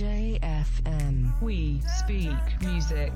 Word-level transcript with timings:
JFM. 0.00 1.42
We 1.42 1.82
speak 1.98 2.32
music. 2.62 3.12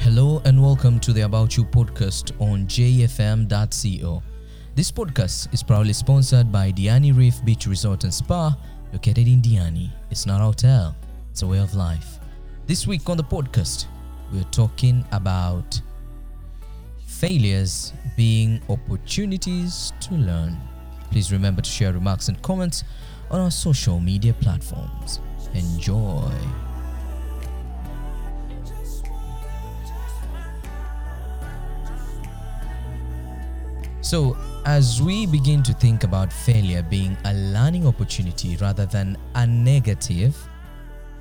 Hello 0.00 0.42
and 0.44 0.62
welcome 0.62 1.00
to 1.00 1.14
the 1.14 1.22
About 1.22 1.56
You 1.56 1.64
podcast 1.64 2.38
on 2.42 2.66
jfm.co. 2.66 4.22
This 4.74 4.92
podcast 4.92 5.54
is 5.54 5.62
proudly 5.62 5.94
sponsored 5.94 6.52
by 6.52 6.70
Diani 6.70 7.16
Reef 7.16 7.42
Beach 7.46 7.66
Resort 7.66 8.04
and 8.04 8.12
Spa, 8.12 8.54
located 8.92 9.26
in 9.26 9.40
Diani. 9.40 9.88
It's 10.10 10.26
not 10.26 10.42
a 10.42 10.44
hotel, 10.44 10.94
it's 11.30 11.40
a 11.40 11.46
way 11.46 11.60
of 11.60 11.74
life. 11.74 12.18
This 12.66 12.86
week 12.86 13.08
on 13.08 13.16
the 13.16 13.24
podcast, 13.24 13.86
we're 14.30 14.44
talking 14.50 15.02
about 15.10 15.80
failures 17.20 17.92
being 18.16 18.60
opportunities 18.68 19.92
to 20.00 20.14
learn. 20.14 20.56
Please 21.10 21.32
remember 21.32 21.62
to 21.62 21.70
share 21.70 21.92
remarks 21.92 22.28
and 22.28 22.40
comments 22.42 22.84
on 23.30 23.40
our 23.40 23.50
social 23.50 24.00
media 24.00 24.32
platforms. 24.34 25.20
Enjoy. 25.54 26.32
So, 34.00 34.36
as 34.66 35.00
we 35.00 35.26
begin 35.26 35.62
to 35.62 35.72
think 35.72 36.04
about 36.04 36.32
failure 36.32 36.82
being 36.82 37.16
a 37.24 37.32
learning 37.32 37.86
opportunity 37.86 38.56
rather 38.56 38.86
than 38.86 39.16
a 39.34 39.46
negative, 39.46 40.36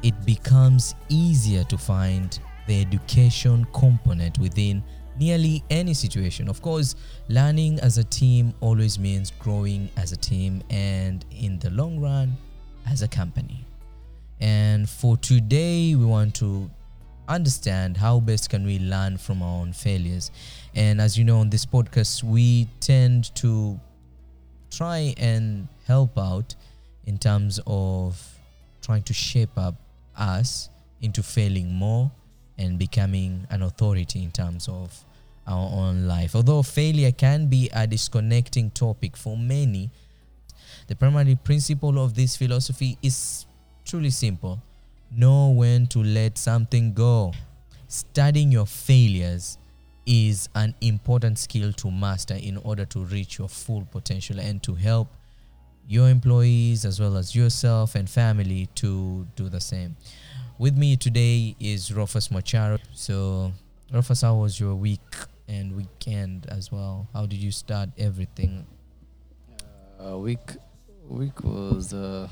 it 0.01 0.13
becomes 0.25 0.95
easier 1.07 1.63
to 1.65 1.77
find 1.77 2.37
the 2.67 2.81
education 2.81 3.65
component 3.73 4.37
within 4.39 4.83
nearly 5.19 5.63
any 5.69 5.93
situation. 5.93 6.49
Of 6.49 6.61
course, 6.61 6.95
learning 7.29 7.79
as 7.79 7.97
a 7.97 8.03
team 8.03 8.53
always 8.61 8.99
means 8.99 9.31
growing 9.39 9.89
as 9.97 10.11
a 10.11 10.17
team 10.17 10.61
and 10.69 11.25
in 11.31 11.59
the 11.59 11.69
long 11.69 11.99
run 11.99 12.35
as 12.89 13.01
a 13.01 13.07
company. 13.07 13.65
And 14.39 14.89
for 14.89 15.17
today, 15.17 15.95
we 15.95 16.05
want 16.05 16.35
to 16.35 16.69
understand 17.27 17.95
how 17.95 18.19
best 18.19 18.49
can 18.49 18.65
we 18.65 18.79
learn 18.79 19.17
from 19.17 19.41
our 19.41 19.61
own 19.61 19.73
failures. 19.73 20.31
And 20.75 20.99
as 20.99 21.17
you 21.17 21.23
know, 21.23 21.39
on 21.39 21.49
this 21.49 21.65
podcast, 21.65 22.23
we 22.23 22.67
tend 22.79 23.33
to 23.35 23.79
try 24.69 25.13
and 25.17 25.67
help 25.85 26.17
out 26.17 26.55
in 27.05 27.17
terms 27.17 27.59
of 27.67 28.21
trying 28.81 29.03
to 29.03 29.13
shape 29.13 29.57
up 29.57 29.75
us 30.17 30.69
into 31.01 31.23
failing 31.23 31.73
more 31.73 32.11
and 32.63 32.79
becoming 32.79 33.45
an 33.49 33.61
authority 33.61 34.23
in 34.23 34.31
terms 34.31 34.67
of 34.67 35.05
our 35.45 35.69
own 35.73 36.07
life. 36.07 36.35
Although 36.35 36.63
failure 36.63 37.11
can 37.11 37.47
be 37.47 37.69
a 37.73 37.85
disconnecting 37.85 38.71
topic 38.71 39.17
for 39.17 39.37
many, 39.37 39.91
the 40.87 40.95
primary 40.95 41.35
principle 41.35 42.03
of 42.03 42.15
this 42.15 42.35
philosophy 42.35 42.97
is 43.01 43.45
truly 43.85 44.09
simple 44.09 44.61
know 45.15 45.49
when 45.51 45.85
to 45.87 46.03
let 46.03 46.37
something 46.37 46.93
go. 46.93 47.31
Studying 47.87 48.51
your 48.51 48.65
failures 48.65 49.57
is 50.05 50.49
an 50.55 50.73
important 50.81 51.37
skill 51.37 51.71
to 51.73 51.91
master 51.91 52.33
in 52.33 52.57
order 52.57 52.85
to 52.85 53.05
reach 53.05 53.37
your 53.37 53.47
full 53.47 53.87
potential 53.91 54.39
and 54.39 54.61
to 54.63 54.73
help 54.73 55.07
your 55.87 56.09
employees 56.09 56.85
as 56.85 56.99
well 56.99 57.17
as 57.17 57.35
yourself 57.35 57.95
and 57.95 58.09
family 58.09 58.67
to 58.75 59.27
do 59.35 59.49
the 59.49 59.61
same. 59.61 59.95
With 60.63 60.77
me 60.77 60.95
today 60.95 61.57
is 61.59 61.91
Rufus 61.93 62.29
Macharo. 62.29 62.79
So, 62.93 63.51
Rufus, 63.91 64.21
how 64.21 64.35
was 64.35 64.57
your 64.61 64.75
week 64.75 65.01
and 65.45 65.75
weekend 65.75 66.45
as 66.47 66.71
well? 66.71 67.09
How 67.11 67.25
did 67.25 67.39
you 67.39 67.51
start 67.51 67.89
everything? 67.97 68.65
Uh, 69.99 70.17
week 70.19 70.51
week 71.09 71.43
was 71.43 71.93
uh, 71.93 72.29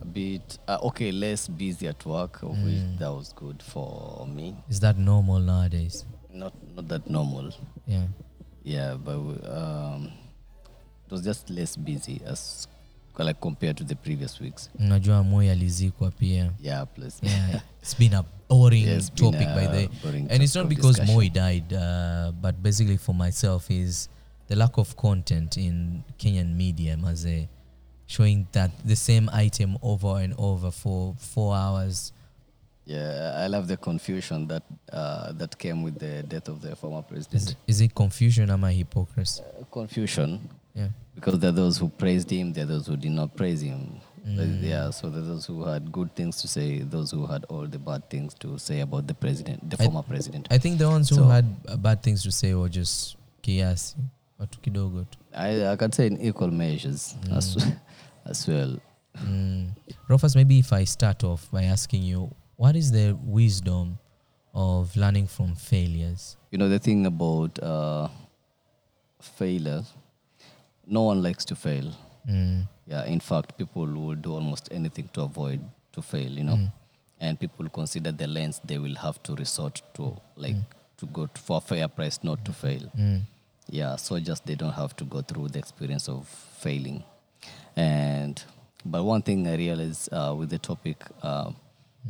a 0.00 0.04
bit 0.04 0.58
uh, 0.66 0.78
okay, 0.82 1.12
less 1.12 1.46
busy 1.46 1.86
at 1.86 2.04
work, 2.04 2.42
of 2.42 2.58
which 2.58 2.82
Mm. 2.82 2.98
that 2.98 3.12
was 3.12 3.32
good 3.34 3.62
for 3.62 4.26
me. 4.26 4.56
Is 4.68 4.80
that 4.80 4.98
normal 4.98 5.38
nowadays? 5.38 6.04
Not 6.28 6.54
not 6.74 6.88
that 6.88 7.08
normal, 7.08 7.54
Yeah. 7.86 8.08
yeah, 8.64 8.94
but 8.98 9.14
um, 9.46 10.10
it 11.06 11.12
was 11.12 11.22
just 11.22 11.50
less 11.50 11.76
busy 11.76 12.20
as 12.26 12.66
like 13.18 13.40
compared 13.40 13.76
to 13.76 13.84
the 13.84 13.94
previous 13.94 14.40
weeks. 14.40 14.70
Unajua 14.78 15.22
Moi 15.24 15.50
alizikwa 15.50 16.10
pia. 16.10 16.52
Yeah, 16.60 16.86
plus 16.86 17.22
Yeah, 17.22 17.60
it's 17.82 17.94
been 17.98 18.14
a 18.14 18.24
boring 18.48 18.86
Yeah, 18.86 19.00
topic 19.14 19.48
by 19.54 19.66
the 19.66 19.76
way. 19.76 19.88
And 20.30 20.42
it's 20.42 20.54
not 20.54 20.68
because 20.68 20.96
discussion. 20.98 21.14
Moi 21.14 21.28
died, 21.28 21.72
uh, 21.72 22.32
but 22.40 22.62
basically 22.62 22.96
for 22.96 23.14
myself 23.14 23.70
is 23.70 24.08
the 24.48 24.56
lack 24.56 24.78
of 24.78 24.96
content 24.96 25.56
in 25.56 26.04
Kenyan 26.18 26.56
media, 26.56 26.96
maze, 26.96 27.48
showing 28.06 28.46
that 28.52 28.70
the 28.84 28.96
same 28.96 29.28
item 29.32 29.78
over 29.82 30.18
and 30.20 30.34
over 30.38 30.70
for 30.70 31.14
four 31.18 31.54
hours. 31.54 32.12
Yeah, 32.84 33.36
I 33.44 33.46
love 33.46 33.68
the 33.68 33.76
confusion 33.76 34.48
that 34.48 34.64
uh, 34.92 35.32
that 35.32 35.56
came 35.58 35.82
with 35.84 35.98
the 35.98 36.22
death 36.24 36.48
of 36.48 36.60
the 36.60 36.74
former 36.74 37.02
president. 37.02 37.42
Is, 37.42 37.56
is 37.66 37.80
it 37.80 37.94
confusion 37.94 38.50
or 38.50 38.58
my 38.58 38.72
hypocrisy? 38.72 39.42
Uh, 39.42 39.64
confusion 39.70 40.40
Yeah. 40.74 40.88
Because 41.14 41.38
there 41.38 41.50
are 41.50 41.52
those 41.52 41.78
who 41.78 41.88
praised 41.88 42.30
him, 42.30 42.52
there 42.52 42.64
are 42.64 42.68
those 42.68 42.86
who 42.86 42.96
did 42.96 43.10
not 43.12 43.36
praise 43.36 43.60
him. 43.62 44.00
Mm. 44.26 44.62
Yeah, 44.62 44.90
so 44.90 45.10
there 45.10 45.20
are 45.20 45.24
those 45.26 45.46
who 45.46 45.64
had 45.64 45.90
good 45.90 46.14
things 46.14 46.40
to 46.42 46.48
say, 46.48 46.78
those 46.78 47.10
who 47.10 47.26
had 47.26 47.44
all 47.48 47.66
the 47.66 47.78
bad 47.78 48.08
things 48.08 48.34
to 48.34 48.56
say 48.58 48.80
about 48.80 49.06
the 49.08 49.14
president, 49.14 49.68
the 49.68 49.76
I- 49.80 49.84
former 49.84 50.02
president. 50.02 50.46
I 50.50 50.58
think 50.58 50.78
the 50.78 50.88
ones 50.88 51.08
who 51.10 51.24
had 51.24 51.44
uh, 51.68 51.76
bad 51.76 52.02
things 52.02 52.22
to 52.22 52.30
say 52.30 52.54
were 52.54 52.68
just 52.68 53.16
kiasi, 53.42 53.96
watu 54.38 54.60
kidogo 54.60 55.04
tu. 55.10 55.18
I, 55.34 55.66
I 55.72 55.76
can 55.76 55.90
say 55.90 56.06
in 56.06 56.20
equal 56.20 56.50
measures 56.52 57.16
as, 57.32 57.56
as 58.24 58.46
well. 58.48 58.78
Mm. 59.16 59.70
Rufus, 60.08 60.36
maybe 60.36 60.58
if 60.60 60.72
I 60.72 60.84
start 60.84 61.24
off 61.24 61.50
by 61.50 61.64
asking 61.64 62.02
you, 62.04 62.30
what 62.56 62.76
is 62.76 62.92
the 62.92 63.18
wisdom 63.24 63.98
of 64.54 64.96
learning 64.96 65.26
from 65.26 65.56
failures? 65.56 66.36
You 66.52 66.58
know, 66.58 66.68
the 66.68 66.78
thing 66.78 67.06
about 67.06 67.58
uh, 67.60 68.08
failure, 69.20 69.82
no 70.86 71.02
one 71.02 71.22
likes 71.22 71.44
to 71.46 71.54
fail. 71.54 71.92
Mm. 72.28 72.68
Yeah, 72.86 73.04
in 73.04 73.20
fact, 73.20 73.56
people 73.58 73.86
will 73.86 74.14
do 74.14 74.32
almost 74.34 74.68
anything 74.72 75.08
to 75.12 75.22
avoid 75.22 75.60
to 75.92 76.02
fail, 76.02 76.30
you 76.30 76.44
know. 76.44 76.56
Mm. 76.56 76.72
And 77.20 77.38
people 77.38 77.68
consider 77.68 78.10
the 78.12 78.26
lens 78.26 78.60
they 78.64 78.78
will 78.78 78.96
have 78.96 79.22
to 79.24 79.34
resort 79.34 79.80
to, 79.94 80.16
like 80.36 80.56
to 80.98 81.06
go 81.06 81.26
to, 81.26 81.40
for 81.40 81.58
a 81.58 81.60
fair 81.60 81.88
price 81.88 82.18
not 82.22 82.44
to 82.44 82.52
fail. 82.52 82.90
Mm. 82.98 83.20
yeah 83.68 83.96
so 83.96 84.18
just 84.18 84.44
they 84.44 84.56
don't 84.56 84.72
have 84.74 84.94
to 84.96 85.04
go 85.04 85.22
through 85.22 85.48
the 85.48 85.58
experience 85.58 86.08
of 86.08 86.26
failing 86.62 87.02
and 87.76 88.42
but 88.84 89.04
one 89.04 89.22
thing 89.22 89.46
i 89.46 89.54
realized 89.56 90.12
uh, 90.12 90.34
with 90.38 90.50
the 90.50 90.58
topic 90.58 90.96
uh, 91.22 91.50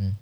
Mm. 0.01 0.13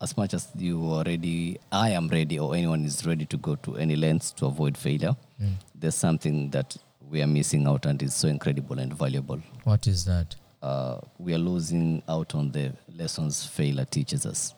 as 0.00 0.16
much 0.18 0.34
as 0.34 0.48
you 0.54 0.92
are 0.92 1.04
ready 1.04 1.58
i 1.72 1.88
am 1.90 2.08
ready 2.08 2.38
or 2.38 2.54
anyone 2.54 2.84
is 2.84 3.06
ready 3.06 3.24
to 3.24 3.38
go 3.38 3.54
to 3.56 3.76
any 3.76 3.96
lengths 3.96 4.30
to 4.32 4.46
avoid 4.46 4.76
failure 4.76 5.16
Mm. 5.40 5.54
there's 5.74 5.94
something 5.96 6.50
that 6.50 6.76
we 7.10 7.22
are 7.22 7.26
missing 7.26 7.66
out 7.66 7.86
and 7.86 8.02
is 8.02 8.14
so 8.14 8.28
incredible 8.28 8.78
and 8.78 8.92
valuable 8.94 9.40
What 9.64 9.86
is 9.86 10.04
that? 10.04 10.34
uh, 10.62 10.98
we 11.18 11.34
are 11.34 11.38
losing 11.38 12.02
out 12.08 12.34
on 12.34 12.50
the 12.52 12.72
lessons 12.96 13.44
failure 13.46 13.84
teaches 13.84 14.26
us 14.26 14.54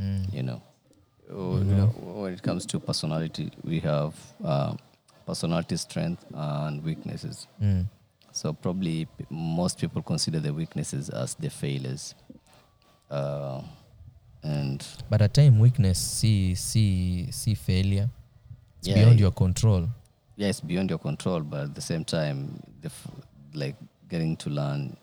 Mm. 0.00 0.32
you 0.32 0.42
know 0.42 0.60
know, 1.28 1.86
when 2.22 2.32
it 2.34 2.42
comes 2.42 2.66
to 2.66 2.78
personality 2.78 3.50
we 3.64 3.80
have 3.80 4.14
uh, 4.44 4.74
personality 5.26 5.76
strength 5.76 6.24
and 6.34 6.84
weaknesses 6.84 7.46
Mm. 7.62 7.86
so 8.32 8.52
probably 8.52 9.06
p- 9.06 9.24
most 9.30 9.78
people 9.80 10.02
consider 10.02 10.38
the 10.38 10.52
weaknesses 10.52 11.08
as 11.08 11.34
the 11.36 11.48
failures 11.50 12.14
uh, 13.10 13.60
and 14.42 14.86
But 15.10 15.22
at 15.22 15.34
time 15.34 15.58
weakness, 15.58 15.98
see, 15.98 16.54
see, 16.54 17.28
see 17.32 17.54
failure. 17.54 18.08
It's 18.78 18.88
Yeah, 18.88 18.94
beyond 18.96 19.18
your 19.20 19.32
control. 19.32 19.88
Yeah 20.36 20.48
it's 20.48 20.60
beyond 20.60 20.90
your 20.90 20.98
control 20.98 21.40
but 21.40 21.60
at 21.64 21.74
the 21.74 21.80
same 21.80 22.04
time 22.04 22.60
the 22.80 22.86
f- 22.88 23.08
like 23.54 23.76
getting 24.08 24.36
to 24.36 24.50
learn 24.50 24.96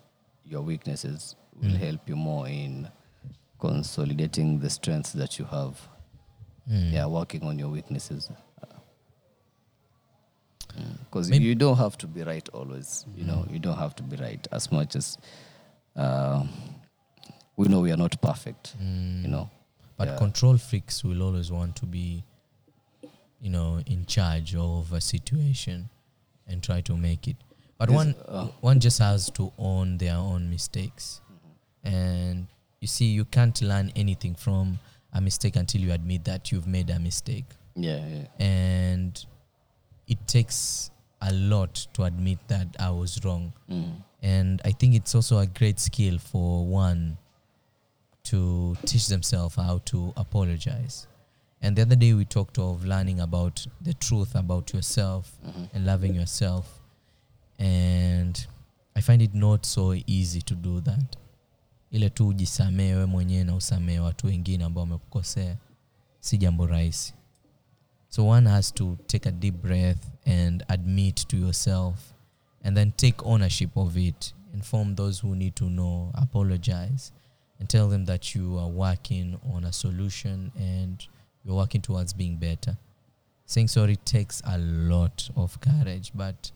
your 0.46 0.62
weaknesses 0.62 1.36
will 1.62 1.70
Mm. 1.70 1.78
help 1.78 2.10
you 2.10 2.16
more 2.16 2.48
in 2.48 2.88
consolidating 3.60 4.60
the 4.60 4.70
strengths 4.70 5.14
that 5.14 5.40
you 5.40 5.46
have 5.46 5.76
Mm. 6.70 6.92
yeah 6.94 7.06
working 7.06 7.44
on 7.44 7.60
your 7.60 7.70
weaknesses 7.70 8.30
because 11.04 11.30
Maybe- 11.30 11.46
you 11.46 11.56
don't 11.56 11.78
have 11.78 11.98
to 12.00 12.08
be 12.08 12.24
right 12.24 12.48
always 12.50 13.06
you 13.16 13.24
know 13.26 13.46
you 13.50 13.60
don't 13.60 13.78
have 13.78 13.96
to 13.96 14.04
be 14.04 14.16
right 14.18 14.46
as 14.52 14.72
much 14.72 14.96
as 14.96 15.18
uh, 15.96 16.44
we 17.58 17.68
know 17.68 17.80
we 17.82 17.92
are 17.92 17.98
not 17.98 18.20
perfect 18.22 18.76
Mm. 18.82 19.22
you 19.24 19.28
know 19.30 19.50
But 19.98 20.08
Yeah. 20.08 20.18
control 20.18 20.58
freaks 20.58 21.04
will 21.04 21.22
always 21.22 21.52
want 21.52 21.76
to 21.76 21.86
be, 21.86 22.24
you 23.44 23.50
know, 23.50 23.82
in 23.86 24.06
charge 24.06 24.56
of 24.56 24.92
a 24.94 25.02
situation 25.02 25.90
and 26.48 26.64
try 26.64 26.80
to 26.82 26.96
make 26.98 27.28
it. 27.28 27.36
But 27.78 27.90
This- 27.90 27.96
one 27.96 28.16
uh, 28.28 28.48
one 28.62 28.80
just 28.80 29.00
has 29.00 29.30
to 29.32 29.52
own 29.60 29.98
their 29.98 30.16
own 30.16 30.50
mistakes. 30.50 31.20
And 31.84 32.48
you 32.80 32.88
see, 32.88 33.08
you 33.12 33.26
can't 33.26 33.62
learn 33.62 33.92
anything 33.96 34.36
from 34.36 34.80
a 35.12 35.20
mistake 35.20 35.58
until 35.58 35.82
you 35.82 35.92
admit 35.92 36.24
that 36.24 36.52
you've 36.52 36.68
made 36.68 36.90
a 36.90 36.98
mistake. 37.00 37.46
yeah, 37.76 38.06
yeah. 38.08 38.46
And 38.46 39.26
it 40.08 40.26
takes 40.28 40.92
a 41.22 41.32
lot 41.34 41.88
to 41.94 42.04
admit 42.04 42.38
that 42.48 42.68
I 42.80 42.90
was 42.92 43.20
wrong. 43.26 43.52
Mm. 43.70 43.96
And 44.22 44.62
I 44.64 44.72
think 44.72 44.96
it's 44.96 45.14
also 45.16 45.40
a 45.40 45.46
great 45.48 45.80
skill 45.80 46.18
for 46.20 46.66
one 46.66 47.18
to 48.26 48.76
teach 48.86 49.08
themselves 49.08 49.56
how 49.56 49.80
to 49.86 50.14
apologize. 50.16 51.08
And 51.64 51.76
the 51.78 51.82
other 51.82 51.96
day 51.96 52.14
we 52.14 52.26
talked 52.26 52.60
of 52.60 52.84
learning 52.86 53.20
about 53.22 53.68
the 53.82 53.94
truth 53.94 54.36
about 54.36 54.74
yourself 54.74 55.32
Mhm. 55.46 55.68
and 55.74 55.86
loving 55.86 56.16
yourself. 56.16 56.66
And 57.60 58.48
I 58.96 59.02
find 59.02 59.22
it 59.22 59.34
not 59.34 59.66
so 59.66 59.94
easy 60.08 60.42
to 60.42 60.56
do 60.56 60.82
that. 60.82 61.16
Ile 61.92 62.10
tu 62.10 62.28
ujisamee 62.28 62.94
wewe 62.94 63.06
mwenyewe 63.06 63.44
na 63.44 63.56
usamee 63.56 64.00
watu 64.00 64.28
wengine 64.28 64.64
ambao 64.64 64.84
wamekukosea 64.84 65.58
si 66.20 66.38
jambo 66.38 66.68
rahisi. 66.68 67.14
So 68.10 68.28
one 68.28 68.50
has 68.50 68.74
to 68.74 68.98
take 69.08 69.30
a 69.30 69.32
deep 69.32 69.62
breath 69.62 70.08
and 70.28 70.64
admit 70.68 71.28
to 71.28 71.38
yourself 71.38 72.14
and 72.64 72.76
then 72.78 72.92
take 72.92 73.18
ownership 73.26 73.78
of 73.78 73.98
it. 73.98 74.36
Inform 74.54 74.96
those 74.96 75.28
who 75.28 75.36
need 75.36 75.54
to 75.56 75.66
know, 75.68 76.12
apologize, 76.14 77.12
and 77.60 77.70
tell 77.70 77.90
them 77.90 78.06
that 78.06 78.36
you 78.36 78.60
are 78.60 78.72
working 78.72 79.38
on 79.54 79.66
a 79.66 79.72
solution 79.72 80.52
and 80.60 81.08
you're 81.44 81.56
working 81.56 81.82
towards 81.82 82.14
being 82.14 82.38
better. 82.38 82.78
Saying 83.46 83.68
sorry 83.68 83.98
takes 83.98 84.42
a 84.46 84.58
lot 84.58 85.30
of 85.36 85.60
courage, 85.60 86.12
but 86.16 86.52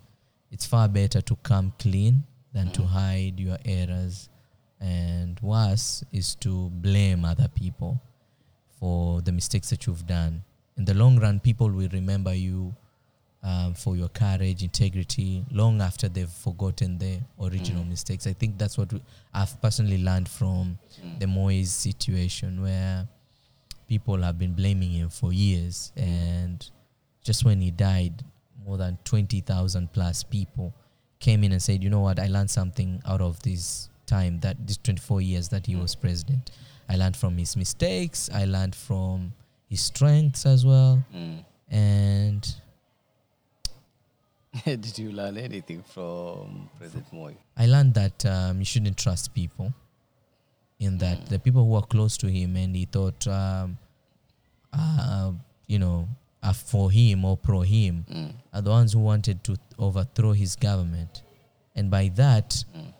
it's 0.51 0.65
far 0.65 0.87
better 0.87 1.21
to 1.21 1.35
come 1.37 1.73
clean 1.79 2.23
than 2.53 2.71
to 2.71 2.83
hide 2.83 3.39
your 3.39 3.57
errors. 3.65 4.29
And 4.79 5.39
worse 5.41 6.03
is 6.11 6.35
to 6.35 6.69
blame 6.69 7.25
other 7.25 7.47
people 7.49 8.01
for 8.79 9.21
the 9.21 9.31
mistakes 9.31 9.69
that 9.71 9.85
you've 9.85 10.07
done. 10.07 10.43
In 10.77 10.85
the 10.85 10.93
long 10.93 11.19
run, 11.19 11.39
people 11.39 11.69
will 11.69 11.89
remember 11.89 12.33
you 12.33 12.75
um, 13.43 13.73
for 13.73 13.95
your 13.95 14.09
courage, 14.09 14.63
integrity, 14.63 15.43
long 15.51 15.81
after 15.81 16.07
they've 16.07 16.29
forgotten 16.29 16.97
the 16.97 17.19
original 17.41 17.83
mistakes. 17.83 18.27
I 18.27 18.33
think 18.33 18.57
that's 18.57 18.77
what 18.77 18.93
we, 18.93 19.01
I've 19.33 19.59
personally 19.61 20.03
learned 20.03 20.29
from 20.29 20.77
the 21.19 21.27
Moi's 21.27 21.71
situation, 21.71 22.61
where 22.61 23.07
people 23.87 24.21
have 24.21 24.37
been 24.37 24.53
blaming 24.53 24.91
him 24.91 25.09
for 25.09 25.31
years, 25.33 25.91
and 25.95 26.69
just 27.23 27.43
when 27.45 27.61
he 27.61 27.71
died, 27.71 28.23
more 28.65 28.77
than 28.77 28.97
twenty 29.03 29.41
thousand 29.41 29.91
plus 29.93 30.23
people 30.23 30.73
came 31.19 31.43
in 31.43 31.51
and 31.51 31.61
said, 31.61 31.83
"You 31.83 31.89
know 31.89 32.01
what? 32.01 32.19
I 32.19 32.27
learned 32.27 32.49
something 32.51 33.01
out 33.05 33.21
of 33.21 33.41
this 33.43 33.89
time 34.05 34.39
that 34.41 34.55
these 34.67 34.77
twenty-four 34.77 35.21
years 35.21 35.49
that 35.49 35.65
he 35.65 35.75
was 35.75 35.95
president. 35.95 36.51
I 36.89 36.95
learned 36.95 37.17
from 37.17 37.37
his 37.37 37.57
mistakes. 37.57 38.29
I 38.33 38.45
learned 38.45 38.73
from 38.75 39.33
his 39.69 39.81
strengths 39.81 40.45
as 40.45 40.65
well, 40.65 41.03
Mm. 41.13 41.43
and." 41.69 42.55
Did 44.65 44.97
you 44.97 45.11
learn 45.11 45.37
anything 45.37 45.83
from 45.83 46.69
President 46.79 47.11
Moi? 47.13 47.33
I 47.57 47.65
learned 47.67 47.93
that 47.93 48.25
um, 48.25 48.59
you 48.59 48.65
shouldn't 48.65 48.97
trust 48.97 49.33
people. 49.33 49.73
In 50.79 50.97
that 50.99 51.25
the 51.27 51.39
people 51.39 51.65
who 51.65 51.73
are 51.75 51.85
close 51.87 52.17
to 52.17 52.27
him 52.27 52.55
and 52.55 52.75
he 52.75 52.85
thought, 52.85 53.25
um, 53.27 53.77
uh, 54.73 55.31
you 55.67 55.79
know, 55.79 56.07
are 56.43 56.53
for 56.53 56.91
him 56.91 57.25
or 57.25 57.35
pro 57.37 57.61
him, 57.61 58.05
Mm. 58.09 58.33
are 58.53 58.61
the 58.61 58.69
ones 58.69 58.93
who 58.93 58.99
wanted 58.99 59.43
to 59.43 59.57
overthrow 59.79 60.33
his 60.33 60.55
government. 60.55 61.23
And 61.75 61.89
by 61.89 62.09
that, 62.09 62.63
Mm. 62.75 62.93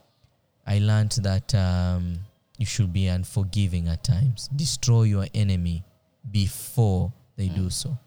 I 0.66 0.80
learned 0.80 1.12
that 1.22 1.54
um, 1.56 2.18
you 2.58 2.66
should 2.66 2.92
be 2.92 3.08
unforgiving 3.08 3.88
at 3.88 4.04
times. 4.04 4.50
Destroy 4.56 5.04
your 5.04 5.28
enemy 5.34 5.84
before 6.32 7.12
they 7.36 7.48
do 7.50 7.70
so. 7.70 7.98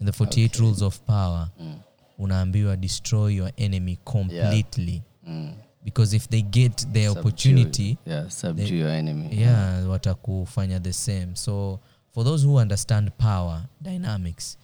In 0.00 0.06
the 0.06 0.12
48 0.12 0.52
Okay. 0.54 0.60
rules 0.62 0.82
of 0.82 1.00
power, 1.06 1.50
Mm. 1.60 1.78
unaambiwa 2.18 2.76
destroy 2.76 3.28
your 3.28 3.50
enemy 3.56 3.96
completely 4.04 5.02
Mm. 5.26 5.54
Because 5.84 6.16
if 6.16 6.28
they 6.28 6.42
get 6.42 6.76
the 6.92 7.04
Subdue- 7.04 7.20
opportunity 7.20 7.98
yeah, 8.06 8.28
subdue 8.28 8.64
they- 8.66 8.78
your 8.78 8.90
enemy. 8.90 9.28
yeah 9.40 9.88
watakufanya 9.88 10.80
the 10.82 10.92
same. 10.92 11.36
So 11.36 11.80
for 12.12 12.24
those 12.24 12.46
who 12.46 12.58
understand 12.60 13.10
power 13.18 13.64
dynamics 13.82 14.58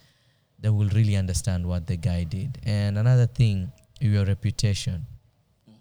they 0.61 0.69
will 0.69 0.89
really 0.89 1.17
understand 1.17 1.65
what 1.65 1.85
the 1.87 1.97
guy 1.97 2.23
did. 2.25 2.57
And 2.65 2.97
another 2.97 3.27
thing 3.27 3.67
your 3.99 4.25
reputation. 4.27 5.01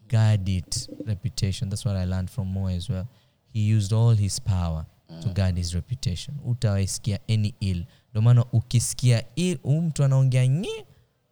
Guard 0.09 0.49
it 0.49 0.89
reputation. 1.07 1.69
That's 1.71 1.85
what 1.85 1.97
i 1.97 2.05
learned 2.05 2.31
from 2.31 2.49
Moy 2.53 2.75
as 2.77 2.89
well. 2.91 3.07
He 3.53 3.61
used 3.61 3.93
all 3.93 4.15
his 4.17 4.41
power 4.41 4.87
to 5.23 5.29
guard 5.29 5.57
his 5.57 5.75
reputation. 5.75 6.35
Utawaisikia 6.47 7.19
any 7.29 7.55
ill. 7.61 7.85
Ndo 8.13 8.23
maana 8.23 8.45
ukisikia 8.53 9.25
ill 9.37 9.59
mtu 9.65 10.05
anaongea 10.05 10.47
nye 10.47 10.85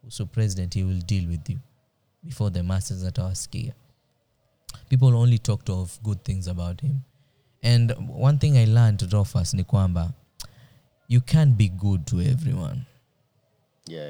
so 0.08 0.26
president 0.26 0.74
he 0.74 0.84
will 0.84 1.02
deal 1.06 1.26
with 1.28 1.50
you. 1.50 1.58
Before 2.22 2.50
the 2.50 2.62
masses 2.62 3.04
atawasikia 3.04 3.74
people 4.88 5.14
only 5.16 5.38
talked 5.38 5.70
of 5.70 5.98
good 6.02 6.24
things 6.24 6.48
about 6.48 6.80
him. 6.80 7.02
And 7.62 7.92
one 8.08 8.38
thing 8.38 8.56
i 8.56 8.64
learned 8.66 9.00
rofas 9.10 9.54
ni 9.54 9.64
kwamba 9.64 10.12
you 11.08 11.20
can't 11.20 11.56
be 11.56 11.68
good 11.68 12.06
to 12.06 12.20
everyone. 12.20 12.80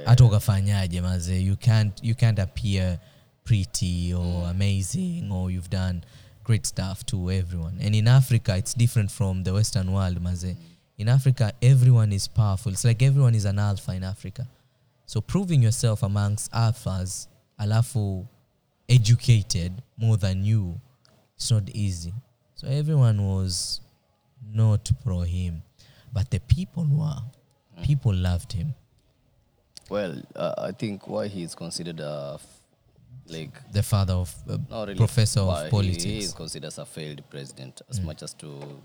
Hata 0.05 0.25
ukafanyaje 0.25 1.00
maze 1.00 1.40
you 1.43 1.56
can't, 1.56 2.05
you 2.05 2.14
can't 2.14 2.38
appear 2.38 2.99
pretty 3.44 4.12
or 4.14 4.49
amazing 4.50 5.31
or 5.32 5.50
you've 5.50 5.70
done 5.70 6.02
great 6.44 6.66
stuff 6.66 7.04
to 7.06 7.31
everyone. 7.31 7.78
And 7.81 7.94
in 7.94 8.08
africa 8.08 8.56
it's 8.56 8.75
different 8.75 9.11
from 9.11 9.44
the 9.44 9.52
western 9.52 9.93
world 9.93 10.20
maze. 10.22 10.56
In 10.99 11.08
africa 11.08 11.52
everyone 11.62 12.12
is 12.12 12.28
powerful. 12.28 12.72
It's 12.72 12.84
like 12.84 13.02
everyone 13.02 13.34
is 13.37 13.44
an 13.44 13.58
alpha 13.58 13.93
in 13.93 14.04
africa. 14.04 14.46
So 15.06 15.20
proving 15.20 15.62
yourself 15.62 16.02
amongst 16.02 16.52
alphas 16.52 17.28
alafu 17.58 18.26
educated 18.88 19.73
more 19.96 20.17
than 20.17 20.44
you. 20.44 20.81
It's 21.37 21.50
not 21.50 21.69
easy. 21.70 22.12
So 22.55 22.67
everyone 22.69 23.25
was 23.26 23.81
not 24.52 24.90
pro 25.05 25.20
him 25.20 25.62
but 26.12 26.31
the 26.31 26.40
people 26.40 26.87
were. 26.90 27.20
People 27.82 28.14
loved 28.14 28.52
him. 28.52 28.75
Well, 29.90 30.20
uh, 30.35 30.55
I 30.58 30.73
think 30.73 31.06
why 31.06 31.29
he 31.29 31.43
is 31.43 31.55
considered 31.55 32.00
a 32.00 32.32
f- 32.37 32.61
like 33.29 33.50
the 33.73 33.82
father 33.82 34.14
of 34.14 34.35
uh, 34.49 34.56
really 34.87 34.94
professor 34.96 35.40
of 35.40 35.70
he- 35.70 35.81
He, 35.82 35.88
is 35.90 35.96
politics. 35.99 36.32
considered 36.32 36.67
as 36.67 36.79
a 36.79 36.87
failed 36.87 37.23
president, 37.31 37.82
as 37.90 38.00
much 38.00 38.23
as 38.23 38.32
to 38.35 38.81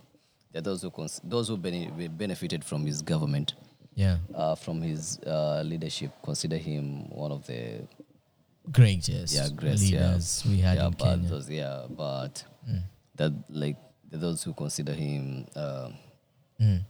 are 0.54 0.62
those 0.62 0.82
who 0.84 0.92
cons- 0.92 1.22
those 1.24 1.48
who 1.48 1.58
bene- 1.58 2.08
benefited 2.10 2.64
from 2.64 2.86
his 2.86 3.02
government, 3.02 3.54
yeah, 3.96 4.18
uh, 4.36 4.54
from 4.56 4.82
his 4.82 5.18
uh, 5.26 5.64
leadership, 5.66 6.12
consider 6.24 6.58
him 6.58 7.10
one 7.10 7.32
of 7.32 7.48
the 7.48 7.88
greatest 8.72 9.34
yeah 9.36 9.50
great 9.56 9.80
leaders 9.80 10.44
yeah. 10.46 10.52
we 10.52 10.58
had 10.60 10.78
yeah, 10.78 10.88
in 10.88 10.94
Kenya. 10.94 11.30
Those, 11.30 11.50
yeah, 11.50 11.86
but 11.90 12.44
that 13.16 13.34
like 13.50 13.78
those 14.12 14.44
who 14.44 14.54
consider 14.54 14.94
him 14.94 15.46
uh, 15.56 15.90
Mm. 16.62 16.82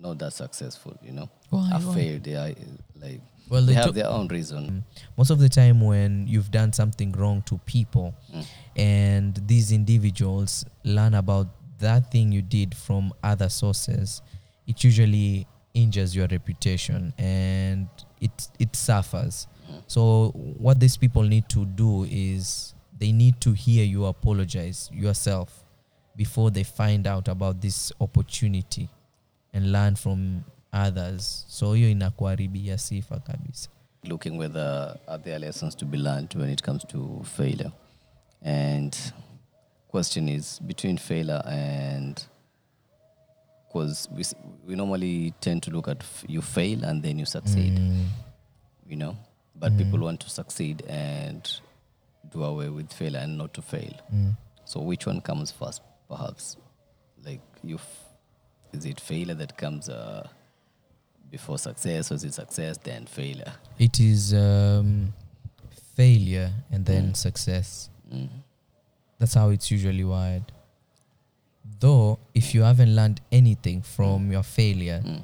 not 0.00 0.18
that 0.18 0.32
successful. 0.32 0.98
You 1.02 1.12
know, 1.12 1.30
Why, 1.50 1.70
why? 1.80 1.94
failed. 1.94 2.24
They 2.24 2.34
are 2.34 2.52
like 3.00 3.20
Well, 3.48 3.62
they 3.62 3.74
they 3.74 3.80
have 3.80 3.94
their 3.94 4.08
own 4.08 4.28
reason. 4.28 4.84
Most 5.16 5.30
of 5.30 5.38
the 5.38 5.48
time, 5.48 5.80
when 5.80 6.26
you've 6.26 6.50
done 6.50 6.72
something 6.72 7.12
wrong 7.12 7.42
to 7.42 7.58
people, 7.66 8.14
Mm. 8.34 8.44
and 8.76 9.42
these 9.46 9.70
individuals 9.72 10.64
learn 10.84 11.14
about 11.14 11.48
that 11.78 12.10
thing 12.10 12.32
you 12.32 12.42
did 12.42 12.74
from 12.74 13.12
other 13.22 13.48
sources, 13.48 14.22
it 14.66 14.82
usually 14.82 15.46
injures 15.74 16.14
your 16.16 16.26
reputation 16.28 17.12
and 17.18 17.88
it 18.20 18.48
it 18.58 18.74
suffers. 18.74 19.46
So 19.86 20.28
what 20.60 20.78
these 20.80 20.98
people 20.98 21.22
need 21.28 21.44
to 21.48 21.64
do 21.64 22.04
is 22.10 22.74
they 22.98 23.12
need 23.12 23.34
to 23.40 23.52
hear 23.52 23.84
you 23.84 24.06
apologize 24.06 24.90
yourself 24.94 25.48
before 26.16 26.50
they 26.52 26.64
find 26.64 27.06
out 27.06 27.28
about 27.28 27.60
this 27.60 27.92
opportunity 28.00 28.88
and 29.52 29.72
learn 29.72 29.96
from 29.96 30.44
others. 30.72 31.44
So 31.48 31.66
you 31.66 31.74
hiyo 31.76 31.90
inakuharibia 31.90 32.78
sifa 32.78 33.18
kabisa. 33.20 33.68
looking 34.04 34.38
whether 34.38 34.96
are 35.06 35.22
there 35.22 35.38
lessons 35.38 35.76
to 35.76 35.86
be 35.86 35.98
learned 35.98 36.34
when 36.36 36.50
it 36.50 36.62
comes 36.62 36.84
to 36.86 37.22
failure 37.24 37.70
and 38.42 38.96
question 39.88 40.28
is 40.28 40.60
between 40.62 40.98
failure 40.98 41.42
and 41.46 42.20
because 43.68 44.08
we, 44.10 44.24
we 44.66 44.74
normally 44.76 45.32
tend 45.40 45.62
to 45.62 45.70
look 45.70 45.88
at 45.88 45.98
f- 46.00 46.24
you 46.28 46.42
fail 46.42 46.84
and 46.84 47.02
then 47.02 47.18
you 47.18 47.26
succeed 47.26 47.78
Mm. 47.78 48.06
you 48.88 48.96
know 48.96 49.16
but 49.54 49.76
people 49.76 49.98
want 50.00 50.20
to 50.20 50.30
succeed 50.30 50.82
and 50.88 51.60
do 52.30 52.42
away 52.42 52.68
with 52.68 52.92
failure 52.92 53.20
and 53.20 53.36
not 53.38 53.52
to 53.54 53.62
fail 53.62 53.92
Mm. 54.12 54.36
so 54.64 54.80
which 54.80 55.06
one 55.06 55.20
comes 55.20 55.50
first 55.52 55.82
perhaps 56.08 56.56
like 57.24 57.40
you 57.62 57.76
f- 57.76 58.04
is 58.72 58.84
it 58.84 59.00
failure 59.00 59.34
that 59.34 59.56
comes 59.56 59.88
uh, 59.88 60.26
before 61.30 61.58
success 61.58 62.10
or 62.10 62.14
is 62.14 62.24
it 62.24 62.34
success 62.34 62.78
then 62.82 63.06
failure 63.06 63.52
It 63.78 64.00
is 64.00 64.32
um, 64.34 65.12
failure 65.94 66.50
and 66.70 66.84
then 66.86 67.14
success. 67.14 67.90
mm. 68.12 68.28
That's 69.18 69.34
how 69.34 69.50
it's 69.50 69.70
usually 69.70 70.02
wired. 70.04 70.50
Though, 71.80 72.18
if 72.34 72.54
you 72.54 72.62
haven't 72.62 72.94
learned 72.96 73.20
anything 73.30 73.82
from 73.82 74.32
your 74.32 74.42
failure, 74.42 75.00
Mm. 75.04 75.22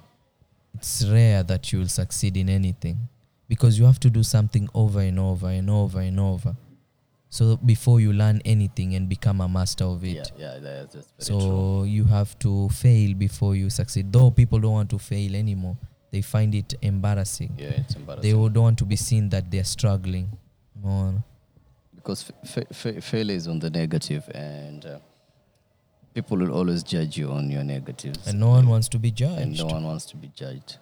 it's 0.75 1.05
rare 1.05 1.43
that 1.43 1.73
you 1.73 1.81
will 1.81 1.89
succeed 1.89 2.37
in 2.37 2.49
anything. 2.49 3.09
Because 3.49 3.79
you 3.79 3.85
have 3.87 4.01
to 4.01 4.11
do 4.11 4.23
something 4.23 4.69
over 4.75 5.01
and 5.01 5.19
over 5.19 5.49
and 5.49 5.71
over 5.71 6.01
and 6.01 6.21
over. 6.21 6.57
So 7.31 7.57
before 7.57 8.01
you 8.01 8.13
learn 8.13 8.41
anything 8.45 8.95
and 8.95 9.09
become 9.09 9.41
a 9.41 9.49
master 9.49 9.85
of 9.85 10.03
it. 10.05 10.33
Yeah, 10.39 10.55
yeah, 10.55 10.59
that's, 10.61 10.95
that's 10.95 11.29
very 11.29 11.41
so 11.41 11.47
true. 11.47 11.85
you 11.85 12.05
have 12.05 12.39
to 12.39 12.69
fail 12.71 13.15
before 13.15 13.55
you 13.55 13.69
succeed. 13.69 14.13
Though 14.13 14.31
people 14.31 14.59
don't 14.61 14.73
want 14.73 14.91
to 14.91 14.99
fail 14.99 15.35
anymore 15.35 15.77
they 16.11 16.23
find 16.23 16.55
it 16.55 16.75
embarrassing. 16.83 17.55
Yeah, 17.59 17.69
it's 17.69 17.95
embarrassing. 17.95 18.23
they 18.23 18.33
don't 18.33 18.63
want 18.63 18.79
to 18.79 18.85
be 18.85 18.97
seen 18.97 19.29
that 19.31 19.51
they're 19.51 19.65
struggling. 19.65 20.31
Umeona? 20.83 21.23
because 21.95 22.23
fa- 22.45 22.65
fa- 22.73 23.01
failure 23.01 23.35
is 23.35 23.49
on 23.49 23.59
the 23.59 23.69
negative 23.69 24.27
and 24.35 24.87
uh, 24.87 24.99
people 26.15 26.39
will 26.39 26.53
always 26.53 26.83
judge 26.83 27.19
you 27.19 27.31
on 27.31 27.51
your 27.51 27.65
negatives. 27.65 28.27
And 28.27 28.41
no 28.41 28.49
one 28.49 28.67
wants 28.67 28.89
to 28.91 28.99
be 28.99 29.11
judged. 29.11 29.43
And 29.43 29.59
no 29.59 29.67
one 29.67 29.85
wants 29.85 30.07
to 30.07 30.17
be 30.17 30.29
judged. 30.29 30.79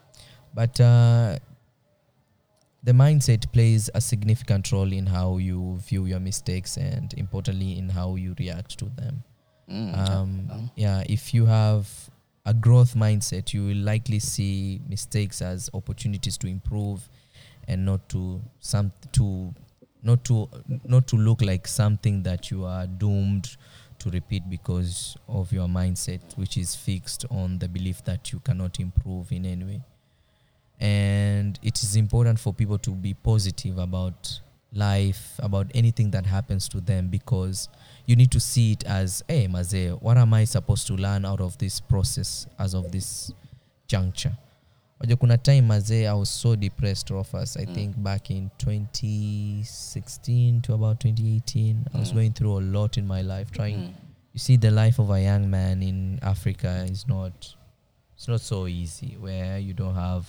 But 0.54 0.78
uh, 0.80 1.38
the 2.86 2.92
mindset 2.92 3.52
plays 3.52 3.90
a 3.94 4.00
significant 4.00 4.70
role 4.70 4.92
in 4.92 5.06
how 5.06 5.38
you 5.38 5.76
view 5.78 6.06
your 6.06 6.20
mistakes 6.20 6.76
and 6.76 7.12
importantly 7.14 7.76
in 7.76 7.88
how 7.88 8.14
you 8.14 8.34
react 8.38 8.78
to 8.78 8.84
them. 8.96 9.24
Mm, 9.68 10.08
um, 10.08 10.70
yeah. 10.76 11.02
if 11.08 11.34
you 11.34 11.46
have 11.46 11.88
a 12.44 12.54
growth 12.54 12.94
mindset 12.94 13.52
you 13.52 13.64
will 13.66 13.84
likely 13.84 14.20
see 14.20 14.80
mistakes 14.88 15.42
as 15.42 15.68
opportunities 15.74 16.38
to 16.38 16.46
improve 16.46 17.08
and 17.66 17.84
not 17.84 18.08
to 18.08 18.40
some 18.60 18.92
to 19.10 19.52
not 20.04 20.22
to 20.22 20.48
not 20.84 21.08
to 21.08 21.16
look 21.16 21.42
like 21.42 21.66
something 21.66 22.22
that 22.22 22.52
you 22.52 22.64
are 22.64 22.86
doomed 22.86 23.56
to 23.98 24.10
repeat 24.10 24.48
because 24.48 25.16
of 25.26 25.52
your 25.52 25.66
mindset 25.66 26.20
which 26.38 26.56
is 26.56 26.76
fixed 26.76 27.24
on 27.32 27.58
the 27.58 27.68
belief 27.68 28.04
that 28.04 28.30
you 28.32 28.38
cannot 28.38 28.78
improve 28.78 29.32
in 29.32 29.44
any 29.44 29.64
way 29.64 29.82
and 30.80 31.58
it 31.62 31.82
is 31.82 31.96
important 31.96 32.38
for 32.38 32.52
people 32.52 32.78
to 32.78 32.90
be 32.90 33.14
positive 33.14 33.78
about 33.78 34.40
life 34.72 35.38
about 35.38 35.66
anything 35.74 36.10
that 36.10 36.26
happens 36.26 36.68
to 36.68 36.80
them 36.80 37.08
because 37.08 37.68
you 38.06 38.16
need 38.16 38.30
to 38.30 38.40
see 38.40 38.72
it 38.72 38.84
as 38.84 39.22
hey 39.28 39.48
maze 39.48 39.74
what 40.00 40.18
am 40.18 40.34
i 40.34 40.44
supposed 40.44 40.86
to 40.86 40.94
learn 40.94 41.24
out 41.24 41.40
of 41.40 41.56
this 41.58 41.80
process 41.80 42.46
as 42.58 42.74
of 42.74 42.90
this 42.92 43.32
juncture 43.88 44.36
Wajua 45.00 45.16
kuna 45.20 45.38
time 45.38 45.66
mazee 45.66 46.06
i 46.06 46.12
was 46.14 46.28
so 46.42 46.56
depressed 46.56 47.10
Rufus, 47.10 47.56
i 47.56 47.64
Mm. 47.66 47.74
think 47.74 47.96
back 47.96 48.30
in 48.30 48.50
2016 48.58 50.60
to 50.62 50.74
about 50.74 50.98
2018 51.00 51.76
i 51.94 51.98
was 51.98 52.08
Mm. 52.10 52.14
going 52.14 52.32
through 52.32 52.58
a 52.58 52.62
lot 52.62 52.96
in 52.98 53.06
my 53.06 53.22
life 53.22 53.50
trying 53.50 53.76
mm, 53.78 53.92
you 54.34 54.38
see 54.38 54.56
the 54.56 54.70
life 54.70 54.98
of 55.02 55.10
a 55.10 55.22
young 55.22 55.50
man 55.50 55.82
in 55.82 56.18
africa 56.22 56.86
is 56.90 57.06
not 57.08 57.56
it's 58.14 58.28
not 58.28 58.40
so 58.40 58.66
easy 58.66 59.16
where 59.20 59.58
you 59.58 59.74
don't 59.74 59.94
have 59.94 60.24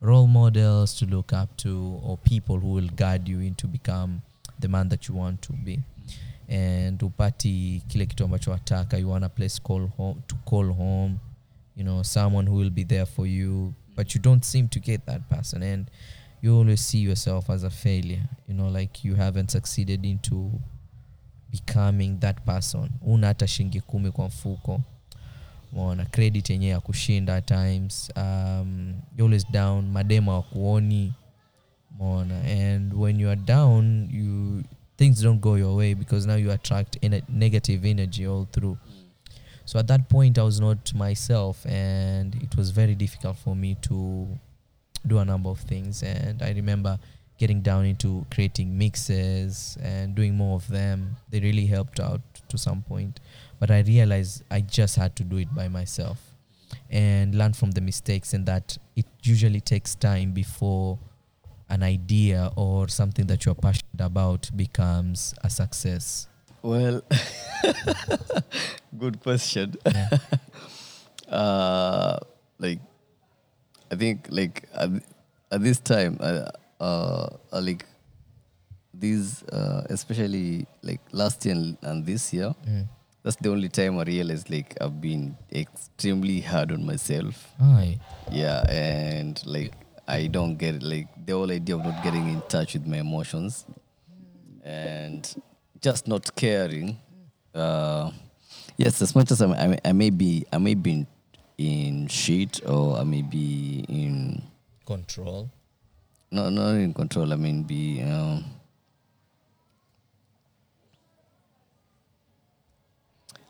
role 0.00 0.26
models 0.26 0.94
to 0.94 1.06
look 1.06 1.32
up 1.32 1.56
to 1.56 2.00
or 2.02 2.16
people 2.18 2.58
who 2.60 2.68
will 2.72 2.88
guide 2.96 3.28
you 3.28 3.40
into 3.40 3.66
become 3.66 4.20
the 4.60 4.68
man 4.68 4.88
that 4.88 5.08
you 5.08 5.14
want 5.14 5.42
to 5.42 5.52
be. 5.52 5.80
And 6.48 7.02
upati 7.02 7.82
kile 7.88 8.06
kitu 8.06 8.24
ambacho 8.24 8.50
wataka 8.50 8.98
you 8.98 9.10
want 9.10 9.24
a 9.24 9.28
place 9.28 9.62
call 9.62 9.86
home, 9.96 10.22
to 10.26 10.36
call 10.44 10.72
home 10.72 11.18
you 11.76 11.84
know 11.84 12.02
someone 12.02 12.46
who 12.50 12.56
will 12.56 12.70
be 12.70 12.84
there 12.84 13.06
for 13.06 13.26
you 13.26 13.74
but 13.96 14.14
you 14.14 14.20
don't 14.20 14.44
seem 14.44 14.68
to 14.68 14.80
get 14.80 15.06
that 15.06 15.28
person. 15.28 15.62
And 15.62 15.90
you 16.42 16.54
always 16.56 16.80
see 16.80 16.98
yourself 17.00 17.50
as 17.50 17.64
a 17.64 17.70
failure 17.70 18.28
you 18.48 18.54
know 18.54 18.68
like 18.68 19.04
you 19.04 19.14
haven't 19.14 19.50
succeeded 19.50 20.04
into 20.04 20.50
becoming 21.50 22.18
that 22.20 22.44
person. 22.44 22.90
Una 23.06 23.26
hata 23.26 23.46
shilingi 23.46 23.80
kumi 23.80 24.10
kwa 24.10 24.26
mfuko 24.26 24.80
mona 25.76 26.04
credit 26.04 26.50
yenyewe 26.50 26.72
ya 26.72 26.80
kushinda 26.80 27.42
times. 27.42 28.10
Um, 28.16 28.94
always 29.20 29.50
down 29.50 29.90
madema 29.90 30.34
wakuoni 30.34 31.12
mona 31.98 32.40
and 32.40 32.94
when 32.94 33.20
you 33.20 33.28
are 33.28 33.40
down 33.40 34.08
you 34.10 34.62
things 34.96 35.22
don't 35.22 35.40
go 35.40 35.58
your 35.58 35.76
way 35.76 35.94
because 35.94 36.26
now 36.26 36.36
you 36.36 36.52
attract 36.52 36.96
ener- 37.02 37.22
negative 37.28 37.90
energy 37.90 38.26
all 38.26 38.46
through. 38.52 38.76
So 39.64 39.78
at 39.78 39.86
that 39.86 40.08
point 40.08 40.38
i 40.38 40.42
was 40.42 40.60
not 40.60 40.94
myself 40.94 41.66
and 41.66 42.34
it 42.34 42.56
was 42.56 42.70
very 42.70 42.94
difficult 42.94 43.36
for 43.36 43.56
me 43.56 43.74
to 43.82 44.26
do 45.06 45.18
a 45.18 45.24
number 45.24 45.50
of 45.50 45.60
things. 45.60 46.02
And 46.02 46.42
i 46.42 46.52
remember 46.52 46.98
getting 47.38 47.60
down 47.60 47.84
into 47.84 48.24
creating 48.30 48.78
mixes 48.78 49.76
and 49.82 50.14
doing 50.14 50.34
more 50.34 50.56
of 50.56 50.66
them. 50.68 51.16
They 51.30 51.40
really 51.40 51.66
helped 51.66 52.00
out 52.00 52.20
to 52.48 52.56
some 52.58 52.82
point 52.82 53.20
but 53.58 53.70
i 53.70 53.80
realized 53.80 54.42
i 54.50 54.60
just 54.60 54.96
had 54.96 55.14
to 55.16 55.24
do 55.24 55.36
it 55.36 55.54
by 55.54 55.68
myself 55.68 56.18
and 56.90 57.34
learn 57.34 57.52
from 57.52 57.70
the 57.72 57.80
mistakes 57.80 58.32
and 58.32 58.46
that 58.46 58.76
it 58.96 59.06
usually 59.22 59.60
takes 59.60 59.94
time 59.94 60.32
before 60.32 60.98
an 61.68 61.82
idea 61.82 62.50
or 62.56 62.88
something 62.88 63.26
that 63.26 63.44
you're 63.44 63.54
passionate 63.54 64.00
about 64.00 64.50
becomes 64.56 65.34
a 65.42 65.50
success 65.50 66.28
well 66.62 67.02
good 68.98 69.20
question 69.20 69.74
yeah. 69.86 70.08
uh, 71.28 72.18
like 72.58 72.80
I 73.90 73.94
think 73.94 74.26
like 74.30 74.68
at, 74.74 74.90
at 75.50 75.62
this 75.62 75.78
time 75.78 76.18
uh, 76.20 76.50
uh, 76.80 77.28
like 77.52 77.84
these 78.94 79.42
uh, 79.44 79.86
especially 79.90 80.66
like 80.82 81.00
last 81.12 81.44
year 81.44 81.54
and, 81.54 81.76
and 81.82 82.06
this 82.06 82.32
year 82.32 82.54
mm. 82.66 82.86
That's 83.26 83.34
the 83.42 83.50
only 83.50 83.68
time 83.68 83.98
I 83.98 84.04
realized 84.04 84.48
like 84.50 84.76
I've 84.80 85.00
been 85.00 85.36
extremely 85.52 86.40
hard 86.40 86.70
on 86.70 86.86
myself 86.86 87.48
Aye. 87.60 87.98
yeah 88.30 88.62
and 88.70 89.42
like 89.44 89.72
I 90.06 90.28
don't 90.28 90.54
get 90.56 90.80
like 90.80 91.08
the 91.26 91.32
whole 91.32 91.50
idea 91.50 91.74
of 91.74 91.84
not 91.84 92.04
getting 92.04 92.28
in 92.28 92.40
touch 92.48 92.74
with 92.74 92.86
my 92.86 92.98
emotions 92.98 93.66
and 94.62 95.42
just 95.80 96.06
not 96.06 96.36
caring 96.36 97.00
uh, 97.52 98.12
yes 98.76 99.02
as 99.02 99.16
much 99.16 99.32
as 99.32 99.42
I'm, 99.42 99.54
I, 99.54 99.66
may- 99.66 99.80
I 99.84 99.92
may 99.92 100.10
be 100.10 100.46
I 100.52 100.58
may 100.58 100.74
be 100.74 100.92
in, 100.92 101.06
in 101.58 102.06
shit 102.06 102.60
or 102.64 102.96
I 102.96 103.02
may 103.02 103.22
be 103.22 103.84
in 103.88 104.40
control 104.86 105.50
no 106.30 106.48
not 106.48 106.76
in 106.76 106.94
control 106.94 107.32
I 107.32 107.36
mean 107.36 107.64
be 107.64 108.02
um, 108.02 108.44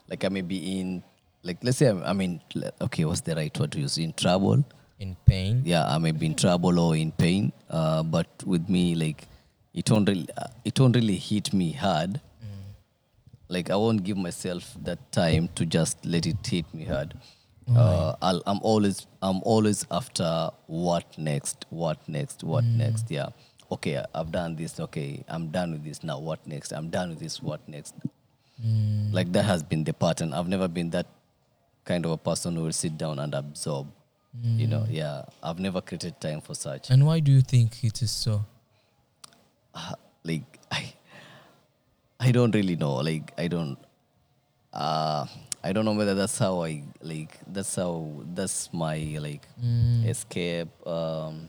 like 0.09 0.25
I 0.25 0.29
may 0.29 0.43
be 0.43 0.79
in 0.81 1.03
like 1.43 1.59
let's 1.63 1.79
say 1.79 1.87
I'm, 1.87 2.03
I 2.03 2.13
mean 2.13 2.41
okay 2.81 3.05
what's 3.05 3.21
the 3.23 3.35
right 3.37 3.59
word 3.59 3.73
to 3.73 3.81
use? 3.81 3.99
In 3.99 4.13
trouble? 4.13 4.65
In 4.99 5.17
pain? 5.27 5.63
Yeah 5.65 5.87
i 5.87 5.99
may 5.99 6.13
be 6.13 6.27
in 6.27 6.35
trouble 6.35 6.79
or 6.79 6.97
in 6.97 7.13
pain 7.13 7.53
uh, 7.71 8.03
but 8.03 8.27
with 8.47 8.69
me 8.69 8.95
like 8.95 9.27
it 9.75 9.85
don't 9.85 10.09
really 10.09 10.27
uh, 10.37 10.49
it 10.65 10.75
don't 10.75 10.95
really 10.97 11.17
hit 11.17 11.53
me 11.53 11.73
hard. 11.73 12.21
Like 13.49 13.71
i 13.71 13.77
won't 13.77 14.03
give 14.03 14.17
myself 14.17 14.75
that 14.83 15.13
time 15.13 15.49
to 15.55 15.65
just 15.65 16.05
let 16.05 16.27
it 16.27 16.45
hit 16.45 16.73
me 16.75 16.85
hard. 16.85 17.15
Uh, 17.75 18.15
I'll, 18.23 18.43
i'm 18.47 18.61
always 18.63 19.09
i'm 19.23 19.41
always 19.43 19.85
after 19.91 20.51
what 20.69 21.19
next 21.19 21.67
what 21.71 21.99
next 22.09 22.45
what 22.45 22.65
next 22.65 23.11
yeah. 23.11 23.31
Okay 23.73 24.01
i've 24.15 24.31
done 24.31 24.55
this 24.55 24.79
okay 24.79 25.25
i'm 25.29 25.49
done 25.49 25.73
with 25.73 25.85
this 25.85 26.05
now 26.05 26.19
what 26.21 26.47
next? 26.47 26.71
I'm 26.73 26.91
done 26.91 27.11
with 27.11 27.19
this 27.19 27.43
what 27.43 27.69
next 27.69 27.95
like 29.13 29.33
that 29.33 29.45
has 29.45 29.63
been 29.63 29.85
the 29.85 29.93
pattern. 29.93 30.33
I've 30.33 30.49
never 30.49 30.69
been 30.69 30.91
that 30.91 31.07
kind 31.85 32.05
of 32.05 32.11
a 32.13 32.17
person 32.17 32.57
who 32.57 32.63
will 32.63 32.73
sit 32.73 32.97
down 32.99 33.19
and 33.19 33.35
absorb 33.35 33.87
you 34.43 34.67
know 34.67 34.85
yeah. 34.91 35.23
I've 35.43 35.59
never 35.59 35.81
created 35.81 36.21
time 36.21 36.41
for 36.41 36.55
such. 36.55 36.91
And 36.91 37.07
why 37.07 37.21
do 37.21 37.33
you 37.33 37.41
think 37.41 37.83
it 37.85 38.03
is 38.03 38.11
so? 38.11 38.45
Uh, 39.75 39.95
like 40.25 40.59
i 40.71 40.93
i 42.21 42.33
don't 42.33 42.55
really 42.55 42.77
know. 42.77 42.95
Like 42.97 43.33
i 43.39 43.49
don't 43.49 43.79
uh 44.73 45.27
i 45.65 45.73
don't 45.73 45.85
know 45.85 45.95
whether 45.95 46.15
that's 46.15 46.39
how 46.39 46.63
i 46.63 46.83
like 47.01 47.39
that's 47.47 47.77
how 47.77 48.23
that's 48.35 48.73
my 48.73 49.17
like 49.21 49.47
escape 50.05 50.69
um 50.87 51.49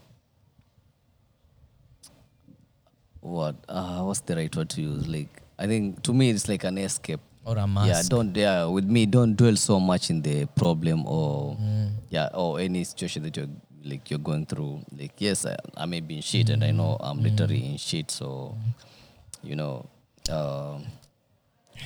what 3.20 3.56
uh 3.68 4.02
what's 4.02 4.22
the 4.22 4.36
right 4.36 4.56
word 4.56 4.70
to 4.70 4.82
use? 4.82 5.08
Like 5.08 5.42
i 5.58 5.68
think 5.68 6.02
to 6.04 6.14
me 6.14 6.30
it's 6.30 6.48
like 6.48 6.64
an 6.64 6.78
escape. 6.78 7.20
Or 7.46 7.58
a 7.58 7.66
mask. 7.66 7.88
yeah 7.88 8.02
don't 8.10 8.36
yeah 8.36 8.66
with 8.66 8.84
me 8.84 9.06
don't 9.06 9.36
dwell 9.36 9.56
so 9.56 9.80
much 9.80 10.10
in 10.10 10.22
the 10.22 10.46
problem 10.48 11.06
or 11.06 11.56
mm. 11.56 11.92
yeah 12.10 12.28
or 12.34 12.60
any 12.60 12.84
situation 12.84 13.24
that 13.24 13.38
you're 13.38 13.48
like 13.86 14.10
you're 14.12 14.20
going 14.20 14.46
through. 14.46 14.82
Like 14.92 15.14
yes 15.18 15.46
i, 15.46 15.56
I 15.78 15.86
may 15.86 16.02
be 16.02 16.18
in 16.18 16.22
shit 16.22 16.50
and 16.50 16.62
i 16.62 16.72
mm. 16.72 16.76
know 16.76 16.98
i'm 17.00 17.24
literally 17.24 17.62
mm. 17.62 17.72
in 17.72 17.78
shit 17.78 18.12
so 18.12 18.58
you 19.44 19.56
know 19.56 19.88
um 20.30 20.84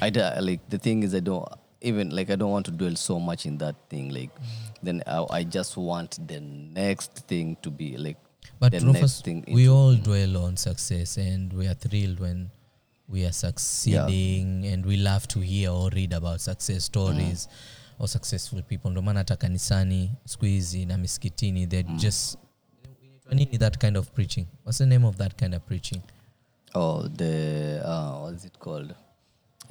i 0.01 0.09
like 0.39 0.67
the 0.69 0.79
thing 0.79 1.03
is 1.03 1.13
i 1.13 1.19
don't 1.19 1.47
even 1.81 2.09
like 2.09 2.29
i 2.29 2.35
don't 2.35 2.51
want 2.51 2.65
to 2.65 2.71
dwell 2.71 2.95
so 2.95 3.19
much 3.19 3.45
in 3.45 3.57
that 3.57 3.75
thing 3.89 4.09
like 4.09 4.29
then 4.83 5.03
I, 5.05 5.25
I 5.29 5.43
just 5.43 5.77
want 5.77 6.27
the 6.27 6.39
next 6.39 7.27
thing 7.27 7.57
to 7.61 7.69
be 7.69 7.97
like 7.97 8.17
But 8.59 8.71
the 8.71 8.79
Rufus, 8.79 9.01
next 9.01 9.25
thing 9.25 9.45
we 9.47 9.69
all 9.69 9.95
dwell 9.95 10.37
on 10.37 10.57
success 10.57 11.17
and 11.17 11.51
we 11.53 11.67
are 11.67 11.73
thrilled 11.73 12.19
when 12.19 12.49
we 13.11 13.25
are 13.25 13.33
succeeding 13.33 14.65
and 14.73 14.85
we 14.85 14.97
love 14.97 15.27
to 15.27 15.39
hear 15.39 15.71
or 15.71 15.89
read 15.89 16.13
about 16.13 16.39
success 16.39 16.85
stories 16.85 17.49
or 17.99 18.07
successful 18.07 18.61
people 18.61 18.91
ndo 18.91 19.01
maana 19.01 19.19
hata 19.19 19.35
kanisani 19.35 20.11
siku 20.25 20.45
hizi 20.45 20.85
na 20.85 20.97
miskitini 20.97 21.67
they 21.67 21.83
just 21.83 22.37
nini 23.31 23.57
that 23.57 23.77
kind 23.77 23.97
of 23.97 24.11
preaching? 24.11 24.47
What's 24.63 24.77
the 24.79 24.85
name 24.85 25.05
of 25.05 25.17
that 25.17 25.37
kind 25.37 25.53
of 25.55 25.65
preaching? 25.65 26.01
Oh, 26.73 27.07
the 27.07 27.81
uh, 27.83 28.21
what 28.21 28.35
is 28.35 28.45
it 28.45 28.59
called? 28.59 28.93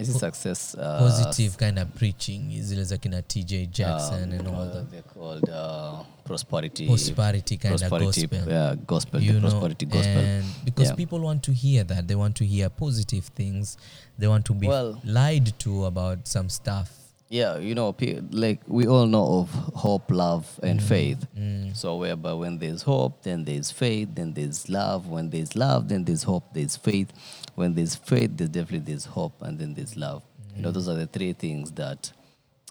Is 0.00 0.08
it 0.08 0.18
success? 0.18 0.74
Uh, 0.74 0.98
Positive 0.98 1.56
kind 1.58 1.78
of 1.78 1.94
preaching. 1.94 2.50
Zile 2.62 2.84
za 2.84 2.96
kina 2.98 3.22
TJ 3.22 3.70
Jackson 3.70 4.32
um, 4.32 4.38
and 4.38 4.48
all 4.48 4.60
uh, 4.60 4.74
that. 4.74 4.90
They're 4.90 5.02
called 5.02 5.48
uh, 5.50 6.02
prosperity. 6.24 6.86
Prosperity 6.86 7.56
kind 7.56 7.74
of 7.82 7.90
gospel. 7.90 8.38
Yeah, 8.48 8.74
gospel. 8.86 9.20
you 9.20 9.32
the 9.32 9.40
know, 9.40 9.50
gospel. 9.50 9.94
and 10.04 10.44
because 10.64 10.88
Yeah. 10.88 10.94
people 10.94 11.20
want 11.20 11.42
to 11.44 11.52
hear 11.52 11.84
that, 11.84 12.08
they 12.08 12.14
want 12.14 12.36
to 12.36 12.44
hear 12.46 12.68
positive 12.70 13.24
things. 13.34 13.76
They 14.18 14.28
want 14.28 14.44
to 14.46 14.54
be 14.54 14.66
Well- 14.66 15.00
lied 15.04 15.58
to 15.60 15.84
about 15.84 16.26
some 16.28 16.48
stuff. 16.48 16.96
Yeah, 17.32 17.58
you 17.58 17.76
know, 17.76 17.94
like 18.32 18.58
we 18.66 18.88
all 18.88 19.06
know 19.06 19.38
of 19.38 19.50
hope, 19.76 20.10
love, 20.10 20.58
and 20.64 20.82
faith. 20.82 21.28
Mm. 21.38 21.76
So, 21.76 21.96
whereby 21.96 22.32
when 22.32 22.58
there's 22.58 22.82
hope, 22.82 23.22
then 23.22 23.44
there's 23.44 23.70
faith, 23.70 24.08
then 24.16 24.32
there's 24.32 24.68
love. 24.68 25.06
When 25.06 25.30
there's 25.30 25.54
love, 25.54 25.88
then 25.90 26.04
there's 26.04 26.24
hope, 26.24 26.42
there's 26.54 26.76
faith. 26.76 27.12
When 27.60 27.74
there's 27.74 27.94
faith, 27.94 28.30
there's 28.36 28.48
definitely 28.48 28.78
there's 28.90 29.04
hope, 29.04 29.42
and 29.42 29.58
then 29.58 29.74
there's 29.74 29.94
love. 29.94 30.22
You 30.56 30.62
know, 30.62 30.70
mm. 30.70 30.74
those 30.74 30.88
are 30.88 30.94
the 30.94 31.06
three 31.06 31.34
things 31.34 31.70
that 31.72 32.10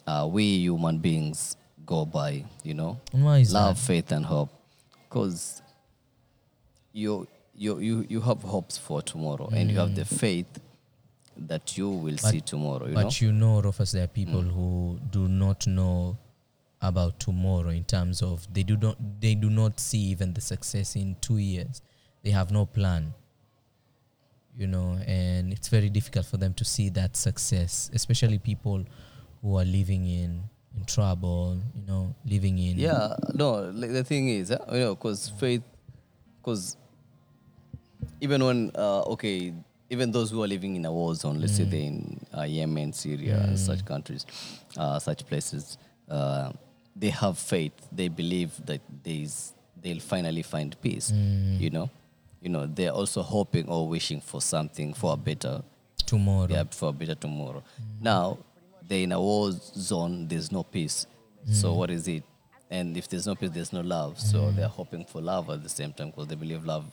uh, 0.07 0.27
we 0.29 0.43
human 0.43 0.97
beings 0.97 1.57
go 1.85 2.05
by. 2.05 2.43
You 2.63 2.73
know, 2.73 2.99
why 3.11 3.37
is 3.37 3.53
love, 3.53 3.75
that? 3.75 3.81
faith, 3.81 4.11
and 4.11 4.25
hope, 4.25 4.49
because 5.07 5.61
you 6.91 7.27
you 7.53 7.77
you 7.77 8.05
you 8.09 8.19
have 8.21 8.41
hopes 8.41 8.79
for 8.79 9.03
tomorrow, 9.03 9.47
and 9.53 9.69
you 9.69 9.77
have 9.77 9.93
the 9.93 10.05
mm. 10.05 10.19
faith 10.19 10.59
that 11.37 11.77
you 11.77 11.87
will 11.89 12.17
see 12.17 12.41
tomorrow. 12.41 12.87
You 12.87 12.95
know, 12.95 13.03
But 13.03 13.21
you 13.21 13.31
know, 13.31 13.61
Rufus, 13.61 13.91
there 13.91 14.05
are 14.05 14.07
people 14.07 14.41
mm. 14.41 14.51
who 14.51 14.99
do 15.11 15.27
not 15.27 15.67
know 15.67 16.17
about 16.81 17.19
tomorrow 17.19 17.69
in 17.69 17.83
terms 17.83 18.23
of 18.23 18.51
they 18.51 18.63
do 18.63 18.75
not 18.77 18.97
they 19.21 19.35
do 19.35 19.51
not 19.51 19.79
see 19.79 19.99
even 19.99 20.33
the 20.33 20.41
success 20.41 20.95
in 20.95 21.15
two 21.21 21.37
years. 21.37 21.83
They 22.23 22.31
have 22.31 22.49
no 22.51 22.65
plan. 22.65 23.13
You 24.57 24.67
know, 24.67 24.97
and 25.07 25.53
it's 25.53 25.69
very 25.69 25.89
difficult 25.89 26.25
for 26.25 26.37
them 26.37 26.53
to 26.55 26.65
see 26.65 26.89
that 26.89 27.15
success, 27.15 27.89
especially 27.93 28.39
people 28.39 28.83
who 29.41 29.57
are 29.57 29.63
living 29.65 30.05
in 30.05 30.43
in 30.75 30.85
trouble. 30.85 31.57
You 31.75 31.85
know, 31.87 32.15
living 32.25 32.57
in 32.59 32.77
Yeah, 32.77 33.15
no. 33.33 33.71
Like 33.73 33.91
the 33.91 34.03
thing 34.03 34.27
is, 34.29 34.51
uh, 34.51 34.57
you 34.73 34.79
know, 34.79 34.95
because 34.95 35.29
faith, 35.39 35.63
because 36.41 36.75
even 38.21 38.43
when 38.43 38.71
uh, 38.75 39.01
okay, 39.13 39.53
even 39.89 40.11
those 40.11 40.29
who 40.31 40.43
are 40.43 40.47
living 40.47 40.75
in 40.75 40.85
a 40.85 40.91
war 40.91 41.15
zone, 41.15 41.39
let's 41.39 41.55
say 41.55 41.63
they're 41.63 41.79
in 41.79 42.19
uh, 42.37 42.43
Yemen, 42.43 42.93
Syria, 42.93 43.55
such 43.57 43.85
countries, 43.85 44.25
uh, 44.77 44.99
such 44.99 45.25
places, 45.25 45.77
uh, 46.09 46.51
they 46.95 47.09
have 47.09 47.37
faith. 47.37 47.73
They 47.91 48.07
believe 48.09 48.51
that 48.65 48.81
there's 49.03 49.53
they'll 49.81 49.99
finally 50.01 50.43
find 50.43 50.75
peace. 50.81 51.11
You 51.11 51.69
know, 51.69 51.89
you 52.41 52.49
know, 52.49 52.65
they're 52.65 52.91
also 52.91 53.21
hoping 53.21 53.67
or 53.67 53.87
wishing 53.87 54.21
for 54.21 54.41
something 54.41 54.93
for 54.93 55.13
a 55.13 55.17
better 55.17 55.61
tomorrow. 56.05 56.47
yeah, 56.49 56.63
for 56.71 56.89
a 56.89 56.93
better 56.93 57.15
tomorrow. 57.15 57.63
Now, 58.01 58.37
they're 58.87 59.03
in 59.03 59.11
a 59.11 59.19
war 59.21 59.51
zone, 59.51 60.27
there's 60.27 60.51
no 60.51 60.63
peace. 60.63 61.05
So, 61.51 61.73
what 61.73 61.89
is 61.89 62.07
it? 62.07 62.23
And 62.69 62.95
if 62.97 63.07
there's 63.09 63.25
no 63.25 63.33
peace, 63.35 63.49
there's 63.51 63.73
no 63.73 63.81
love. 63.81 64.19
So, 64.19 64.51
they're 64.51 64.67
hoping 64.67 65.05
for 65.05 65.21
love 65.21 65.49
at 65.49 65.63
the 65.63 65.69
same 65.69 65.93
time 65.93 66.09
because 66.11 66.27
they 66.27 66.35
believe 66.35 66.63
love, 66.65 66.85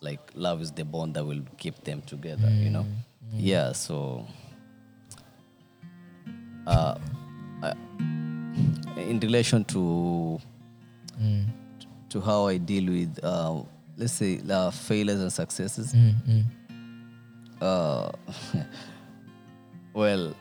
like, 0.00 0.20
love 0.34 0.60
is 0.60 0.70
the 0.72 0.84
bond 0.84 1.14
that 1.14 1.24
will 1.24 1.42
keep 1.56 1.82
them 1.84 2.02
together, 2.02 2.48
you 2.50 2.70
know? 2.70 2.86
Yeah, 3.32 3.72
so. 3.72 4.26
Uh, 6.66 6.98
uh, 7.62 7.74
in 8.96 9.18
relation 9.20 9.64
to 9.64 10.40
Mm, 11.20 11.46
to 12.08 12.20
how 12.20 12.46
I 12.48 12.56
deal 12.58 12.90
with, 12.92 13.20
uh, 13.22 13.62
let's 13.96 14.12
say, 14.12 14.40
uh, 14.50 14.70
failures 14.70 15.20
and 15.20 15.32
successes, 15.32 15.92
mm, 15.94 16.14
mm. 16.26 16.44
uh, 17.60 18.10
well, 19.94 20.34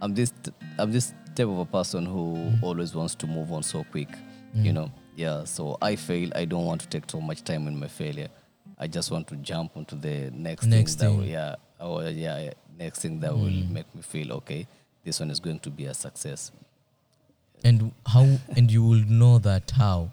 I'm 0.00 0.14
this 0.14 0.32
I'm 0.78 0.92
this 0.92 1.12
type 1.34 1.46
of 1.48 1.58
a 1.58 1.64
person 1.64 2.06
who 2.06 2.52
always 2.62 2.94
wants 2.94 3.14
to 3.16 3.26
move 3.26 3.52
on 3.52 3.62
so 3.62 3.84
quick, 3.84 4.08
you 4.54 4.72
know. 4.72 4.90
Yeah, 5.16 5.44
so 5.44 5.78
I 5.80 5.96
fail. 5.96 6.30
I 6.34 6.44
don't 6.44 6.64
want 6.64 6.80
to 6.82 6.88
take 6.88 7.08
so 7.08 7.20
much 7.20 7.44
time 7.44 7.68
in 7.68 7.78
my 7.78 7.88
failure. 7.88 8.28
I 8.78 8.86
just 8.88 9.10
want 9.10 9.28
to 9.28 9.36
jump 9.36 9.76
onto 9.76 9.96
the 9.96 10.30
next, 10.32 10.66
Next 10.66 10.96
thing. 10.96 11.10
That 11.10 11.16
will, 11.16 11.24
yeah, 11.24 11.54
or 11.80 12.02
yeah, 12.04 12.38
yeah, 12.40 12.52
next 12.78 13.00
thing 13.00 13.20
that 13.20 13.32
will 13.32 13.50
make 13.50 13.92
me 13.94 14.02
feel 14.02 14.32
okay. 14.34 14.66
This 15.04 15.20
one 15.20 15.30
is 15.30 15.38
going 15.38 15.60
to 15.60 15.70
be 15.70 15.84
a 15.84 15.94
success. 15.94 16.50
And 17.62 17.92
how? 18.06 18.26
and 18.56 18.70
you 18.70 18.82
will 18.82 19.04
know 19.06 19.38
that 19.38 19.70
how? 19.70 20.10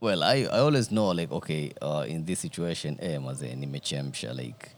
Well, 0.00 0.22
I, 0.22 0.42
I 0.52 0.58
always 0.60 0.90
know 0.92 1.08
like 1.08 1.32
okay, 1.32 1.72
uh, 1.82 2.04
in 2.08 2.24
this 2.24 2.38
situation, 2.40 2.98
eh, 3.00 3.18
maze 3.18 3.42
nimechemsha 3.54 4.32
like 4.36 4.70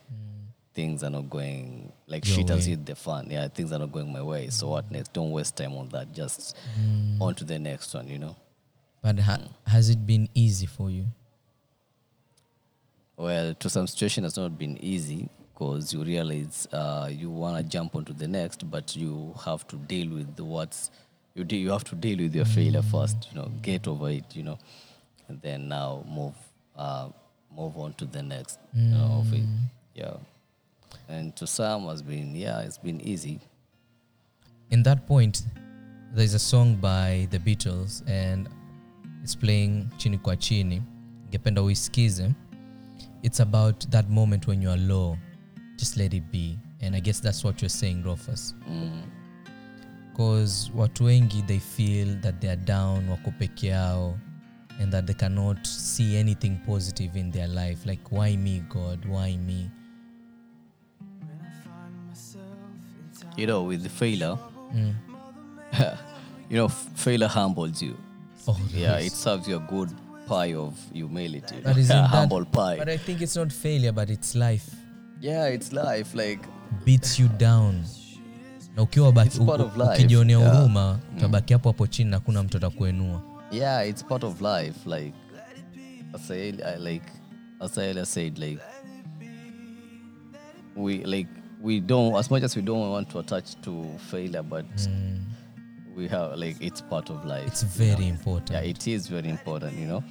things 0.75 1.03
are 1.05 1.11
not 1.11 1.29
going 1.29 1.93
like 2.07 2.27
Your 2.27 2.37
shit 2.37 2.49
has 2.49 2.65
way. 2.65 2.71
hit 2.71 2.87
the 2.87 2.95
fan. 2.95 3.29
Yeah, 3.31 3.49
things 3.49 3.71
are 3.73 3.79
not 3.79 3.93
going 3.93 4.11
my 4.13 4.23
way. 4.23 4.49
So 4.49 4.69
what 4.69 4.91
next? 4.91 5.13
Don't 5.13 5.31
waste 5.33 5.57
time 5.57 5.75
on 5.75 5.89
that. 5.91 6.13
Just 6.15 6.57
on 7.21 7.35
to 7.35 7.45
the 7.45 7.59
next 7.59 7.93
one. 7.95 8.09
You 8.09 8.19
know. 8.19 8.37
But 9.03 9.19
ha- 9.19 9.49
has 9.67 9.91
it 9.91 10.07
been 10.07 10.29
easy 10.35 10.67
for 10.67 10.91
you? 10.91 11.07
Well, 13.17 13.55
to 13.55 13.69
some 13.69 13.87
situation, 13.87 14.25
it's 14.25 14.37
not 14.39 14.59
been 14.59 14.79
easy 14.83 15.29
because 15.53 15.93
you 15.93 16.03
realize 16.03 16.67
uh, 16.73 17.09
you 17.13 17.29
want 17.31 17.59
to 17.59 17.63
jump 17.63 17.95
onto 17.95 18.15
the 18.15 18.27
next, 18.27 18.71
but 18.71 18.97
you 18.97 19.35
have 19.45 19.67
to 19.69 19.77
deal 19.77 20.09
with 20.15 20.35
the 20.37 20.45
what's 20.45 20.91
you 21.35 21.45
de- 21.45 21.57
you 21.59 21.71
have 21.71 21.85
to 21.85 21.95
deal 21.95 22.19
with 22.19 22.35
your 22.35 22.47
failure 22.47 22.83
first. 22.83 23.29
You 23.31 23.41
know, 23.43 23.49
get 23.61 23.87
over 23.87 24.09
it. 24.09 24.25
You 24.35 24.45
know, 24.45 24.59
and 25.31 25.41
then 25.43 25.69
now 25.69 26.05
move 26.09 26.35
uh, 26.77 27.09
move 27.57 27.77
on 27.79 27.95
to 27.95 28.05
the 28.05 28.23
next. 28.23 28.59
You 28.75 28.91
know, 28.91 29.21
of 29.21 29.33
it. 29.33 29.45
Yeah, 29.95 30.17
and 31.09 31.35
to 31.37 31.47
some 31.47 31.87
has 31.87 32.03
been 32.03 32.35
yeah, 32.35 32.61
it's 32.61 32.79
been 32.79 33.01
easy. 33.01 33.41
In 34.71 34.83
that 34.83 35.07
point, 35.07 35.43
there's 36.13 36.35
a 36.35 36.39
song 36.39 36.77
by 36.77 37.29
the 37.31 37.39
Beatles 37.39 38.03
and 38.09 38.49
it's 39.23 39.35
playing 39.35 39.91
chini 39.99 40.19
kwa 40.19 40.37
chini. 40.37 40.83
Ngependa 41.31 41.63
uisikize. 41.63 42.35
It's 43.23 43.41
about 43.41 43.91
that 43.91 44.09
moment 44.09 44.47
when 44.47 44.63
you 44.63 44.71
are 44.71 44.79
low. 44.79 45.17
Just 45.77 45.97
let 45.97 46.15
it 46.15 46.31
be. 46.33 46.59
And 46.81 46.97
I 46.97 47.01
guess 47.01 47.21
that's 47.21 47.45
what 47.45 47.61
you're 47.61 47.69
saying, 47.69 48.03
Rufus. 48.03 48.55
Mm. 48.69 49.03
Because 50.11 50.71
watu 50.75 51.05
wengi 51.05 51.43
they 51.47 51.59
feel 51.59 52.21
that 52.21 52.41
they 52.41 52.49
are 52.49 52.65
down, 52.65 53.09
wako 53.09 53.33
peke 53.39 53.67
yao, 53.67 54.19
and 54.81 54.93
that 54.93 55.07
they 55.07 55.15
cannot 55.15 55.67
see 55.67 56.17
anything 56.17 56.59
positive 56.67 57.17
in 57.21 57.31
their 57.31 57.49
life. 57.49 57.87
Like, 57.87 58.01
why 58.11 58.37
me, 58.37 58.63
God? 58.69 59.05
Why 59.07 59.37
me? 59.37 59.71
You 63.37 63.47
know, 63.47 63.63
with 63.63 63.83
the 63.83 63.89
failure, 63.89 64.37
Mm. 64.75 64.95
you 66.51 66.57
know, 66.57 66.69
failure 66.69 67.29
humbles 67.29 67.83
you. 67.83 67.97
Oh, 68.49 68.57
Yeah, 68.73 68.99
yes. 68.99 69.07
it 69.07 69.13
serves 69.17 69.49
you 69.49 69.57
a 69.57 69.61
good 69.61 69.91
pie 70.27 70.55
of 70.55 70.75
humility. 70.93 71.57
But 71.65 71.77
isn't 71.77 71.89
that- 71.89 72.07
humble 72.11 72.45
pie. 72.45 72.77
But 72.79 72.89
I 72.89 72.97
think 72.99 73.21
it's 73.21 73.37
not 73.37 73.53
failure, 73.53 73.93
but 73.93 74.11
it's 74.11 74.35
life. 74.35 74.71
yeah, 75.21 75.47
it's 75.47 75.73
life. 75.73 76.15
Like 76.15 76.41
beats 76.85 77.19
you 77.19 77.29
down 77.29 77.85
na 78.77 78.83
ukiwa 78.83 79.09
ukijionea 79.95 80.39
huruma 80.39 80.99
utabaki 81.17 81.53
hapo 81.53 81.69
hapo 81.69 81.87
chini 81.87 82.11
na 82.11 82.21
kuna 82.21 82.43
mtu 82.43 82.57
atakuenua 82.57 83.23
yeah, 83.51 83.81
it's 83.81 84.03
part 84.03 84.23
of 84.25 84.41
life. 84.41 84.87
Like 84.87 85.13
as 86.15 86.31
I, 86.31 86.53
I 86.65 86.77
like 86.77 87.03
asaelia 87.61 88.07
said, 88.07 88.39
like 88.39 88.61
we 90.75 91.05
like 91.05 91.27
we 91.61 91.81
don't 91.81 92.15
as 92.17 92.31
much 92.31 92.43
as 92.43 92.57
we 92.57 92.63
don't 92.63 92.91
want 92.91 93.11
to 93.11 93.19
attach 93.19 93.61
to 93.63 93.85
failure, 94.11 94.43
but 94.43 94.67
we 95.95 96.09
have 96.09 96.39
like 96.39 96.57
it's 96.61 96.81
part 96.81 97.11
of 97.11 97.25
life. 97.25 97.47
It's 97.47 97.63
very 97.63 97.91
you 97.91 97.97
know? 98.13 98.19
important 98.19 98.51
yeah, 98.53 98.61
it 98.61 98.87
is 98.89 99.09
very 99.09 99.29
important, 99.29 99.77
you 99.77 99.87
know, 99.87 100.05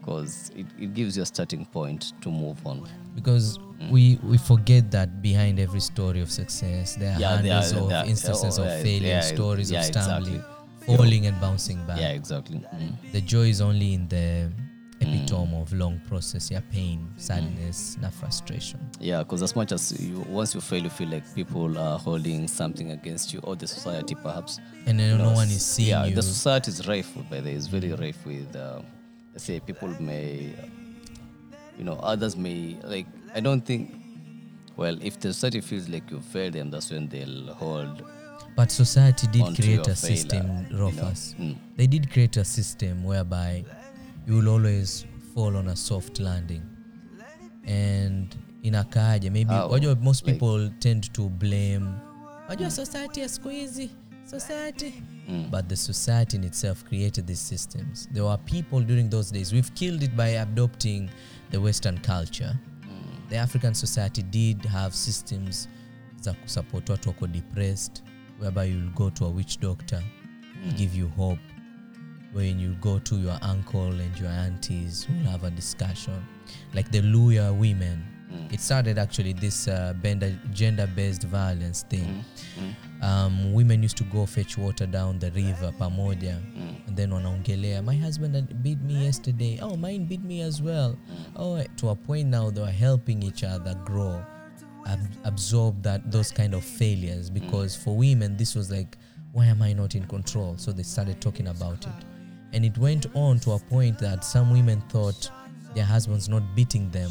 because 0.00 0.50
it, 0.56 0.66
it 0.78 0.94
gives 0.94 1.16
you 1.16 1.22
a 1.22 1.26
starting 1.26 1.66
point 1.66 2.12
to 2.22 2.30
move 2.30 2.64
on. 2.66 2.88
because 3.14 3.58
we 3.90 4.18
we 4.22 4.38
forget 4.38 4.90
that 4.90 5.20
behind 5.20 5.58
every 5.60 5.80
story 5.80 6.20
of 6.20 6.30
success 6.30 6.96
there 6.96 7.14
are 7.16 7.20
Yeah, 7.20 7.42
there 7.42 7.52
are- 7.56 7.82
of 7.82 7.88
there 7.90 7.98
are- 7.98 8.06
instances 8.06 8.58
oh, 8.58 8.64
of 8.64 8.82
failure 8.82 9.08
yeah, 9.08 9.20
stories 9.20 9.70
yeah, 9.70 9.80
of 9.80 9.84
stumbling 9.86 10.36
exactly. 10.36 10.53
Falling 10.86 11.26
and 11.26 11.40
bouncing 11.40 11.84
back. 11.86 11.98
Yeah, 11.98 12.10
exactly. 12.10 12.58
Mm. 12.74 13.12
the 13.12 13.20
joy 13.20 13.48
is 13.48 13.60
only 13.60 13.94
in 13.94 14.08
the 14.08 14.50
epitome 15.00 15.56
of 15.56 15.72
long 15.72 16.00
process. 16.08 16.50
Yeah 16.50 16.60
pain 16.72 17.08
sadness 17.16 17.96
na 18.00 18.10
frustration. 18.10 18.80
Yeah, 19.00 19.22
because 19.22 19.42
as 19.42 19.54
much 19.56 19.72
as 19.72 19.98
you 20.00 20.24
once 20.28 20.54
you 20.54 20.60
fail, 20.60 20.82
you 20.82 20.90
feel 20.90 21.08
like 21.08 21.24
people 21.34 21.78
are 21.78 21.98
holding 21.98 22.48
something 22.48 22.90
against 22.90 23.32
you 23.32 23.40
or 23.40 23.56
the 23.56 23.66
society, 23.66 24.14
perhaps. 24.14 24.60
and 24.86 24.98
then 24.98 25.18
no 25.18 25.32
one 25.32 25.48
is 25.48 25.64
seeing 25.64 25.90
yeah, 25.90 26.04
you. 26.06 26.14
the 26.14 26.22
society 26.22 26.70
is 26.70 26.86
rife 26.86 27.16
with, 27.16 27.28
by 27.30 27.40
the 27.40 27.50
way, 27.50 27.56
it's 27.56 27.66
very 27.66 27.92
rife 27.92 28.24
with, 28.26 28.54
uh, 28.56 28.80
let's 29.32 29.44
say, 29.44 29.60
people 29.60 29.88
may, 30.00 30.54
you 31.78 31.84
know, 31.84 31.94
others 32.02 32.36
may, 32.36 32.76
like, 32.84 33.06
I 33.34 33.40
don't 33.40 33.62
think, 33.62 33.94
well, 34.76 34.98
if 35.02 35.20
the 35.20 35.32
society 35.32 35.60
feels 35.60 35.88
like 35.88 36.10
you 36.10 36.20
failed 36.20 36.54
them, 36.54 36.70
that's 36.70 36.90
when 36.90 37.08
they'll 37.08 37.54
hold 37.54 38.02
but 38.56 38.70
society 38.70 39.26
did 39.26 39.56
create 39.56 39.88
a 39.88 39.92
a 39.92 39.96
system 39.96 40.40
failure, 40.46 40.66
you 40.70 40.92
know. 40.96 41.12
Mm. 41.38 41.56
they 41.76 41.86
did 41.86 42.08
create 42.12 42.40
a 42.40 42.44
system 42.44 43.06
whereby 43.06 43.64
you 44.28 44.36
will 44.36 44.48
always 44.48 45.06
fall 45.34 45.56
on 45.56 45.68
a 45.68 45.76
soft 45.76 46.20
landing 46.20 46.62
and 47.66 48.36
inakaaje 48.62 49.30
maybe 49.30 49.50
How? 49.54 49.70
wajua 49.70 49.94
most 49.94 50.22
Like- 50.26 50.32
people 50.38 50.70
tend 50.78 51.12
to 51.12 51.28
blame 51.28 51.86
wajua 52.48 52.70
society 52.70 53.20
ya 53.20 53.28
siku 53.28 53.48
hizi 53.48 53.90
society 54.30 54.92
Mm. 55.28 55.50
but 55.50 55.66
the 55.68 55.76
society 55.76 56.36
in 56.36 56.44
itself 56.44 56.84
created 56.84 57.26
these 57.26 57.40
systems 57.56 58.08
there 58.12 58.22
were 58.26 58.42
people 58.44 58.80
during 58.86 59.10
those 59.10 59.32
days 59.34 59.52
we've 59.52 59.70
killed 59.74 60.02
it 60.02 60.10
by 60.14 60.38
adopting 60.38 61.08
the 61.50 61.56
western 61.58 61.98
culture 61.98 62.56
the 63.28 63.38
african 63.40 63.74
society 63.74 64.22
did 64.22 64.66
have 64.66 64.94
systems 64.96 65.68
za 66.20 66.32
kusupport 66.32 66.88
watu 66.90 67.08
wako 67.08 67.26
depressed 67.26 68.02
whereby 68.44 68.64
you'll 68.64 68.90
go 68.90 69.08
to 69.10 69.24
a 69.24 69.30
witch 69.30 69.58
doctor. 69.58 70.02
Give 70.76 70.94
you 70.94 71.08
hope. 71.08 71.38
When 72.32 72.58
you 72.58 72.74
go 72.80 72.98
to 72.98 73.16
your 73.16 73.38
uncle 73.42 73.92
and 73.92 74.18
your 74.18 74.28
aunties 74.28 75.06
we'll 75.08 75.30
have 75.30 75.44
a 75.44 75.50
discussion. 75.50 76.26
Like 76.74 76.90
the 76.90 77.00
luya 77.00 77.56
women. 77.56 78.04
It 78.50 78.60
started 78.60 78.98
actually 78.98 79.32
this 79.32 79.68
uh, 79.68 79.94
gender 80.52 80.88
based 80.88 81.22
violence 81.22 81.84
thing. 81.84 82.24
Um, 83.00 83.52
women 83.52 83.82
used 83.82 83.96
to 83.98 84.04
go 84.04 84.26
fetch 84.26 84.58
water 84.58 84.86
down 84.86 85.20
the 85.20 85.30
river 85.30 85.72
pamoja. 85.78 86.42
And 86.86 86.96
then 86.96 87.10
wanaongelea 87.10 87.84
my 87.84 87.94
husband 87.94 88.62
beat 88.62 88.80
me 88.80 89.04
yesterday. 89.04 89.60
Oh 89.62 89.76
mine 89.76 90.06
beat 90.06 90.24
me 90.24 90.42
as 90.42 90.60
well. 90.60 90.98
Oh 91.36 91.62
to 91.76 91.88
a 91.90 91.94
point 91.94 92.28
now 92.28 92.50
they 92.50 92.60
were 92.60 92.66
helping 92.66 93.22
each 93.22 93.44
other 93.44 93.74
grow 93.84 94.20
ab- 94.86 95.16
absorb 95.24 95.82
that 95.82 96.10
those 96.10 96.30
kind 96.32 96.54
of 96.54 96.64
failures 96.64 97.30
mm. 97.30 97.34
because 97.34 97.76
for 97.76 97.96
women 97.96 98.36
this 98.36 98.54
was 98.54 98.70
like 98.70 98.96
why 99.34 99.46
am 99.46 99.62
i 99.62 99.72
not 99.72 99.96
in 99.96 100.06
control? 100.06 100.54
So 100.56 100.70
they 100.70 100.84
started 100.84 101.20
talking 101.20 101.48
about 101.48 101.84
it. 101.84 101.92
And 102.52 102.64
it 102.64 102.78
went 102.78 103.06
on 103.14 103.40
to 103.40 103.52
a 103.52 103.58
point 103.58 103.98
that 103.98 104.24
some 104.24 104.52
women 104.52 104.80
thought 104.88 105.28
their 105.74 105.84
husbands 105.84 106.28
not 106.28 106.42
beating 106.54 106.88
them. 106.90 107.10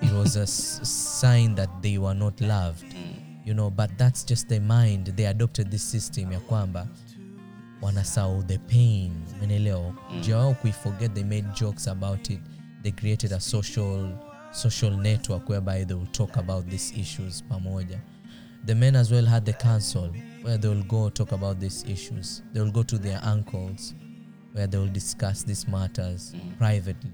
It 0.00 0.10
was 0.12 0.36
a 0.38 0.42
s- 0.42 0.80
sign 0.88 1.54
that 1.56 1.68
they 1.82 1.98
were 1.98 2.14
not 2.14 2.40
loved. 2.40 2.86
Mm. 2.86 3.46
You 3.46 3.52
know 3.54 3.68
but 3.70 3.90
that's 3.98 4.24
just 4.24 4.48
their 4.48 4.62
mind. 4.62 5.08
They 5.08 5.26
adopted 5.26 5.70
this 5.70 5.82
system 5.82 6.32
ya 6.32 6.40
kwamba 6.40 6.88
wanasau 7.82 8.46
the 8.46 8.58
pain. 8.58 9.12
Menelewa 9.40 9.94
mm. 10.10 10.20
jia 10.20 10.36
wao 10.36 10.54
kuiforget 10.54 11.14
they 11.14 11.24
made 11.24 11.48
jokes 11.54 11.86
about 11.88 12.30
it. 12.30 12.40
They 12.82 12.92
created 12.92 13.32
a 13.32 13.40
social 13.40 14.08
social 14.52 14.90
network 14.90 15.48
whereby 15.48 15.84
they 15.84 15.94
will 15.94 16.06
talk 16.12 16.36
about 16.36 16.68
these 16.68 16.92
issues 16.96 17.42
pamoja. 17.50 17.98
The 18.64 18.74
men 18.74 18.96
as 18.96 19.10
well 19.10 19.24
had 19.24 19.44
the 19.46 19.52
council 19.52 20.12
where 20.42 20.56
they 20.58 20.68
will 20.68 20.82
go 20.84 21.08
talk 21.10 21.32
about 21.32 21.60
these 21.60 21.84
issues. 21.88 22.42
They 22.52 22.60
will 22.60 22.70
go 22.72 22.82
to 22.82 22.98
their 22.98 23.20
uncles 23.22 23.94
where 24.52 24.66
they 24.66 24.78
will 24.78 24.88
discuss 24.92 25.42
these 25.44 25.68
matters 25.68 26.34
privately. 26.58 27.12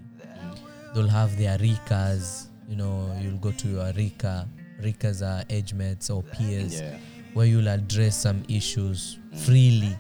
They'll 0.95 1.09
have 1.09 1.37
their 1.37 1.59
rikas 1.59 2.49
you 2.69 2.77
know 2.77 3.15
you'll 3.21 3.37
go 3.39 3.51
to 3.53 3.69
your 3.69 3.93
rika 3.93 4.49
rikas 4.81 5.21
are 5.23 5.45
age 5.51 5.75
mates 5.75 6.09
or 6.09 6.23
peers 6.23 6.81
Yeah. 6.81 6.97
where 7.35 7.47
you'll 7.47 7.69
address 7.69 8.17
some 8.17 8.43
issues 8.49 9.19
freely 9.45 9.95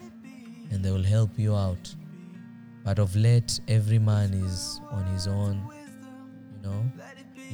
and 0.70 0.82
they 0.82 0.90
will 0.90 1.02
help 1.02 1.38
you 1.38 1.54
out. 1.54 1.94
But 2.84 2.98
of 2.98 3.14
late 3.16 3.60
every 3.68 3.98
man 3.98 4.32
is 4.32 4.80
on 4.90 5.04
his 5.12 5.26
own 5.26 5.60
you 6.56 6.62
know 6.70 6.84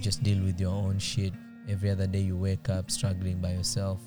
just 0.00 0.22
deal 0.22 0.42
with 0.42 0.60
your 0.60 0.72
own 0.72 0.98
shit. 0.98 1.32
Every 1.68 1.90
other 1.90 2.06
day 2.06 2.20
you 2.20 2.36
wake 2.36 2.68
up 2.68 2.90
struggling 2.90 3.38
by 3.40 3.52
yourself. 3.52 4.00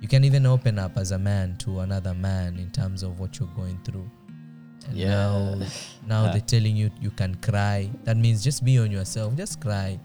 You 0.00 0.08
can 0.08 0.24
even 0.24 0.46
open 0.46 0.78
up 0.78 0.96
as 0.96 1.10
a 1.10 1.18
man 1.18 1.56
to 1.58 1.80
another 1.80 2.14
man 2.14 2.58
in 2.58 2.70
terms 2.70 3.02
of 3.02 3.20
what 3.20 3.38
you're 3.38 3.48
going 3.54 3.78
through. 3.84 4.08
And 4.88 4.96
Yeah. 4.96 5.08
now 5.10 5.60
now 6.06 6.22
they're 6.32 6.40
telling 6.40 6.76
you 6.76 6.90
you 7.00 7.10
can 7.10 7.34
cry. 7.36 7.90
That 8.04 8.16
means 8.16 8.42
just 8.42 8.64
be 8.64 8.78
on 8.78 8.90
yourself. 8.90 9.36
Just 9.36 9.60
cry. 9.60 10.00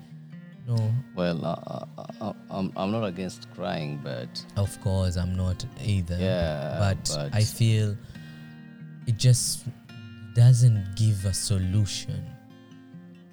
No. 0.67 0.91
Well, 1.15 1.45
uh, 1.45 1.55
uh, 1.97 2.05
uh, 2.21 2.33
I'm, 2.49 2.73
I'm 2.75 2.91
not 2.91 3.05
against 3.05 3.47
crying, 3.53 3.99
but 4.03 4.43
of 4.57 4.81
course 4.81 5.15
i'm 5.15 5.35
not 5.35 5.63
either. 5.83 6.17
Yeah, 6.19 6.77
but, 6.79 7.11
but- 7.15 7.35
i 7.35 7.43
feel 7.43 7.95
it 9.07 9.15
just 9.17 9.65
doesn't 10.33 10.95
give 10.95 11.23
a 11.25 11.33
solution 11.33 12.25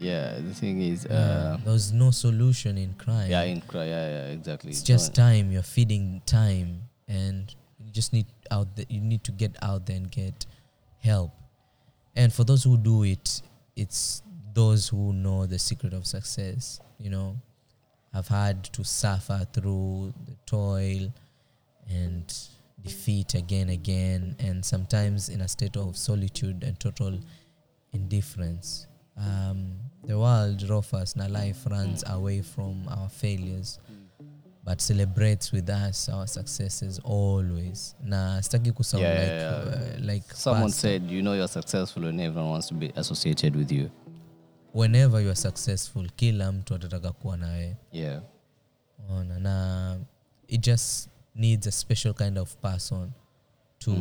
yeah, 0.02 0.38
the 0.38 0.54
thing 0.54 0.82
is, 0.82 1.06
uh, 1.06 1.58
there's 1.64 1.92
no 1.92 2.10
solution 2.10 2.76
in 2.78 2.94
crime 2.94 3.30
yeah, 3.30 3.42
in 3.42 3.60
cry, 3.60 3.86
yeah, 3.86 4.08
yeah, 4.08 4.26
exactly. 4.26 4.70
it's 4.70 4.82
just 4.82 5.14
time 5.14 5.50
you're 5.50 5.62
feeding 5.62 6.20
time 6.26 6.82
and 7.08 7.54
you 7.78 7.90
just 7.92 8.12
need 8.12 8.26
out 8.50 8.68
you 8.88 9.00
need 9.00 9.24
to 9.24 9.32
get 9.32 9.56
out 9.62 9.86
there 9.86 9.96
and 9.96 10.10
get 10.10 10.46
help. 10.98 11.30
And 12.14 12.32
for 12.32 12.44
those 12.44 12.64
who 12.64 12.76
do 12.76 13.04
it 13.04 13.42
it's 13.76 14.22
those 14.52 14.88
who 14.88 15.12
know 15.12 15.46
the 15.46 15.58
secret 15.58 15.94
of 15.94 16.06
success 16.06 16.80
you 16.98 17.10
know. 17.10 17.36
Have 18.12 18.28
had 18.28 18.64
to 18.74 18.84
suffer 18.84 19.46
through 19.54 20.12
the 20.26 20.36
toil 20.44 21.10
and 21.88 22.34
defeat 22.82 23.34
again 23.34 23.62
and 23.62 23.70
again 23.70 24.36
and 24.38 24.64
sometimes 24.64 25.30
in 25.30 25.40
a 25.40 25.48
state 25.48 25.78
of 25.78 25.96
solitude 25.96 26.62
and 26.62 26.78
total 26.78 27.18
indifference. 27.92 28.86
Um, 29.16 29.76
the 30.06 30.14
world 30.14 30.70
offers 30.70 31.16
na 31.16 31.26
life 31.28 31.66
runs 31.70 32.04
away 32.10 32.42
from 32.42 32.88
our 32.88 33.08
failures 33.08 33.80
but 34.64 34.80
celebrates 34.80 35.52
with 35.52 35.68
us 35.70 36.08
our 36.08 36.26
successes 36.28 37.00
always 37.04 37.96
na 38.04 38.42
sitaki 38.42 38.72
kusau 38.72 39.00
Yeah, 39.00 39.14
like, 39.20 39.28
yeah. 39.30 39.94
Uh, 39.96 40.06
like 40.06 40.34
Someone 40.34 40.62
past. 40.70 40.80
said, 40.80 41.10
you 41.10 41.22
know, 41.22 41.34
you're 41.34 41.48
successful 41.48 42.02
when 42.04 42.20
everyone 42.20 42.50
wants 42.50 42.68
to 42.68 42.74
be 42.74 42.92
associated 42.96 43.56
with 43.56 43.72
you. 43.72 43.90
whenever 44.74 45.20
you're 45.20 45.36
successful 45.36 46.08
kila 46.16 46.52
mtu 46.52 46.74
atataka 46.74 47.12
kuwa 47.12 47.36
nawe 47.36 47.76
Yeah. 47.92 48.22
ona 49.10 49.38
na 49.38 49.96
it 50.48 50.60
just 50.66 51.08
needs 51.34 51.66
a 51.66 51.70
special 51.72 52.14
kind 52.14 52.38
of 52.38 52.56
person 52.56 53.10
to 53.78 53.92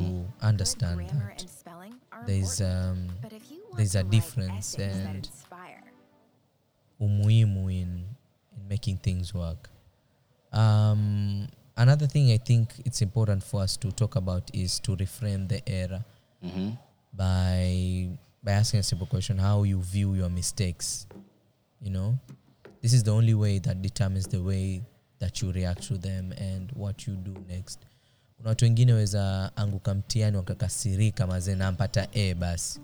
understand 0.42 0.96
grammar 0.96 1.36
that 1.38 2.26
there's 2.26 2.62
um, 2.62 3.08
there's 3.76 3.96
a 3.96 4.04
difference 4.04 4.84
and 4.84 5.30
umuhimu 7.02 7.70
in, 7.72 8.06
in 8.58 8.68
making 8.70 8.98
things 8.98 9.34
work. 9.34 9.70
Um, 10.54 11.48
another 11.76 12.08
thing 12.08 12.32
I 12.32 12.38
think 12.38 12.70
it's 12.86 13.02
important 13.02 13.44
for 13.44 13.64
us 13.64 13.78
to 13.80 13.92
talk 13.92 14.16
about 14.16 14.50
is 14.54 14.80
to 14.82 14.96
reframe 14.96 15.48
the 15.48 15.62
era 15.66 16.04
Mm-hmm. 16.44 16.70
by 17.14 18.10
by 18.44 18.52
asking 18.54 18.80
a 18.80 18.84
simple 18.84 19.06
question: 19.08 19.38
how 19.38 19.64
you 19.64 19.80
view 19.82 20.16
your 20.16 20.30
mistakes. 20.30 21.06
You 21.82 21.92
know, 21.92 22.18
this 22.82 22.94
is 22.94 23.04
the 23.04 23.12
only 23.12 23.34
way 23.36 23.60
that 23.60 23.82
determines 23.82 24.28
the 24.28 24.42
way 24.42 24.82
that 25.20 25.42
you 25.42 25.52
react 25.52 25.84
to 25.88 25.98
them 25.98 26.32
and 26.38 26.72
what 26.74 27.06
you 27.08 27.14
do 27.16 27.34
next. 27.48 27.80
Kuna 28.38 28.50
watu 28.50 28.66
wengine 28.66 28.94
weza 28.94 29.52
anguka 29.56 29.94
mtihani 29.94 30.38
wakakasirika 30.38 31.28
mazee 31.28 31.56
nampata 31.56 32.08
a 32.14 32.34
basi 32.36 32.80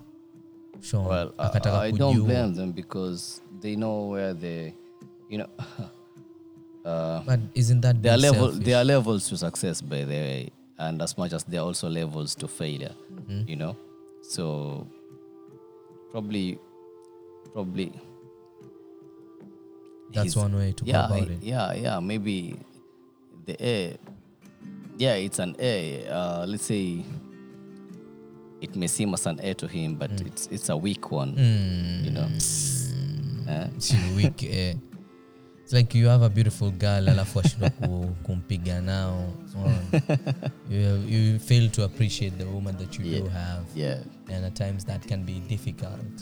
Sean, 0.81 1.05
Well, 1.05 1.33
I, 1.39 1.47
akataka 1.47 1.79
I 1.79 1.91
don't 1.91 2.15
kujiua. 2.15 2.25
blame 2.25 2.53
them 2.53 2.71
because 2.71 3.41
they 3.61 3.75
know 3.75 4.05
where 4.07 4.33
they, 4.33 4.73
you 5.29 5.39
know, 5.39 5.49
uh, 6.85 7.21
But 7.25 7.39
isn't 7.55 7.81
that 7.81 8.01
there 8.01 8.13
are 8.13 8.17
level 8.17 8.47
selfish? 8.51 8.65
there 8.65 8.77
are 8.77 8.85
levels 8.85 9.29
to 9.29 9.37
success 9.37 9.81
by 9.81 10.03
the 10.03 10.13
way, 10.15 10.51
and 10.77 11.01
as 11.01 11.17
much 11.17 11.33
as 11.33 11.43
there 11.43 11.61
are 11.61 11.65
also 11.65 11.89
levels 11.89 12.35
to 12.35 12.47
failure. 12.47 12.93
Mm-hmm. 13.13 13.49
You 13.49 13.55
know, 13.55 13.75
so 14.21 14.85
probably, 16.11 16.59
probably. 17.53 17.91
That's 20.13 20.35
one 20.35 20.55
way 20.55 20.71
to 20.71 20.85
yeah, 20.85 21.07
go 21.09 21.15
about 21.15 21.29
it. 21.29 21.43
Yeah, 21.43 21.73
yeah, 21.73 21.99
maybe 21.99 22.57
the 23.45 23.55
A. 23.63 23.97
Yeah, 24.97 25.15
it's 25.15 25.39
an 25.39 25.55
A. 25.59 26.07
Uh, 26.07 26.45
let's 26.47 26.63
say 26.65 27.03
it 28.61 28.75
may 28.75 28.87
seem 28.87 29.13
as 29.13 29.27
an 29.27 29.39
A 29.43 29.53
to 29.53 29.67
him, 29.67 29.95
but 29.95 30.11
Mm. 30.11 30.27
it's 30.27 30.47
it's 30.51 30.69
a 30.69 30.75
weak 30.77 31.11
one. 31.11 31.33
You 32.05 32.11
know. 32.11 32.27
Eh? 33.47 33.67
She 33.79 33.95
weak 34.15 34.43
eh. 34.43 34.73
It's 35.63 35.73
like 35.73 35.93
you 35.99 36.07
have 36.07 36.21
a 36.25 36.29
beautiful 36.29 36.71
girl 36.71 37.09
alafu 37.09 37.39
ashindwa 37.39 37.69
ku, 37.69 38.15
kumpiga 38.23 38.81
nao 38.81 39.33
you, 40.69 40.79
you, 40.79 41.31
you 41.33 41.39
fail 41.39 41.69
to 41.69 41.83
appreciate 41.83 42.37
the 42.37 42.45
woman 42.45 42.77
that 42.77 42.97
you 42.99 43.19
do 43.21 43.27
have 43.29 43.65
Yeah. 43.75 43.99
and 44.29 44.45
at 44.45 44.55
times 44.55 44.85
that 44.85 45.05
can 45.07 45.23
be 45.25 45.39
difficult 45.49 46.21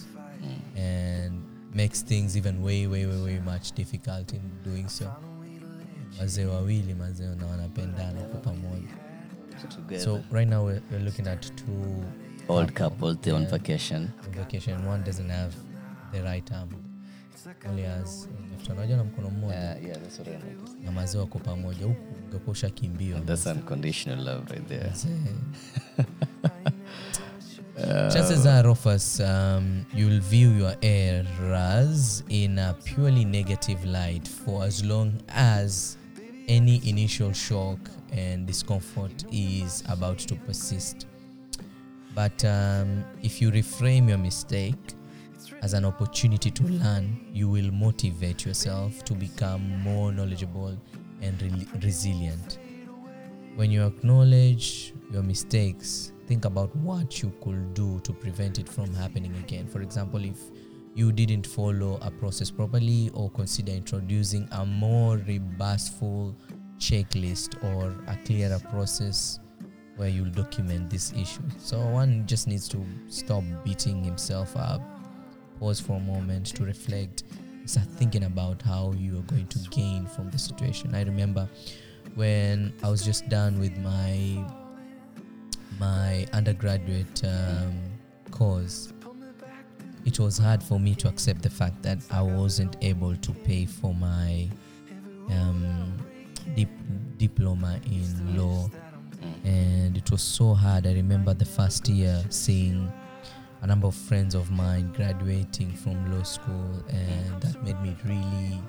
and 0.75 1.43
makes 1.73 2.01
things 2.03 2.35
even 2.37 2.63
way 2.63 2.87
way 2.87 3.05
way 3.05 3.21
way 3.21 3.39
much 3.39 3.71
difficult 3.75 4.33
in 4.33 4.41
doing 4.63 4.87
so 4.89 5.05
wazee 6.19 6.45
wawili 6.45 6.93
mazee 6.93 7.35
na 7.35 7.45
wanapendana 7.45 8.21
kwa 8.21 8.39
pamoja 8.39 8.89
so 10.03 10.21
right 10.31 10.49
now 10.49 10.65
we're, 10.65 10.81
we're 10.91 11.05
looking 11.05 11.27
at 11.27 11.55
two 11.55 12.03
old 12.47 12.71
couples 12.73 13.17
they're 13.21 13.35
on 13.37 13.45
vacation. 13.47 14.09
on 14.25 14.31
vacation 14.31 14.87
one 14.87 15.03
doesn't 15.03 15.29
have 15.29 15.53
the 16.11 16.21
right 16.21 16.51
arm 16.51 16.69
only 17.69 17.83
has 17.83 18.27
left 18.51 18.69
unajua 18.69 18.97
na 18.97 19.03
mkono 19.03 19.29
mmoja 19.29 19.55
Yeah, 19.55 19.83
yeah, 19.83 19.97
that's 19.99 20.19
what 20.19 20.27
I 20.27 20.31
noticed. 20.33 20.83
na 20.83 20.91
mazee 20.91 21.17
wako 21.19 21.39
pamoja 21.39 21.85
huku 21.85 22.01
ungekuwa 22.25 22.51
ushakimbia 22.51 23.19
That's 23.21 23.45
unconditional 23.45 24.23
love 24.25 24.53
right 24.53 24.67
there. 24.67 24.89
Mazee. 24.89 25.09
chances 28.13 28.45
are 28.45 28.61
Rufus, 28.67 29.19
um, 29.19 29.83
you'll 29.93 30.21
view 30.21 30.51
your 30.57 30.75
errors 30.81 32.23
in 32.29 32.59
a 32.59 32.73
purely 32.73 33.25
negative 33.25 33.85
light 33.85 34.27
for 34.29 34.63
as 34.65 34.83
long 34.83 35.11
as 35.27 35.97
any 36.47 36.77
initial 36.89 37.33
shock 37.33 37.79
and 38.11 38.47
discomfort 38.47 39.25
is 39.31 39.83
about 39.89 40.17
to 40.27 40.35
persist. 40.35 41.05
But 42.15 42.43
um, 42.45 43.03
if 43.21 43.41
you 43.41 43.51
reframe 43.51 44.07
your 44.07 44.17
mistake 44.17 44.95
as 45.61 45.73
an 45.73 45.83
opportunity 45.83 46.49
to 46.49 46.63
learn, 46.63 47.29
you 47.33 47.49
will 47.49 47.71
motivate 47.71 48.45
yourself 48.45 49.03
to 49.03 49.13
become 49.13 49.81
more 49.81 50.13
knowledgeable 50.13 50.77
and 51.21 51.41
re- 51.41 51.67
resilient. 51.83 52.57
When 53.55 53.69
you 53.69 53.85
acknowledge 53.85 54.93
your 55.11 55.23
mistakes, 55.23 56.13
think 56.25 56.45
about 56.45 56.73
what 56.77 57.21
you 57.21 57.33
could 57.41 57.73
do 57.73 57.99
to 58.01 58.13
prevent 58.13 58.59
it 58.59 58.69
from 58.69 58.93
happening 58.93 59.35
again. 59.35 59.67
For 59.67 59.81
example, 59.81 60.23
if 60.23 60.37
you 60.93 61.11
didn't 61.11 61.45
follow 61.45 61.99
a 62.01 62.09
process 62.09 62.49
properly, 62.49 63.11
or 63.13 63.29
consider 63.31 63.73
introducing 63.73 64.47
a 64.53 64.65
more 64.65 65.17
robustful 65.17 66.35
checklist 66.77 67.61
or 67.63 67.93
a 68.07 68.17
clearer 68.25 68.59
process 68.71 69.39
where 69.95 70.09
you'll 70.09 70.29
document 70.29 70.89
this 70.89 71.13
issue. 71.13 71.41
So 71.57 71.79
one 71.79 72.25
just 72.27 72.47
needs 72.47 72.67
to 72.69 72.85
stop 73.07 73.43
beating 73.63 74.03
himself 74.03 74.55
up, 74.57 74.81
pause 75.59 75.79
for 75.79 75.93
a 75.93 75.99
moment 75.99 76.47
to 76.55 76.63
reflect, 76.65 77.23
start 77.65 77.87
thinking 77.87 78.25
about 78.25 78.61
how 78.61 78.93
you 78.97 79.19
are 79.19 79.23
going 79.23 79.47
to 79.47 79.59
gain 79.69 80.05
from 80.05 80.29
the 80.29 80.37
situation. 80.37 80.93
I 80.93 81.03
remember 81.03 81.47
when 82.15 82.73
I 82.83 82.89
was 82.89 83.03
just 83.03 83.27
done 83.29 83.59
with 83.59 83.77
my 83.77 84.45
my 85.79 86.25
undergraduate 86.31 87.21
um, 87.25 87.73
course, 88.31 88.93
it 90.05 90.19
was 90.19 90.37
hard 90.37 90.61
for 90.61 90.79
me 90.79 90.93
to 90.95 91.07
accept 91.07 91.41
the 91.41 91.49
fact 91.49 91.81
that 91.83 91.97
I 92.11 92.21
wasn't 92.21 92.77
able 92.81 93.15
to 93.15 93.31
pay 93.31 93.65
for 93.65 93.93
my 93.93 94.47
um, 95.29 95.97
dip- 96.55 97.17
diploma 97.17 97.79
in 97.85 98.37
law 98.37 98.69
and 99.45 99.95
it 99.95 100.09
was 100.11 100.21
so 100.21 100.53
hard. 100.53 100.87
I 100.87 100.93
remember 100.93 101.33
the 101.33 101.45
first 101.45 101.87
year 101.87 102.21
seeing 102.29 102.91
a 103.61 103.67
number 103.67 103.87
of 103.87 103.95
friends 103.95 104.35
of 104.35 104.51
mine 104.51 104.91
graduating 104.93 105.71
from 105.73 106.11
law 106.11 106.23
school, 106.23 106.83
and 106.89 107.41
that 107.41 107.63
made 107.63 107.79
me 107.81 107.95
really 108.03 108.59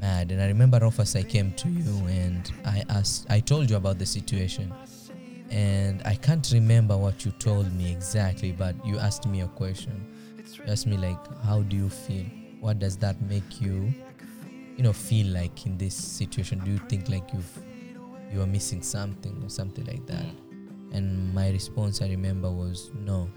mad. 0.00 0.32
And 0.32 0.42
I 0.42 0.48
remember, 0.48 0.78
Rufus, 0.80 1.16
I 1.16 1.22
came 1.22 1.52
to 1.52 1.68
you 1.68 2.06
and 2.06 2.52
I 2.64 2.84
asked, 2.88 3.26
I 3.30 3.40
told 3.40 3.70
you 3.70 3.76
about 3.76 3.98
the 3.98 4.06
situation, 4.06 4.72
and 5.50 6.02
I 6.04 6.16
can't 6.16 6.48
remember 6.52 6.96
what 6.96 7.24
you 7.24 7.30
told 7.32 7.72
me 7.72 7.92
exactly, 7.92 8.52
but 8.52 8.74
you 8.84 8.98
asked 8.98 9.26
me 9.26 9.42
a 9.42 9.48
question. 9.48 10.04
You 10.36 10.64
asked 10.66 10.86
me 10.86 10.96
like, 10.96 11.18
how 11.42 11.62
do 11.62 11.76
you 11.76 11.88
feel? 11.88 12.24
What 12.60 12.78
does 12.80 12.96
that 12.98 13.20
make 13.22 13.60
you, 13.60 13.94
you 14.76 14.82
know, 14.82 14.92
feel 14.92 15.28
like 15.28 15.66
in 15.66 15.78
this 15.78 15.94
situation? 15.94 16.58
Do 16.64 16.72
you 16.72 16.78
think 16.88 17.08
like 17.08 17.32
you've 17.32 17.58
you 18.32 18.40
are 18.42 18.46
missing 18.46 18.82
something 18.82 19.40
or 19.44 19.48
something 19.48 19.84
like 19.86 20.06
that. 20.06 20.24
And 20.92 21.34
my 21.34 21.50
response 21.50 22.02
I 22.02 22.08
remember 22.08 22.50
was 22.50 22.90
no. 23.04 23.28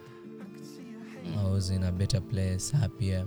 I 1.38 1.43
was 1.43 1.69
in 1.69 1.84
a 1.84 1.91
better 1.91 2.21
place, 2.21 2.71
happier. 2.71 3.25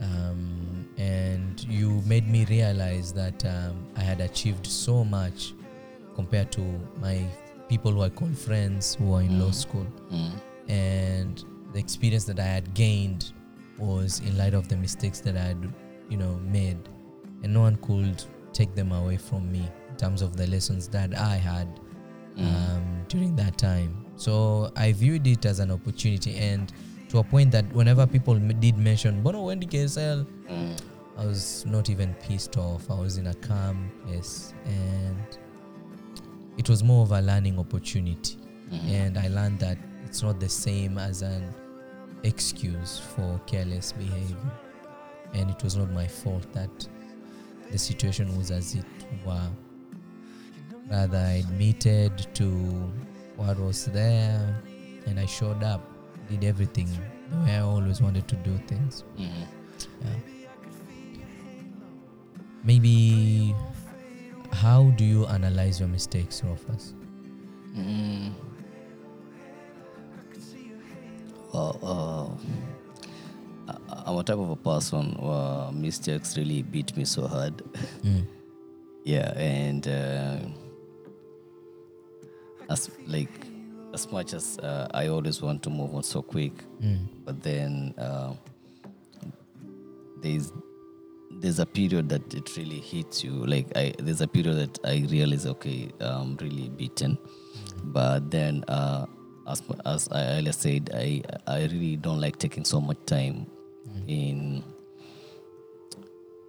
Um, 0.00 0.86
and 0.98 1.64
you 1.64 2.02
made 2.06 2.28
me 2.28 2.44
realize 2.46 3.12
that 3.14 3.44
um, 3.46 3.86
I 3.96 4.00
had 4.00 4.20
achieved 4.20 4.66
so 4.66 5.04
much 5.04 5.54
compared 6.14 6.52
to 6.52 6.60
my 7.00 7.24
people 7.68 7.92
who 7.92 8.02
I 8.02 8.10
call 8.10 8.28
friends 8.28 8.94
who 8.96 9.14
are 9.14 9.22
in 9.22 9.40
law 9.40 9.50
school. 9.50 9.86
Mm. 10.12 10.32
And 10.68 11.44
the 11.72 11.78
experience 11.78 12.24
that 12.24 12.38
I 12.38 12.44
had 12.44 12.74
gained 12.74 13.32
was 13.78 14.20
in 14.20 14.36
light 14.36 14.54
of 14.54 14.68
the 14.68 14.76
mistakes 14.76 15.20
that 15.20 15.36
I 15.36 15.42
had, 15.42 15.72
you 16.08 16.16
know, 16.16 16.40
made. 16.44 16.78
And 17.42 17.54
no 17.54 17.60
one 17.60 17.76
could 17.76 18.22
take 18.52 18.74
them 18.74 18.92
away 18.92 19.16
from 19.16 19.50
me 19.50 19.68
in 19.96 20.00
terms 20.08 20.20
of 20.22 20.36
the 20.36 20.46
lessons 20.48 20.88
that 20.88 21.16
I 21.16 21.36
had 21.36 21.80
um, 22.38 23.04
during 23.08 23.34
that 23.36 23.56
time. 23.56 24.04
So 24.16 24.70
I 24.76 24.92
viewed 24.92 25.26
it 25.26 25.46
as 25.46 25.58
an 25.58 25.70
opportunity, 25.70 26.36
and 26.36 26.70
to 27.08 27.18
a 27.18 27.24
point 27.24 27.50
that 27.52 27.64
whenever 27.72 28.06
people 28.06 28.34
m- 28.36 28.48
did 28.60 28.76
mention, 28.76 29.22
"Bono 29.22 29.44
when 29.44 29.60
did 29.60 29.70
KSL," 29.70 30.26
Mm. 30.50 30.76
I 31.16 31.24
was 31.24 31.64
not 31.66 31.88
even 31.88 32.12
pissed 32.14 32.58
off. 32.58 32.90
I 32.90 32.94
was 33.00 33.16
in 33.16 33.28
a 33.28 33.34
calm 33.34 33.90
place, 34.04 34.52
and 34.66 35.16
it 36.58 36.68
was 36.68 36.82
more 36.84 37.02
of 37.04 37.12
a 37.12 37.20
learning 37.22 37.58
opportunity. 37.58 38.36
Mhm. 38.70 38.90
And 38.90 39.18
I 39.18 39.28
learned 39.28 39.58
that 39.60 39.78
it's 40.04 40.22
not 40.22 40.38
the 40.40 40.48
same 40.48 40.98
as 40.98 41.22
an 41.22 41.54
excuse 42.22 42.98
for 42.98 43.40
careless 43.46 43.92
behavior, 43.92 44.50
and 45.32 45.48
it 45.50 45.62
was 45.64 45.76
not 45.76 45.90
my 45.90 46.06
fault 46.06 46.46
that 46.52 46.86
the 47.72 47.78
situation 47.78 48.36
was 48.36 48.50
as 48.50 48.74
it 48.74 48.84
were. 49.24 49.48
Rather, 50.90 51.18
I 51.18 51.42
admitted 51.44 52.26
to 52.34 52.46
what 53.36 53.58
was 53.58 53.86
there 53.86 54.62
and 55.06 55.18
I 55.18 55.26
showed 55.26 55.62
up, 55.62 55.80
did 56.28 56.44
everything 56.44 56.88
the 57.30 57.36
way 57.44 57.56
I 57.56 57.60
always 57.60 58.00
wanted 58.00 58.28
to 58.28 58.36
do 58.36 58.56
things. 58.66 59.04
Mhm. 59.18 59.46
Yeah. 60.02 60.10
Maybe, 62.64 63.54
how 64.52 64.90
do 64.96 65.04
you 65.04 65.26
analyze 65.26 65.78
your 65.80 65.88
mistakes, 65.88 66.42
Rufus? 66.44 66.94
Mm. 67.76 68.32
Well, 71.52 71.78
uh, 71.82 73.72
I- 73.72 74.02
I'm 74.06 74.16
a 74.18 74.22
type 74.24 74.38
of 74.38 74.50
a 74.50 74.56
person 74.56 75.12
where 75.18 75.70
mistakes 75.72 76.36
really 76.36 76.62
beat 76.62 76.96
me 76.96 77.04
so 77.04 77.26
hard. 77.26 77.56
Mm. 78.02 78.26
yeah, 79.04 79.32
and 79.38 79.86
uh, 79.88 80.38
as 82.70 82.90
like 83.06 83.46
as 83.94 84.10
much 84.12 84.32
as 84.34 84.58
uh, 84.58 84.88
I 84.92 85.06
always 85.08 85.40
want 85.42 85.62
to 85.62 85.70
move 85.70 85.94
on 85.94 86.02
so 86.02 86.22
quick, 86.22 86.52
Mm. 86.82 87.06
but 87.24 87.42
then 87.42 87.94
uh, 87.98 88.34
there's 90.22 90.52
there's 91.40 91.58
a 91.58 91.66
period 91.66 92.08
that 92.08 92.32
it 92.34 92.56
really 92.56 92.80
hits 92.80 93.22
you. 93.24 93.32
Like 93.46 93.66
I 93.76 93.92
there's 93.98 94.20
a 94.20 94.26
period 94.28 94.56
that 94.56 94.78
I 94.84 95.06
realize 95.10 95.46
okay, 95.46 95.90
I'm 96.00 96.36
really 96.36 96.68
beaten, 96.70 97.18
but 97.84 98.30
then 98.30 98.64
uh, 98.68 99.06
as 99.48 99.62
as 99.84 100.08
I 100.10 100.38
earlier 100.38 100.52
said, 100.52 100.90
I 100.94 101.22
I 101.46 101.62
really 101.64 101.96
don't 101.96 102.20
like 102.20 102.38
taking 102.38 102.64
so 102.64 102.80
much 102.80 102.98
time 103.06 103.46
in 104.08 104.62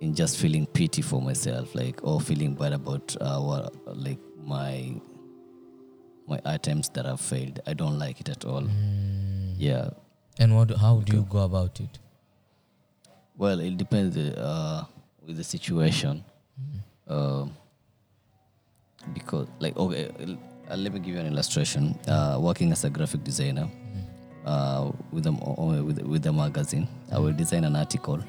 in 0.02 0.14
just 0.14 0.38
feeling 0.38 0.66
pity 0.68 1.02
for 1.02 1.22
myself, 1.22 1.74
like 1.76 2.00
or 2.04 2.20
feeling 2.22 2.54
bad 2.56 2.74
about 2.74 3.16
uh, 3.22 3.40
what 3.40 3.74
like 3.98 4.20
my 4.44 4.94
my 6.28 6.40
items 6.46 6.90
that 6.90 7.06
have 7.06 7.22
failed. 7.22 7.60
I 7.66 7.74
don't 7.74 7.98
like 7.98 8.20
it 8.20 8.30
at 8.30 8.46
all. 8.46 8.62
Mm. 8.62 9.56
Yeah. 9.58 9.90
And 10.40 10.56
what? 10.56 10.70
How 10.78 11.00
do 11.00 11.16
you 11.18 11.24
go 11.30 11.40
about 11.40 11.80
it? 11.80 12.00
Well, 13.38 13.60
it 13.60 13.78
depends 13.78 14.18
uh, 14.18 14.84
with 15.26 15.38
the 15.38 15.44
situation. 15.44 16.24
Um, 17.08 17.56
because, 19.14 19.48
like, 19.60 19.78
okay, 19.78 20.10
uh, 20.70 20.76
let 20.76 20.92
me 20.94 21.00
give 21.00 21.16
you 21.16 21.20
an 21.22 21.28
illustration. 21.28 21.98
Uh, 22.08 22.38
working 22.42 22.72
as 22.72 22.84
a 22.84 22.90
graphic 22.90 23.24
designer 23.24 23.70
uh, 24.46 24.92
with 25.12 25.26
a 25.28 25.30
uh, 25.32 25.84
with, 25.84 26.00
with 26.02 26.26
a 26.26 26.34
magazine, 26.34 26.88
I 27.12 27.20
will 27.20 27.32
design 27.34 27.64
an 27.64 27.76
article, 27.76 28.20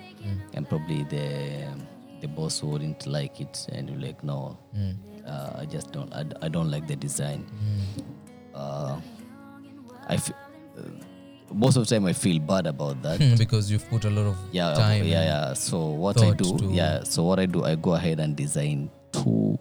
and 0.55 0.69
probably 0.69 1.03
the 1.05 1.67
the 2.21 2.29
boss 2.29 2.63
wouldn't 2.63 3.07
like 3.07 3.41
it, 3.41 3.67
and 3.73 3.89
you're 3.91 3.99
like, 4.01 4.23
no, 4.23 4.57
Mm. 4.77 4.95
Uh, 5.29 5.61
I 5.61 5.67
just 5.67 5.93
don't. 5.93 6.13
I, 6.13 6.25
I 6.43 6.49
don't 6.49 6.71
like 6.71 6.87
the 6.87 6.97
design. 6.97 7.45
Uh, 8.55 9.01
I 10.09 10.15
f- 10.15 10.31
uh, 10.31 10.83
most 11.55 11.77
of 11.77 11.87
the 11.87 11.95
time 11.95 12.07
I 12.07 12.13
feel 12.13 12.39
bad 12.41 12.67
about 12.67 13.03
that. 13.03 13.19
because 13.39 13.71
you've 13.71 13.89
put 13.89 14.05
a 14.05 14.11
lot 14.11 14.27
of 14.27 14.37
yeah 14.53 14.75
time. 14.75 15.05
yeah 15.05 15.23
yeah 15.25 15.53
so 15.55 15.87
what 15.87 16.21
i 16.23 16.33
do 16.33 16.59
to- 16.59 16.65
yeah 16.67 17.03
so 17.05 17.23
what 17.25 17.39
i 17.41 17.47
do 17.47 17.65
i 17.65 17.75
go 17.75 17.95
ahead 17.95 18.21
and 18.21 18.37
design 18.37 18.91
two 19.13 19.59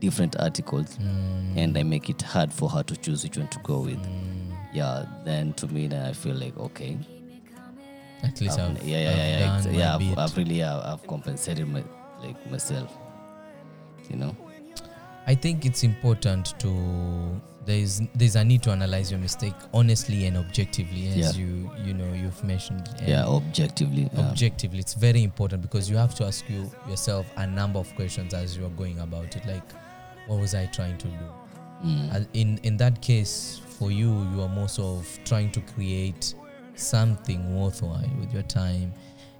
different 0.00 0.34
articles 0.40 0.96
Mm. 0.98 1.56
and 1.56 1.78
i 1.78 1.82
make 1.84 2.08
it 2.10 2.20
hard 2.22 2.52
for 2.52 2.68
her 2.70 2.82
to 2.82 2.96
choose 2.96 3.22
which 3.24 3.36
one 3.38 3.48
to 3.48 3.58
go 3.60 3.80
with 3.80 3.98
yeah 4.72 5.04
then 5.24 5.52
to 5.54 5.66
me 5.68 5.86
then 5.86 6.06
i 6.06 6.12
feel 6.12 6.34
like 6.34 6.56
okay 6.58 6.96
At 8.24 8.40
least 8.40 8.58
I've- 8.58 8.78
I've, 8.80 8.82
yeah 8.88 8.98
yeah 8.98 9.10
I've 9.10 9.16
yeah 9.16 9.28
yeah, 9.28 9.38
done 9.46 9.56
ex- 9.58 9.66
my 9.66 9.72
yeah 9.72 9.94
I've. 9.96 10.18
I've 10.18 10.36
really 10.36 10.62
uh, 10.62 10.92
i've 10.92 11.06
compensated 11.06 11.68
my 11.68 11.84
like 12.22 12.50
myself 12.50 12.90
you 14.10 14.16
know 14.16 14.34
I 15.28 15.34
think 15.34 15.66
it's 15.66 15.84
important 15.84 16.58
to 16.60 17.40
there's 17.66 18.00
there's 18.14 18.34
a 18.36 18.42
need 18.42 18.62
to 18.62 18.70
analyze 18.70 19.10
your 19.10 19.20
mistake 19.20 19.52
honestly 19.74 20.24
and 20.24 20.38
objectively, 20.38 21.08
as 21.08 21.16
Yeah. 21.16 21.44
you 21.44 21.70
you 21.84 21.92
know 21.92 22.10
you've 22.14 22.42
mentioned. 22.42 22.88
Yeah 23.06 23.26
objectively 23.26 24.08
yeah. 24.10 24.30
objectively, 24.30 24.78
it's 24.78 24.94
very 24.94 25.22
important 25.22 25.60
because 25.60 25.90
you 25.90 25.98
have 25.98 26.14
to 26.14 26.24
ask 26.24 26.48
you 26.48 26.70
yourself 26.88 27.26
a 27.36 27.46
number 27.46 27.78
of 27.78 27.94
questions 27.94 28.32
as 28.32 28.56
you 28.56 28.64
are 28.64 28.70
going 28.82 29.00
about 29.00 29.36
it. 29.36 29.44
Like, 29.46 29.68
what 30.28 30.40
was 30.40 30.54
I 30.54 30.64
trying 30.66 30.96
to 30.96 31.08
do? 31.08 31.26
Mm. 31.84 32.26
In 32.32 32.58
in 32.62 32.76
that 32.78 33.02
case, 33.02 33.60
for 33.78 33.90
you, 33.90 34.10
you 34.32 34.40
are 34.42 34.48
more 34.48 34.68
sort 34.68 35.00
of 35.00 35.18
trying 35.24 35.52
to 35.52 35.60
create 35.74 36.34
something 36.74 37.54
worthwhile 37.60 38.10
with 38.18 38.32
your 38.32 38.44
time 38.44 38.94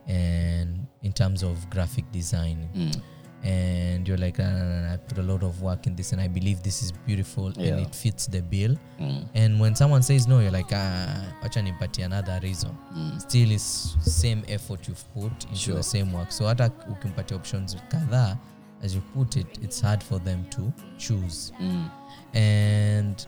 and 0.07 0.87
in 1.03 1.13
terms 1.13 1.43
of 1.43 1.69
graphic 1.71 2.05
design. 2.13 2.69
Mm. 2.77 3.01
And 3.45 4.07
you're 4.09 4.19
like, 4.19 4.41
"Ah, 4.41 4.43
nah, 4.43 4.65
nah, 4.65 4.81
nah, 4.87 4.95
I 4.95 4.97
put 4.97 5.19
a 5.19 5.23
lot 5.23 5.43
of 5.45 5.63
work 5.63 5.87
in 5.87 5.95
this 5.95 6.13
and 6.13 6.21
I 6.21 6.27
believe 6.29 6.63
this 6.63 6.83
is 6.83 6.91
beautiful 7.07 7.53
Yeah. 7.57 7.69
and 7.77 7.87
it 7.87 7.95
fits 7.95 8.27
the 8.27 8.43
bill. 8.43 8.77
Mm. 9.01 9.29
And 9.35 9.61
when 9.61 9.75
someone 9.77 10.03
says 10.03 10.27
no, 10.27 10.41
you're 10.41 10.51
like, 10.51 10.73
ah, 10.73 11.25
wacha 11.43 11.63
nipatie 11.63 12.05
another 12.05 12.41
reason. 12.43 12.77
Mm. 12.95 13.21
Still 13.21 13.51
is 13.53 13.97
same 14.03 14.43
effort 14.49 14.89
you've 14.89 15.05
put 15.15 15.45
into 15.45 15.57
Sure. 15.57 15.77
the 15.77 15.83
same 15.83 16.13
work. 16.13 16.33
So 16.33 16.47
hata 16.47 16.71
ukimpatia 16.91 17.37
options 17.37 17.77
kadhaa, 17.91 18.37
as 18.83 18.95
you 18.95 19.01
put 19.15 19.37
it, 19.37 19.59
it's 19.63 19.81
hard 19.81 20.03
for 20.03 20.19
them 20.19 20.45
to 20.51 20.73
choose. 20.99 21.53
Mm. 21.61 21.91
And 22.35 23.27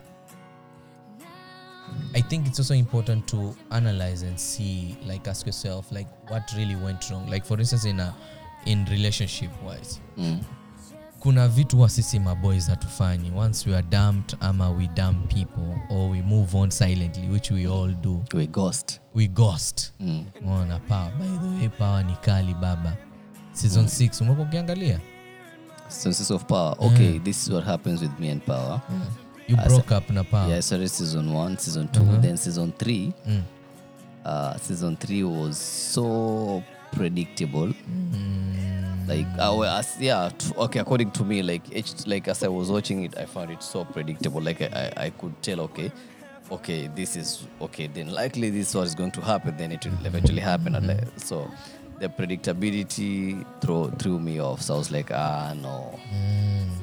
I 2.13 2.21
think 2.21 2.47
it's 2.47 2.59
also 2.59 2.73
important 2.73 3.27
to 3.27 3.55
analyze 3.71 4.21
and 4.23 4.37
see, 4.39 4.97
like 5.05 5.27
ask 5.27 5.45
yourself, 5.45 5.91
like 5.91 6.07
what 6.29 6.51
really 6.57 6.75
went 6.75 7.09
wrong. 7.09 7.29
Like 7.29 7.45
for 7.45 7.59
instance, 7.59 7.85
in 7.85 7.99
a 7.99 8.13
in 8.65 8.85
relationship 8.85 9.51
wise, 9.67 9.99
Mm. 10.17 10.39
kuna 11.19 11.47
vitu 11.47 11.81
wa 11.81 11.89
sisi 11.89 12.19
maboys 12.19 12.67
hatufanyi 12.69 13.31
once 13.35 13.69
we 13.69 13.75
are 13.77 13.87
dumped 13.89 14.35
ama 14.39 14.69
we 14.69 14.87
dump 14.87 15.33
people 15.33 15.95
or 15.95 16.11
we 16.11 16.21
move 16.21 16.57
on 16.57 16.69
silently 16.69 17.29
which 17.29 17.51
we 17.51 17.65
all 17.65 17.93
do 17.95 18.23
We 18.33 18.47
ghost. 18.47 18.99
we 19.15 19.27
ghost 19.27 19.93
Mm. 19.99 20.25
mona 20.45 20.79
power 20.79 21.11
by 21.19 21.25
the 21.27 21.47
way 21.59 21.69
power 21.69 22.05
ni 22.05 22.13
kali 22.15 22.53
baba 22.53 22.97
season 23.53 23.85
6 23.85 24.21
umekuwa 24.21 24.47
ukiangalia 24.47 24.99
Senses 25.87 26.31
of 26.31 26.45
power. 26.45 26.75
Okay, 26.79 27.19
this 27.19 27.43
is 27.43 27.49
what 27.49 27.65
happens 27.65 28.01
with 28.01 28.19
me 28.19 28.31
and 28.31 28.41
power. 28.45 28.81
you 29.47 29.57
As 29.59 29.67
broke 29.67 29.95
up 29.97 30.09
na 30.09 30.23
power 30.23 30.47
Yeah, 30.47 30.59
I 30.59 30.61
started 30.61 30.87
season 30.89 31.27
one, 31.35 31.57
season 31.57 31.87
2 31.87 32.01
Uh-huh. 32.01 32.21
then 32.21 32.37
season 32.37 32.71
three. 32.71 33.11
Mm. 33.27 33.41
Uh, 34.25 34.57
season 34.61 34.97
three 34.97 35.23
was 35.23 35.57
so 35.93 36.63
predictable. 36.91 37.67
Mm. 37.67 39.07
Like, 39.07 39.27
uh, 39.33 39.55
well, 39.57 39.77
as, 39.77 39.97
yeah, 39.99 40.29
t- 40.37 40.53
okay. 40.57 40.79
According 40.79 41.11
to 41.11 41.23
me, 41.23 41.41
like, 41.41 41.63
each, 41.75 42.07
like 42.07 42.27
as 42.27 42.43
I 42.43 42.47
was 42.47 42.71
watching 42.71 43.03
it, 43.03 43.17
I 43.17 43.25
found 43.25 43.51
it 43.51 43.61
so 43.63 43.83
predictable. 43.83 44.41
Like, 44.41 44.61
I, 44.61 44.93
I, 44.97 45.03
I 45.05 45.09
could 45.09 45.41
tell, 45.41 45.59
okay, 45.61 45.91
okay, 46.51 46.87
this 46.95 47.15
is 47.15 47.47
okay. 47.59 47.87
Then 47.87 48.11
likely 48.11 48.49
this 48.49 48.69
is 48.69 48.75
what 48.75 48.85
is 48.87 48.95
going 48.95 49.11
to 49.11 49.21
happen. 49.21 49.57
Then 49.57 49.71
it 49.71 49.85
will 49.85 50.05
eventually 50.05 50.39
happen. 50.39 50.75
And 50.75 50.87
like, 50.87 51.03
so, 51.17 51.49
the 51.99 52.09
predictability 52.09 53.45
threw 53.61 53.91
threw 53.99 54.19
me 54.19 54.39
off. 54.41 54.61
So 54.61 54.75
I 54.75 54.77
was 54.77 54.91
like, 54.91 55.11
ah, 55.11 55.53
no, 55.55 55.99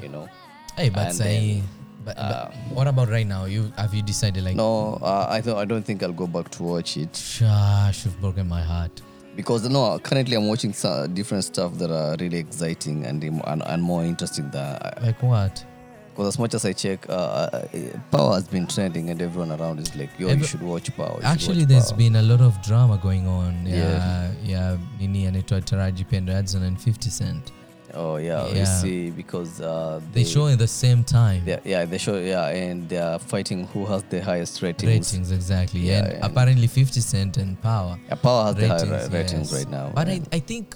you 0.03 0.09
know. 0.09 0.29
hey 0.77 0.91
but 0.91 1.13
say 1.13 1.63
but, 2.05 2.15
but 2.17 2.23
uh, 2.23 2.51
what 2.73 2.87
about 2.87 3.09
right 3.09 3.27
now 3.27 3.45
you 3.47 3.73
have 3.77 3.93
you 3.93 4.03
decided 4.03 4.45
like 4.45 4.55
No, 4.55 4.99
uh, 5.03 5.27
I 5.29 5.41
don't. 5.41 5.59
I 5.59 5.65
don't 5.65 5.83
think 5.83 6.03
I'll 6.03 6.13
go 6.13 6.27
back 6.27 6.51
to 6.53 6.63
watch 6.63 6.97
it. 6.97 7.13
Shash, 7.13 8.05
you've 8.05 8.21
broken 8.21 8.49
my 8.49 8.63
heart 8.63 9.03
because 9.39 9.69
no 9.71 9.99
currently 10.01 10.35
i'm 10.37 10.49
watching 10.49 10.73
some 10.73 11.15
different 11.15 11.45
stuff 11.45 11.73
that 11.79 11.91
are 11.93 12.17
really 12.19 12.39
exciting 12.39 13.07
and 13.07 13.23
and, 13.23 13.63
and 13.67 13.81
more 13.83 14.05
interesting 14.05 14.51
than 14.51 14.77
like 15.01 15.23
what 15.23 15.65
because 16.11 16.27
as 16.35 16.39
much 16.41 16.55
as 16.55 16.65
i 16.65 16.73
check 16.73 17.09
uh, 17.09 17.13
uh, 17.13 17.63
power 18.11 18.35
has 18.35 18.49
been 18.49 18.67
trending 18.67 19.11
and 19.11 19.23
everyone 19.23 19.53
around 19.53 19.79
is 19.79 19.95
like 19.95 20.11
yo 20.19 20.29
you 20.29 20.43
should 20.45 20.63
watch 20.63 20.91
power 20.97 21.21
actually 21.23 21.59
watch 21.61 21.69
there's 21.69 21.91
Power. 21.93 21.99
been 21.99 22.17
a 22.17 22.23
lot 22.23 22.41
of 22.41 22.61
drama 22.63 22.99
going 23.03 23.27
on 23.29 23.65
Yeah, 23.67 23.77
Yeah. 23.77 24.31
yeah 24.45 24.77
nini 24.99 25.27
anaitwa 25.27 25.61
taraji 25.61 26.05
pendo 26.05 26.33
and 26.67 26.77
50 26.79 27.11
cent 27.11 27.53
oh 27.99 28.17
yeah, 28.17 28.47
you 28.55 28.67
see 28.67 29.11
because 29.11 29.61
uh 29.61 30.01
they 30.13 30.25
show 30.25 30.47
in 30.47 30.59
the 30.59 30.67
same 30.69 31.03
time. 31.05 31.45
They, 31.45 31.59
yeah 31.65 31.85
they 31.87 31.99
show 31.99 32.17
yeah 32.19 32.47
and 32.49 32.89
they 32.89 32.99
are 32.99 33.19
fighting 33.19 33.67
who 33.75 33.85
has 33.87 34.03
the 34.11 34.21
highest 34.21 34.63
ratings, 34.63 34.93
ratings 35.13 35.31
exactly. 35.33 35.81
Yeah, 35.81 36.05
and 36.05 36.13
and- 36.15 36.25
apparently 36.25 36.67
50 36.69 37.01
cent 37.01 37.37
and 37.37 37.57
power 37.63 37.99
Yeah, 38.09 38.15
power 38.17 38.45
has 38.45 38.55
the 38.57 38.69
high 38.69 38.83
ra- 38.83 38.91
Ratings, 38.97 39.13
ratings 39.13 39.53
yes. 39.53 39.59
right 39.65 39.69
now 39.71 39.91
but 39.95 40.09
I, 40.09 40.21
I 40.33 40.41
think 40.41 40.75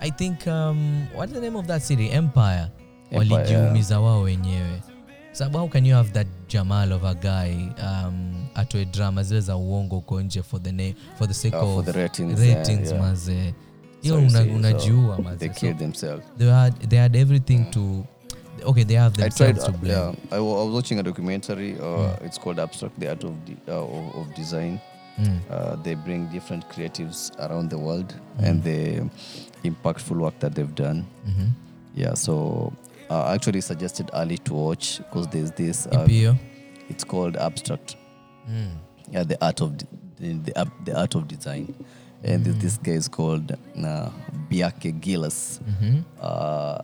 i 0.00 0.10
think 0.10 0.46
um 0.46 1.06
what's 1.14 1.32
the 1.32 1.40
name 1.40 1.56
of 1.56 1.66
that 1.66 1.82
city? 1.82 2.10
Empire, 2.10 2.70
Empire, 3.10 3.18
walijiumiza 3.36 4.00
wao 4.00 4.22
wenyewe. 4.22 4.82
Sababu 5.32 5.58
how 5.58 5.68
can 5.68 5.86
you 5.86 5.94
have 5.94 6.10
that 6.10 6.26
jamal 6.48 6.92
of 6.92 7.04
a 7.04 7.14
guy 7.14 7.54
um 7.82 8.34
atoe 8.54 8.84
drama 8.84 9.22
zile 9.22 9.40
za 9.40 9.56
uongo 9.56 9.98
uko 9.98 10.20
nje 10.22 10.42
for 10.42 10.62
the 10.62 10.72
name 10.72 10.94
for 11.18 11.28
the 11.28 11.34
sake 11.34 11.56
Uh, 11.56 11.62
for 11.62 11.78
of 11.80 11.84
the 11.86 11.92
ratings, 11.92 12.40
yeah, 12.40 12.58
ratings 12.58 12.88
yeah. 12.90 13.00
mazee 13.02 13.54
hiyo 14.14 14.56
unajiua 14.56 15.18
they 16.38 16.50
had, 16.50 16.74
they 16.88 16.98
had 16.98 17.16
everything 17.18 17.64
to 17.70 18.04
okay 18.64 18.84
they 18.84 18.96
have 18.96 19.22
I 19.22 19.30
tried. 19.30 19.56
themselves 19.56 19.64
to 19.64 19.70
Uh, 19.72 19.78
blame 19.78 19.96
yeah, 19.98 20.14
I, 20.30 20.36
I 20.36 20.40
was 20.40 20.74
watching 20.74 20.98
a 20.98 21.02
documentary. 21.02 21.72
Uh, 21.72 22.26
It's 22.26 22.38
called 22.40 22.58
Abstract: 22.60 22.98
The 23.00 23.08
Art 23.10 23.24
of 23.24 23.32
de- 23.44 23.72
uh, 23.72 23.98
of, 23.98 24.16
of 24.16 24.34
Design. 24.34 24.78
Mm. 25.18 25.38
Uh, 25.50 25.82
they 25.82 25.94
bring 25.94 26.26
different 26.32 26.64
creatives 26.68 27.30
around 27.38 27.70
the 27.70 27.76
world 27.78 28.14
and 28.42 28.62
the 28.64 29.02
impactful 29.64 30.16
work 30.20 30.38
that 30.38 30.54
they've 30.54 30.74
done. 30.74 31.04
Mhm. 31.28 31.48
Yeah, 31.96 32.14
so 32.14 32.72
I 33.10 33.34
actually 33.34 33.62
suggested 33.62 34.10
Ali 34.12 34.38
to 34.38 34.54
watch 34.54 34.98
because 34.98 35.28
there's 35.28 35.52
this. 35.52 35.86
Uh, 35.86 36.04
it's 36.90 37.04
called 37.06 37.36
Abstract. 37.36 37.96
Mm. 38.50 38.68
Yeah, 39.12 39.24
the 39.26 39.36
art 39.46 39.60
of 39.62 39.70
de- 39.76 39.86
the 40.20 40.32
the, 40.52 40.66
the 40.84 40.94
art 41.00 41.14
of 41.14 41.26
design, 41.28 41.74
and 42.26 42.44
there's 42.44 42.58
this 42.58 42.76
guy 42.78 42.92
is 42.92 43.08
called 43.08 43.52
uh, 43.52 44.10
Biake 44.50 45.00
Gillis. 45.00 45.60
Mhm. 45.64 46.04
Uh, 46.20 46.82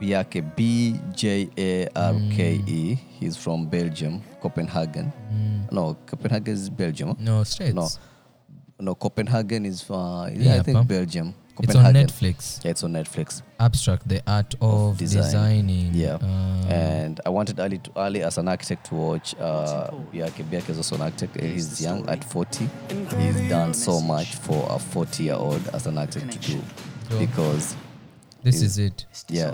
Biake 0.00 0.40
B 0.56 0.98
J 1.14 1.48
A 1.58 1.86
R 1.94 2.14
K 2.36 2.60
E. 2.66 2.94
He's 3.18 3.36
from 3.36 3.66
Belgium, 3.66 4.22
Copenhagen. 4.42 5.12
No, 5.70 5.94
Copenhagen 6.06 6.54
is 6.54 6.70
Belgium. 6.70 7.16
no 7.20 7.44
states. 7.44 7.74
No, 7.74 7.86
no, 8.80 8.94
Copenhagen 8.94 9.66
is 9.66 9.84
uh, 9.90 10.30
yeah, 10.34 10.56
I 10.56 10.62
think 10.62 10.76
pam. 10.78 10.86
Belgium. 11.66 11.70
it's 11.70 11.76
on 11.76 11.94
netflix 11.94 12.64
Yeah, 12.64 12.70
it's 12.70 12.84
on 12.84 12.92
Netflix. 12.92 13.42
abstract 13.58 14.08
the 14.08 14.22
art 14.26 14.54
of, 14.60 14.96
design. 14.98 15.22
designing 15.22 15.94
Yeah, 15.94 16.14
Uh, 16.22 16.72
and 16.72 17.20
I 17.26 17.28
wanted 17.30 17.58
Ali, 17.60 17.78
to, 17.78 17.90
Ali 17.96 18.22
as 18.22 18.38
an 18.38 18.48
architect 18.48 18.86
to 18.86 18.94
watch. 18.94 19.34
Uh, 19.38 19.90
Bjarke 20.12 20.44
Bjarke 20.50 20.70
is 20.70 20.76
also 20.78 20.94
an 20.96 21.02
architect. 21.02 21.36
and 21.36 21.52
He's 21.52 21.80
young 21.80 22.08
at 22.08 22.24
40. 22.24 22.68
He's 23.18 23.40
done 23.48 23.74
so 23.74 24.00
much 24.00 24.34
for 24.36 24.66
a 24.70 24.78
40 24.78 25.22
year 25.24 25.34
old 25.34 25.66
as 25.72 25.86
an 25.86 25.98
architect 25.98 26.32
to 26.32 26.38
do 26.52 26.60
because 27.18 27.76
this 28.42 28.56
is- 28.56 28.62
is 28.62 28.78
it 28.78 29.06
Yeah. 29.28 29.52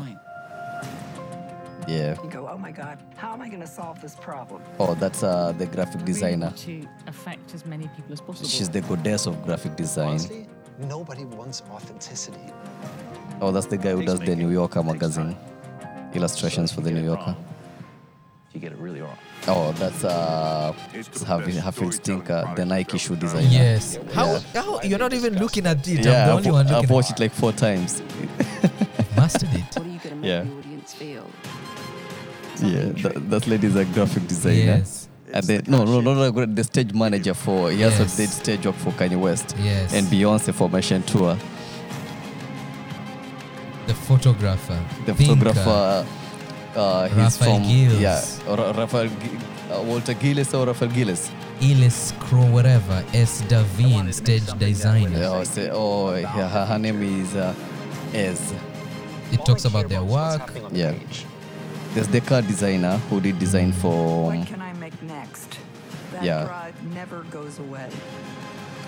yeah. 1.89 2.17
You 2.23 2.31
go, 2.31 2.49
oh 2.51 2.59
my 2.59 2.73
God, 2.73 2.99
how 3.17 3.33
am 3.33 3.41
I 3.43 3.49
going 3.49 3.61
to 3.61 3.67
solve 3.67 4.01
this 4.01 4.15
problem? 4.17 4.61
Oh, 4.79 4.95
that's 4.95 5.23
uh, 5.23 5.53
the 5.53 5.67
graphic 5.67 6.05
designer. 6.05 6.53
to 6.57 6.87
affect 7.07 7.55
as 7.55 7.65
many 7.65 7.87
people 7.97 8.13
as 8.13 8.21
possible. 8.21 8.49
She's 8.49 8.69
the 8.69 8.81
goddess 8.81 9.27
of 9.27 9.43
graphic 9.45 9.77
design. 9.77 10.09
Honestly, 10.11 10.47
nobody 10.79 11.25
wants 11.25 11.63
authenticity. 11.71 12.39
Oh, 13.41 13.51
that's 13.53 13.67
the 13.67 13.77
guy 13.77 13.91
who 13.93 14.05
does 14.05 14.21
the 14.21 14.35
New 14.37 14.51
Yorker 14.51 14.83
magazine 14.83 15.37
illustrations 16.15 16.73
for 16.73 16.81
the 16.81 16.91
New 16.91 17.05
Yorker. 17.05 17.37
You 18.53 18.61
get 18.61 18.73
it 18.73 18.79
really 18.79 19.03
wrong. 19.03 19.19
Oh, 19.49 19.73
that's 19.73 20.03
uh, 20.03 20.73
Hafi- 20.95 21.53
Hafid 21.61 21.93
Stinker, 21.93 22.51
the 22.57 22.65
Nike 22.65 22.97
shoe 22.99 23.15
designer. 23.17 23.47
yes 23.51 23.99
how, 24.15 24.33
Yeah. 24.33 24.63
how 24.63 24.81
you're 24.83 24.99
not 24.99 25.13
even 25.13 25.39
looking 25.39 25.67
at 25.67 25.87
it 25.87 26.05
Yeah, 26.05 26.23
i'm 26.23 26.27
the 26.27 26.33
I've, 26.33 26.47
only 26.47 26.51
one 26.51 26.67
I've 26.69 26.91
watched 26.91 27.13
it 27.13 27.21
like 27.21 27.33
four 27.33 27.53
times. 27.53 28.01
at 28.59 29.17
mastered 29.17 29.51
it 29.53 29.77
What 29.77 29.87
are 29.87 29.91
you 29.91 29.99
going 29.99 30.11
to 30.11 30.17
make 30.17 30.29
Yeah. 30.29 30.43
the 30.43 30.53
audience 30.59 30.95
feel? 30.95 31.27
Yeah, 32.63 32.85
that, 33.03 33.31
that 33.31 33.47
lady's 33.47 33.77
a 33.77 33.85
graphic 33.85 34.27
designer. 34.27 34.55
yes 34.81 35.06
And 35.33 35.45
then 35.47 35.63
no, 35.67 35.85
no, 35.85 36.01
no, 36.01 36.15
no, 36.31 36.47
the 36.47 36.65
stage 36.65 36.93
manager 36.95 37.35
for 37.35 37.71
he 37.71 37.83
also 37.85 38.03
Yes. 38.05 38.17
did 38.17 38.29
stage 38.31 38.67
work 38.67 38.77
for 38.77 38.93
Kanye 38.93 39.19
West 39.19 39.55
yes 39.63 39.93
and 39.93 40.07
Beyonce 40.07 40.53
formation 40.55 41.03
tour. 41.03 41.37
the 43.87 43.95
photographer 43.95 44.79
The 45.05 45.15
thinker, 45.15 45.37
photographer, 45.53 46.07
uh, 46.77 47.09
he's 47.09 47.17
Raphael 47.17 47.55
from 47.61 47.65
Gilles. 47.65 48.01
yeah, 48.01 48.21
Ra- 48.49 48.73
Raphael, 48.73 49.09
Gi- 49.09 49.39
uh, 49.73 49.83
Walter 49.83 50.15
Gillis 50.15 50.55
or 50.55 50.67
Raphael 50.67 50.91
Gillis. 50.91 51.31
Ilis 51.61 52.13
Crow 52.21 52.45
whatever 52.53 53.03
Es 53.15 53.41
Devlin 53.49 54.13
stage 54.13 54.45
designer 54.59 55.25
Oh, 55.25 55.45
say, 55.45 55.71
oh, 55.73 56.15
yeah, 56.15 56.49
her, 56.49 56.67
her 56.67 56.79
name 56.79 57.03
is 57.03 57.35
uh, 57.35 57.55
Ez. 58.13 58.53
it 59.33 59.45
talks 59.47 59.65
about 59.65 59.89
their 59.89 60.03
work 60.03 60.53
Yeah. 60.73 60.93
There's 61.95 62.09
the 62.09 62.21
car 62.21 62.43
designer 62.43 62.99
who 63.09 63.21
did 63.23 63.39
design 63.39 63.73
for, 63.73 64.27
What 64.27 64.49
That 66.17 66.25
Yeah. 66.25 66.45
drive 66.47 66.75
never 66.95 67.25
goes 67.31 67.59
away. 67.59 67.91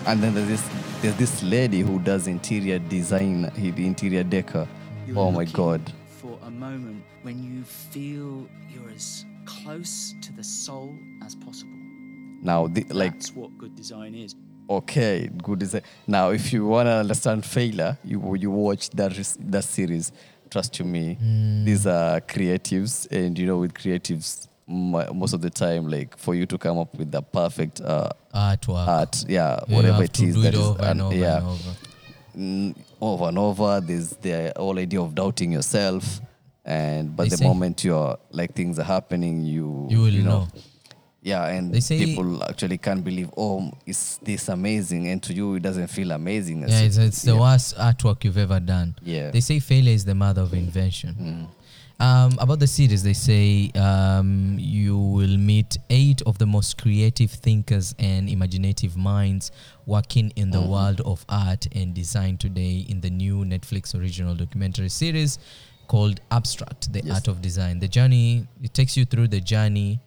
and 0.07 0.23
then 0.23 0.33
there's 0.33 0.47
this 0.47 0.63
there's 1.01 1.15
this 1.17 1.43
lady 1.43 1.81
who 1.81 1.99
does 1.99 2.25
interior 2.27 2.79
design, 2.79 3.51
the 3.55 3.85
interior 3.85 4.23
decor. 4.23 4.67
You're 5.05 5.17
Oh 5.19 5.31
my 5.31 5.45
god. 5.45 5.81
For 6.21 6.37
a 6.43 6.49
moment 6.49 7.03
when 7.21 7.37
you 7.43 7.63
feel 7.63 8.47
you're 8.73 8.89
as 8.95 9.25
close 9.45 10.15
to 10.21 10.33
the 10.33 10.43
soul 10.43 10.95
as 11.25 11.35
possible. 11.35 11.77
Now, 12.41 12.67
the, 12.67 12.83
like, 12.89 13.13
That's 13.13 13.35
what 13.35 13.55
good 13.57 13.75
design 13.75 14.15
is. 14.15 14.35
okay, 14.69 15.29
good 15.43 15.59
design. 15.59 15.83
Now, 16.07 16.31
if 16.31 16.51
you 16.53 16.65
wanna 16.65 16.95
understand 17.03 17.45
failure, 17.45 17.97
you 18.03 18.17
you 18.35 18.49
watch 18.51 18.89
that 18.91 19.15
res- 19.17 19.37
that 19.39 19.63
series. 19.65 20.11
Trust 20.49 20.79
you 20.79 20.85
me, 20.85 21.13
hmm. 21.15 21.63
these 21.65 21.85
are 21.85 22.21
creatives, 22.21 23.05
and 23.11 23.37
you 23.37 23.45
know 23.45 23.59
with 23.59 23.73
creatives, 23.73 24.47
mo- 24.69 25.11
most 25.13 25.33
of 25.33 25.41
the 25.41 25.49
time, 25.49 25.87
like 25.89 26.15
for 26.17 26.35
you 26.35 26.45
to 26.45 26.57
come 26.57 26.77
up 26.77 26.95
with 26.97 27.11
the 27.11 27.21
perfect 27.21 27.81
uh, 27.81 28.09
Artwork. 28.33 28.87
art, 28.87 29.25
yeah, 29.27 29.59
You 29.67 29.75
whatever 29.75 30.03
it 30.03 30.19
is 30.21 30.35
that 30.41 30.53
it 30.53 30.53
is, 30.53 30.59
over 30.59 30.83
and 30.85 31.01
over 31.01 31.15
yeah, 31.15 31.37
and 31.37 31.47
over. 31.47 31.75
mm, 32.37 32.75
over 33.01 33.25
and 33.29 33.37
over. 33.37 33.81
There's 33.81 34.11
the 34.11 34.53
whole 34.55 34.77
idea 34.79 35.01
of 35.01 35.15
doubting 35.15 35.51
yourself, 35.51 36.21
and 36.63 37.15
but 37.15 37.23
They 37.23 37.29
the 37.29 37.37
say- 37.37 37.45
moment 37.47 37.83
you're 37.83 38.17
like 38.31 38.53
things 38.53 38.77
are 38.79 38.83
happening, 38.83 39.43
you 39.43 39.87
You 39.89 40.01
will 40.01 40.11
know. 40.23 40.47
Yeah, 41.21 41.47
and 41.47 41.73
They 41.73 41.81
say- 41.81 41.99
people 42.05 42.41
actually 42.45 42.77
can't 42.77 43.03
believe, 43.03 43.29
oh, 43.35 43.71
is 43.85 44.19
this 44.23 44.47
amazing? 44.47 45.09
And 45.09 45.21
to 45.23 45.33
you, 45.33 45.55
it 45.55 45.61
doesn't 45.63 45.87
feel 45.87 46.11
amazing. 46.11 46.61
Yeah, 46.61 46.79
it's, 46.79 46.95
it's 46.95 47.23
the 47.23 47.33
yeah. 47.33 47.39
worst 47.41 47.75
artwork 47.77 48.23
you've 48.23 48.37
ever 48.37 48.57
done. 48.61 48.95
Yeah. 49.03 49.29
They 49.29 49.41
say 49.41 49.59
failure 49.59 49.91
is 49.91 50.05
the 50.05 50.15
mother 50.15 50.41
of 50.43 50.53
invention. 50.53 51.15
Mm. 51.19 51.47
Um, 52.01 52.37
about 52.39 52.59
the 52.59 52.67
series, 52.67 53.03
they 53.03 53.11
say 53.13 53.71
um, 53.75 54.55
you 54.57 54.97
will 54.97 55.35
meet 55.37 55.77
eight 55.89 56.21
of 56.25 56.37
the 56.37 56.45
most 56.45 56.77
creative 56.81 57.29
thinkers 57.29 57.93
and 57.99 58.29
imaginative 58.29 58.95
minds 58.95 59.51
working 59.85 60.31
in 60.37 60.49
the 60.49 60.59
Mm-hmm. 60.59 60.71
world 60.71 61.01
of 61.01 61.25
art 61.27 61.67
and 61.73 61.93
design 61.93 62.37
today 62.37 62.85
in 62.87 63.01
the 63.01 63.09
new 63.09 63.43
Netflix 63.43 63.93
original 63.99 64.33
documentary 64.33 64.87
series 64.87 65.39
called 65.89 66.21
Abstract, 66.31 66.93
the 66.93 67.01
Yes. 67.03 67.15
art 67.15 67.27
of 67.27 67.41
design. 67.41 67.79
The 67.79 67.87
journey, 67.89 68.47
it 68.63 68.73
takes 68.73 68.95
you 68.95 69.03
through 69.03 69.27
the 69.27 69.41
journey 69.41 69.99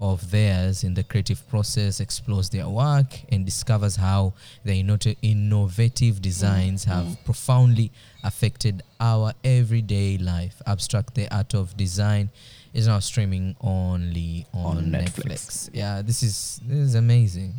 of 0.00 0.30
theirs 0.30 0.82
in 0.84 0.94
the 0.94 1.02
creative 1.02 1.46
process, 1.48 2.00
explores 2.00 2.50
their 2.50 2.68
work, 2.68 3.06
and 3.30 3.44
discovers 3.44 3.96
how 3.96 4.32
their 4.64 4.74
innovative 5.22 6.20
designs 6.20 6.84
have 6.84 7.16
profoundly 7.24 7.92
affected 8.22 8.82
our 9.00 9.32
everyday 9.44 10.18
life. 10.18 10.60
Abstract 10.66 11.14
the 11.14 11.32
Art 11.34 11.54
of 11.54 11.76
Design 11.76 12.30
is 12.72 12.88
now 12.88 12.98
streaming 12.98 13.54
only 13.60 14.46
on, 14.52 14.78
On 14.78 14.84
Netflix. 14.86 15.24
Netflix. 15.24 15.70
Yeah, 15.72 16.02
this 16.02 16.22
is 16.22 16.60
this 16.64 16.78
is 16.78 16.94
amazing. 16.96 17.54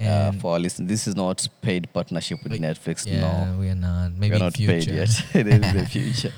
Uh, 0.00 0.32
for 0.32 0.54
our 0.54 0.58
listen, 0.58 0.86
this 0.86 1.06
is 1.06 1.14
not 1.16 1.46
paid 1.62 1.90
partnership 1.92 2.42
with 2.42 2.52
Netflix. 2.60 3.06
yeah, 3.06 3.44
no, 3.44 3.58
we 3.58 3.68
are 3.68 3.74
not. 3.76 4.12
Maybe 4.12 4.34
we're 4.34 4.38
not 4.40 4.54
future. 4.54 4.72
paid 4.72 4.86
yet. 4.88 5.24
it 5.34 5.46
is 5.46 5.72
the 5.72 5.86
future. 5.90 6.32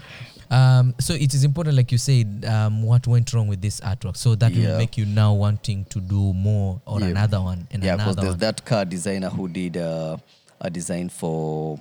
Um, 0.50 0.94
so 1.00 1.14
it 1.14 1.34
is 1.34 1.44
important, 1.44 1.76
like 1.76 1.90
you 1.92 1.98
said, 1.98 2.44
um, 2.48 2.82
what 2.82 3.06
went 3.06 3.32
wrong 3.32 3.48
with 3.48 3.60
this 3.60 3.80
artwork. 3.80 4.16
So 4.16 4.34
that 4.36 4.52
will 4.54 4.78
make 4.78 4.96
you 4.96 5.06
now 5.06 5.32
wanting 5.34 5.84
to 5.86 6.00
do 6.00 6.32
more 6.32 6.80
or 6.86 7.00
Yeah. 7.00 7.06
another 7.06 7.40
one 7.40 7.66
and 7.70 7.82
yeah, 7.82 7.96
because 7.96 8.14
another 8.14 8.22
there's 8.22 8.32
one. 8.34 8.38
that 8.40 8.64
car 8.64 8.84
designer 8.84 9.28
who 9.30 9.48
did 9.48 9.76
uh, 9.76 10.16
a 10.60 10.70
design 10.70 11.08
for, 11.08 11.78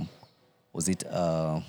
was 0.74 0.90
it, 0.90 1.04
uh, 1.10 1.60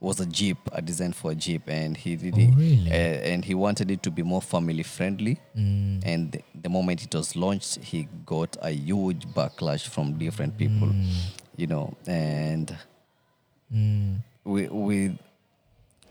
was 0.00 0.20
a 0.20 0.26
Jeep, 0.26 0.58
a 0.70 0.80
design 0.80 1.12
for 1.12 1.32
a 1.32 1.34
Jeep, 1.34 1.62
and 1.68 1.96
he 1.96 2.14
did 2.14 2.34
Oh, 2.34 2.38
it, 2.40 2.54
really? 2.54 2.90
uh, 2.90 2.94
and 2.94 3.44
he 3.44 3.54
wanted 3.54 3.90
it 3.90 4.00
to 4.04 4.10
be 4.12 4.22
more 4.22 4.40
family 4.40 4.84
friendly. 4.84 5.38
Mm. 5.56 6.02
And 6.06 6.32
the, 6.32 6.42
the 6.62 6.68
moment 6.68 7.02
it 7.02 7.12
was 7.14 7.34
launched, 7.34 7.80
he 7.82 8.06
got 8.24 8.56
a 8.62 8.70
huge 8.70 9.26
backlash 9.34 9.88
from 9.88 10.16
different 10.18 10.56
people, 10.56 10.88
Mm. 10.88 11.12
you 11.56 11.66
know, 11.66 11.96
and 12.06 12.76
Mm. 13.74 14.18
with 14.44 15.18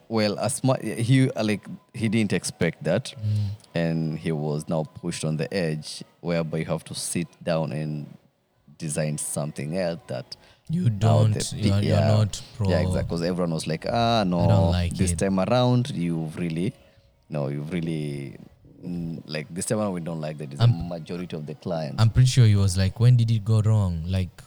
well 0.10 0.40
as 0.40 0.64
much 0.64 0.82
he 0.82 1.30
like 1.44 1.66
he 1.94 2.08
didn't 2.10 2.34
expect 2.34 2.84
that 2.84 3.14
Mm. 3.18 3.50
and 3.76 4.20
he 4.20 4.32
was 4.32 4.68
now 4.70 4.84
pushed 4.84 5.24
on 5.26 5.38
the 5.38 5.48
edge 5.54 6.04
whereby 6.22 6.60
you 6.60 6.66
have 6.66 6.84
to 6.86 6.96
sit 6.96 7.28
down 7.44 7.72
and 7.72 8.08
design 8.78 9.18
something 9.18 9.78
else 9.78 10.00
that 10.08 10.36
You 10.70 10.90
don't. 10.90 11.34
the 11.34 11.58
You 11.58 11.74
are, 11.74 11.80
pe- 11.82 11.88
you're 11.88 12.00
not 12.18 12.42
pro. 12.56 12.70
yeah 12.70 12.80
exactly 12.80 13.04
because 13.04 13.22
everyone 13.24 13.54
was 13.54 13.68
like 13.68 13.86
ah 13.90 14.24
no 14.26 14.70
like 14.70 14.94
this 14.96 15.12
it." 15.12 15.20
time 15.20 15.40
around 15.40 15.90
you've 15.92 16.36
really 16.38 16.74
no 17.30 17.48
you've 17.48 17.72
really 17.74 18.36
mm, 18.86 19.22
like 19.26 19.48
this 19.54 19.66
time 19.66 19.80
around 19.80 19.94
we 19.94 20.02
don't 20.02 20.22
like 20.22 20.38
that 20.38 20.52
it's 20.54 20.62
a 20.62 20.68
majority 20.68 21.36
of 21.36 21.46
the 21.46 21.56
clients 21.56 22.02
I'm 22.02 22.10
pretty 22.10 22.30
sure 22.30 22.46
he 22.46 22.56
was 22.56 22.78
like, 22.78 23.00
when 23.00 23.18
did 23.18 23.30
it 23.32 23.44
go 23.44 23.62
wrong? 23.62 24.04
Like, 24.08 24.42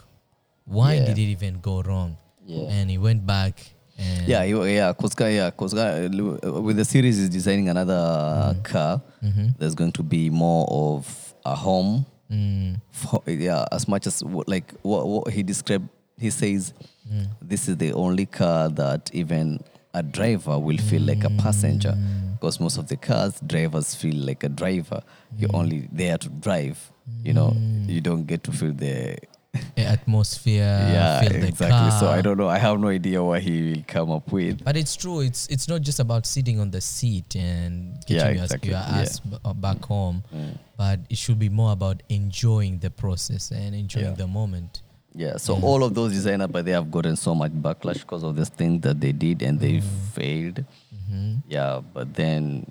why 0.64 0.94
Yeah. 0.94 1.06
did 1.06 1.18
it 1.18 1.28
even 1.36 1.60
go 1.60 1.82
wrong? 1.82 2.16
Yeah. 2.46 2.68
And 2.76 2.88
he 2.90 2.96
went 2.98 3.26
back 3.26 3.54
and 4.00 4.28
Yeah, 4.28 4.42
yeah, 4.44 4.92
Koska, 4.92 5.32
yeah, 5.32 5.50
Koska, 5.50 6.06
uh, 6.06 6.60
with 6.62 6.76
the 6.76 6.84
series 6.84 7.18
is 7.18 7.28
designing 7.28 7.68
another 7.68 7.94
mm-hmm. 7.94 8.62
car. 8.62 9.02
Mm-hmm. 9.22 9.48
There's 9.58 9.74
going 9.74 9.92
to 9.92 10.02
be 10.02 10.30
more 10.30 10.66
of 10.70 11.34
a 11.44 11.54
home. 11.54 12.06
Mm. 12.30 12.80
For, 12.90 13.22
yeah, 13.26 13.64
as 13.72 13.88
much 13.88 14.06
as 14.06 14.22
what, 14.22 14.48
like 14.48 14.72
what, 14.82 15.06
what 15.06 15.32
he 15.32 15.42
described, 15.42 15.88
he 16.16 16.30
says 16.30 16.72
mm. 17.12 17.26
this 17.42 17.68
is 17.68 17.76
the 17.76 17.92
only 17.92 18.26
car 18.26 18.68
that 18.68 19.10
even 19.12 19.60
a 19.94 20.02
driver 20.02 20.58
will 20.58 20.78
feel 20.78 21.02
like 21.02 21.24
a 21.24 21.28
mm. 21.28 21.42
passenger. 21.42 21.96
Because 22.34 22.60
most 22.60 22.78
of 22.78 22.88
the 22.88 22.96
cars, 22.96 23.40
drivers 23.40 23.94
feel 23.94 24.14
like 24.14 24.44
a 24.44 24.48
driver. 24.48 25.02
You're 25.36 25.50
mm. 25.50 25.58
only 25.58 25.88
there 25.92 26.18
to 26.18 26.28
drive. 26.28 26.90
You 27.24 27.32
know, 27.32 27.56
you 27.86 28.00
don't 28.00 28.24
get 28.24 28.44
to 28.44 28.52
feel 28.52 28.72
the 28.72 29.18
atmosphere. 29.76 30.62
yeah, 30.92 31.22
exactly. 31.22 31.90
So. 31.98 32.08
I 32.08 32.20
don't 32.20 32.36
know. 32.38 32.48
I 32.48 32.58
have 32.58 32.78
no 32.80 32.88
idea 32.88 33.22
what 33.22 33.42
he 33.42 33.72
will 33.72 33.84
come 33.86 34.10
up 34.10 34.30
with. 34.32 34.62
But 34.64 34.76
it's 34.76 34.96
true. 34.96 35.20
It's 35.20 35.46
it's 35.48 35.68
not 35.68 35.80
just 35.82 36.00
about 36.00 36.26
sitting 36.26 36.60
on 36.60 36.70
the 36.70 36.80
seat 36.80 37.34
and 37.36 37.94
getting 38.06 38.16
Yeah, 38.16 38.30
your, 38.32 38.42
exactly, 38.44 38.70
your 38.70 38.78
yeah. 38.78 38.86
Mm. 38.86 39.02
ass 39.02 39.20
b- 39.20 39.36
uh, 39.44 39.52
back 39.52 39.84
home, 39.84 40.22
but 40.76 41.00
it 41.08 41.18
should 41.18 41.38
be 41.38 41.48
more 41.48 41.72
about 41.72 42.02
enjoying 42.08 42.78
the 42.78 42.90
process 42.90 43.50
and 43.50 43.74
enjoying 43.74 44.06
Yeah. 44.06 44.12
the 44.14 44.26
moment. 44.26 44.82
Yeah, 45.12 45.38
so 45.38 45.54
all 45.60 45.82
of 45.82 45.94
those 45.94 46.12
designers, 46.12 46.46
but 46.48 46.64
they 46.64 46.70
have 46.70 46.88
gotten 46.88 47.16
so 47.16 47.34
much 47.34 47.50
backlash 47.50 47.98
because 48.00 48.22
of 48.22 48.36
this 48.36 48.48
thing 48.48 48.78
that 48.80 49.00
they 49.00 49.10
did 49.10 49.42
and 49.42 49.58
they 49.58 49.80
failed. 50.14 50.64
Yeah, 51.48 51.80
but 51.92 52.14
then 52.14 52.70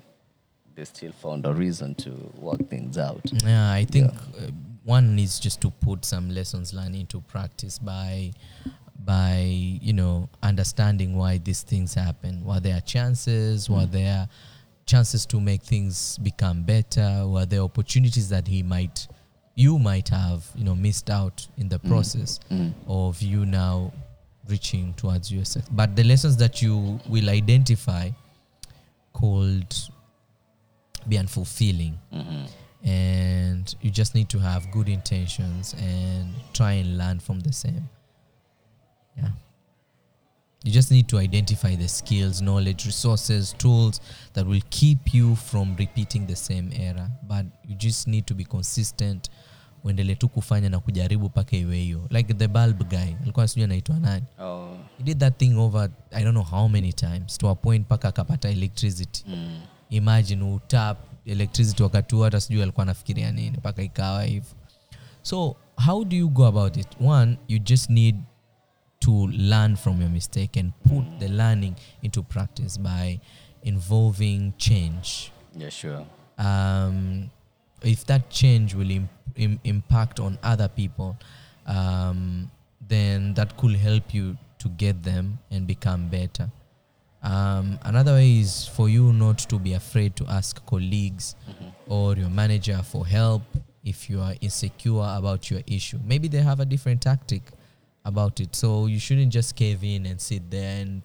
they 0.74 0.86
still 0.86 1.12
found 1.12 1.44
a 1.44 1.52
reason 1.52 1.94
to 1.96 2.10
work 2.38 2.66
things 2.70 2.96
out. 2.96 3.20
Yeah, 3.44 3.70
I 3.70 3.84
think 3.84 4.10
uh, 4.14 4.46
one 4.90 5.14
needs 5.14 5.38
just 5.38 5.60
to 5.60 5.70
put 5.70 6.04
some 6.04 6.28
lessons 6.30 6.74
learned 6.74 6.96
into 6.96 7.20
practice 7.20 7.78
by 7.78 8.32
by 9.04 9.36
you 9.80 9.92
know 9.92 10.28
understanding 10.42 11.16
why 11.16 11.38
these 11.38 11.62
things 11.62 11.94
happen. 11.94 12.44
What 12.44 12.64
there 12.64 12.76
are 12.76 12.80
chances, 12.80 13.70
what 13.70 13.88
mm. 13.88 13.92
there 13.92 14.18
are 14.18 14.28
chances 14.86 15.24
to 15.26 15.40
make 15.40 15.62
things 15.62 16.18
become 16.18 16.64
better, 16.64 17.22
what 17.24 17.50
there 17.50 17.60
are 17.60 17.64
opportunities 17.64 18.28
that 18.30 18.48
he 18.48 18.64
might 18.64 19.06
you 19.54 19.78
might 19.78 20.08
have 20.08 20.44
you 20.56 20.64
know 20.64 20.74
missed 20.74 21.08
out 21.08 21.46
in 21.56 21.68
the 21.68 21.78
mm. 21.78 21.88
process 21.88 22.40
mm. 22.50 22.72
of 22.88 23.22
you 23.22 23.46
now 23.46 23.92
reaching 24.48 24.92
towards 24.94 25.30
your 25.30 25.44
success. 25.44 25.70
But 25.70 25.94
the 25.94 26.02
lessons 26.02 26.36
that 26.38 26.60
you 26.60 26.98
will 27.08 27.30
identify 27.30 28.10
could 29.12 29.72
be 31.08 31.16
unfulfilling. 31.16 31.94
And 32.82 33.29
you 33.80 33.90
just 33.90 34.14
need 34.14 34.28
to 34.28 34.38
have 34.38 34.70
good 34.70 34.88
intentions 34.88 35.74
and 35.74 36.34
try 36.52 36.72
and 36.80 36.98
learn 36.98 37.20
from 37.20 37.40
the 37.40 37.52
same. 37.52 37.88
Yeah. 39.16 39.30
You 40.64 40.72
just 40.72 40.90
need 40.90 41.08
to 41.08 41.18
identify 41.18 41.74
the 41.76 41.88
skills 41.88 42.42
knowledge 42.42 42.84
resources 42.84 43.54
tools 43.58 44.00
that 44.34 44.46
will 44.46 44.60
keep 44.70 45.14
you 45.14 45.34
from 45.36 45.74
repeating 45.78 46.26
the 46.26 46.36
same 46.36 46.70
error. 46.76 47.08
But 47.26 47.46
you 47.66 47.74
just 47.76 48.06
need 48.06 48.26
to 48.26 48.34
be 48.34 48.44
consistent. 48.44 49.28
Uendelee 49.84 50.14
tu 50.14 50.28
kufanya 50.28 50.68
na 50.68 50.80
kujaribu 50.80 51.26
mpaka 51.26 51.56
iwe 51.56 51.76
hiyo. 51.76 52.06
Like 52.10 52.34
the 52.34 52.48
bulb 52.48 52.88
guy. 52.88 53.14
Alikuwa 53.22 53.48
sijui 53.48 53.64
anaitwa 53.64 53.98
nani. 53.98 54.24
Oh, 54.38 54.76
he 54.98 55.04
did 55.04 55.18
that 55.18 55.38
thing 55.38 55.54
over 55.54 55.90
i 56.10 56.22
don't 56.24 56.34
know 56.34 56.44
how 56.44 56.68
many 56.68 56.92
times 56.92 57.38
to 57.38 57.48
a 57.48 57.54
point 57.54 57.86
mpaka 57.86 58.08
akapata 58.08 58.48
electricity. 58.50 59.24
Mm. 59.28 59.60
Imagine 59.90 60.42
utap 60.54 60.98
electricity 61.26 61.82
wakati 61.82 62.14
huo 62.14 62.24
hata 62.24 62.40
sijui 62.40 62.62
alikuwa 62.62 62.82
anafikiria 62.82 63.32
nini 63.32 63.56
mpaka 63.56 63.82
ikawa 63.82 64.24
hivyo 64.24 64.50
so 65.22 65.56
how 65.86 66.04
do 66.04 66.16
you 66.16 66.28
go 66.28 66.46
about 66.46 66.76
it 66.76 66.88
one 67.04 67.36
you 67.48 67.58
just 67.58 67.90
need 67.90 68.16
to 68.98 69.26
learn 69.28 69.76
from 69.76 70.00
your 70.00 70.10
mistake 70.10 70.60
and 70.60 70.72
put 70.88 71.18
the 71.18 71.28
learning 71.28 71.74
into 72.02 72.22
practice 72.22 72.80
by 72.80 73.18
involving 73.62 74.52
change 74.56 75.32
yeah, 75.58 75.70
sure. 75.70 76.04
um, 76.38 77.28
if 77.82 78.04
that 78.06 78.28
change 78.30 78.74
will 78.74 78.90
imp- 78.90 79.10
im- 79.36 79.58
impact 79.64 80.20
on 80.20 80.38
other 80.42 80.68
people, 80.68 81.16
um, 81.66 82.50
then 82.88 83.34
that 83.34 83.56
could 83.56 83.76
help 83.76 84.14
you 84.14 84.36
to 84.58 84.68
get 84.68 85.02
them 85.02 85.38
and 85.50 85.66
become 85.66 86.08
better. 86.10 86.48
Um, 87.22 87.78
another 87.82 88.14
way 88.14 88.40
is 88.40 88.66
for 88.66 88.88
you 88.88 89.12
not 89.12 89.38
to 89.38 89.58
be 89.58 89.74
afraid 89.74 90.16
to 90.16 90.26
ask 90.26 90.64
colleagues 90.66 91.36
or 91.86 92.16
your 92.16 92.30
manager 92.30 92.80
for 92.82 93.06
help 93.06 93.42
if 93.84 94.08
you 94.08 94.20
are 94.20 94.34
insecure 94.40 95.04
about 95.16 95.50
your 95.50 95.60
issue. 95.66 95.98
Maybe 96.04 96.28
they 96.28 96.40
have 96.40 96.60
a 96.60 96.64
different 96.64 97.02
tactic 97.02 97.42
about 98.04 98.40
it. 98.40 98.56
So 98.56 98.86
you 98.86 98.98
shouldn't 98.98 99.32
just 99.32 99.54
cave 99.56 99.84
in 99.84 100.06
and 100.06 100.20
sit 100.20 100.50
there 100.50 100.80
and 100.80 101.02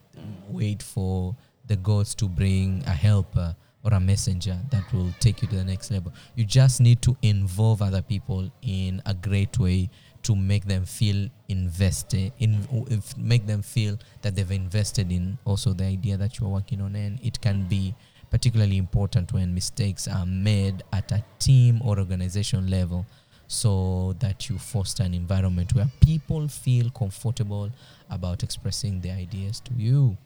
wait 0.49 0.81
for 0.81 1.35
the 1.67 1.75
gods 1.75 2.15
to 2.15 2.27
bring 2.27 2.83
a 2.85 2.91
helper 2.91 3.55
or 3.83 3.93
a 3.93 3.99
messenger 3.99 4.57
that 4.71 4.91
will 4.93 5.13
take 5.19 5.41
you 5.41 5.47
to 5.49 5.55
the 5.55 5.63
next 5.63 5.91
level. 5.91 6.13
You 6.35 6.45
just 6.45 6.81
need 6.81 7.01
to 7.03 7.15
involve 7.21 7.81
other 7.81 8.01
people 8.01 8.49
in 8.61 9.01
a 9.05 9.13
great 9.13 9.59
way 9.59 9.89
to 10.25 10.35
make 10.35 10.65
them 10.65 10.85
feel 10.85 11.29
invested 11.49 12.33
in 12.39 12.67
make 13.15 13.45
them 13.45 13.61
feel 13.61 13.95
that 14.23 14.35
they've 14.35 14.51
invested 14.51 15.11
in 15.11 15.37
also 15.45 15.71
the 15.71 15.83
idea 15.83 16.17
that 16.17 16.39
you're 16.39 16.49
working 16.49 16.81
on 16.81 16.95
and 16.95 17.19
it 17.21 17.39
can 17.41 17.63
be 17.67 17.93
particularly 18.31 18.77
important 18.77 19.31
when 19.33 19.53
mistakes 19.53 20.07
are 20.07 20.25
made 20.25 20.81
at 20.91 21.11
a 21.11 21.23
team 21.37 21.79
or 21.85 21.99
organization 21.99 22.67
level 22.71 23.05
so 23.47 24.15
that 24.19 24.49
you 24.49 24.57
foster 24.57 25.03
an 25.03 25.13
environment 25.13 25.73
where 25.75 25.87
people 26.01 26.47
feel 26.47 26.89
comfortable 26.89 27.69
about 28.09 28.41
expressing 28.41 28.99
their 29.01 29.15
ideas 29.15 29.59
to 29.59 29.71
you. 29.75 30.17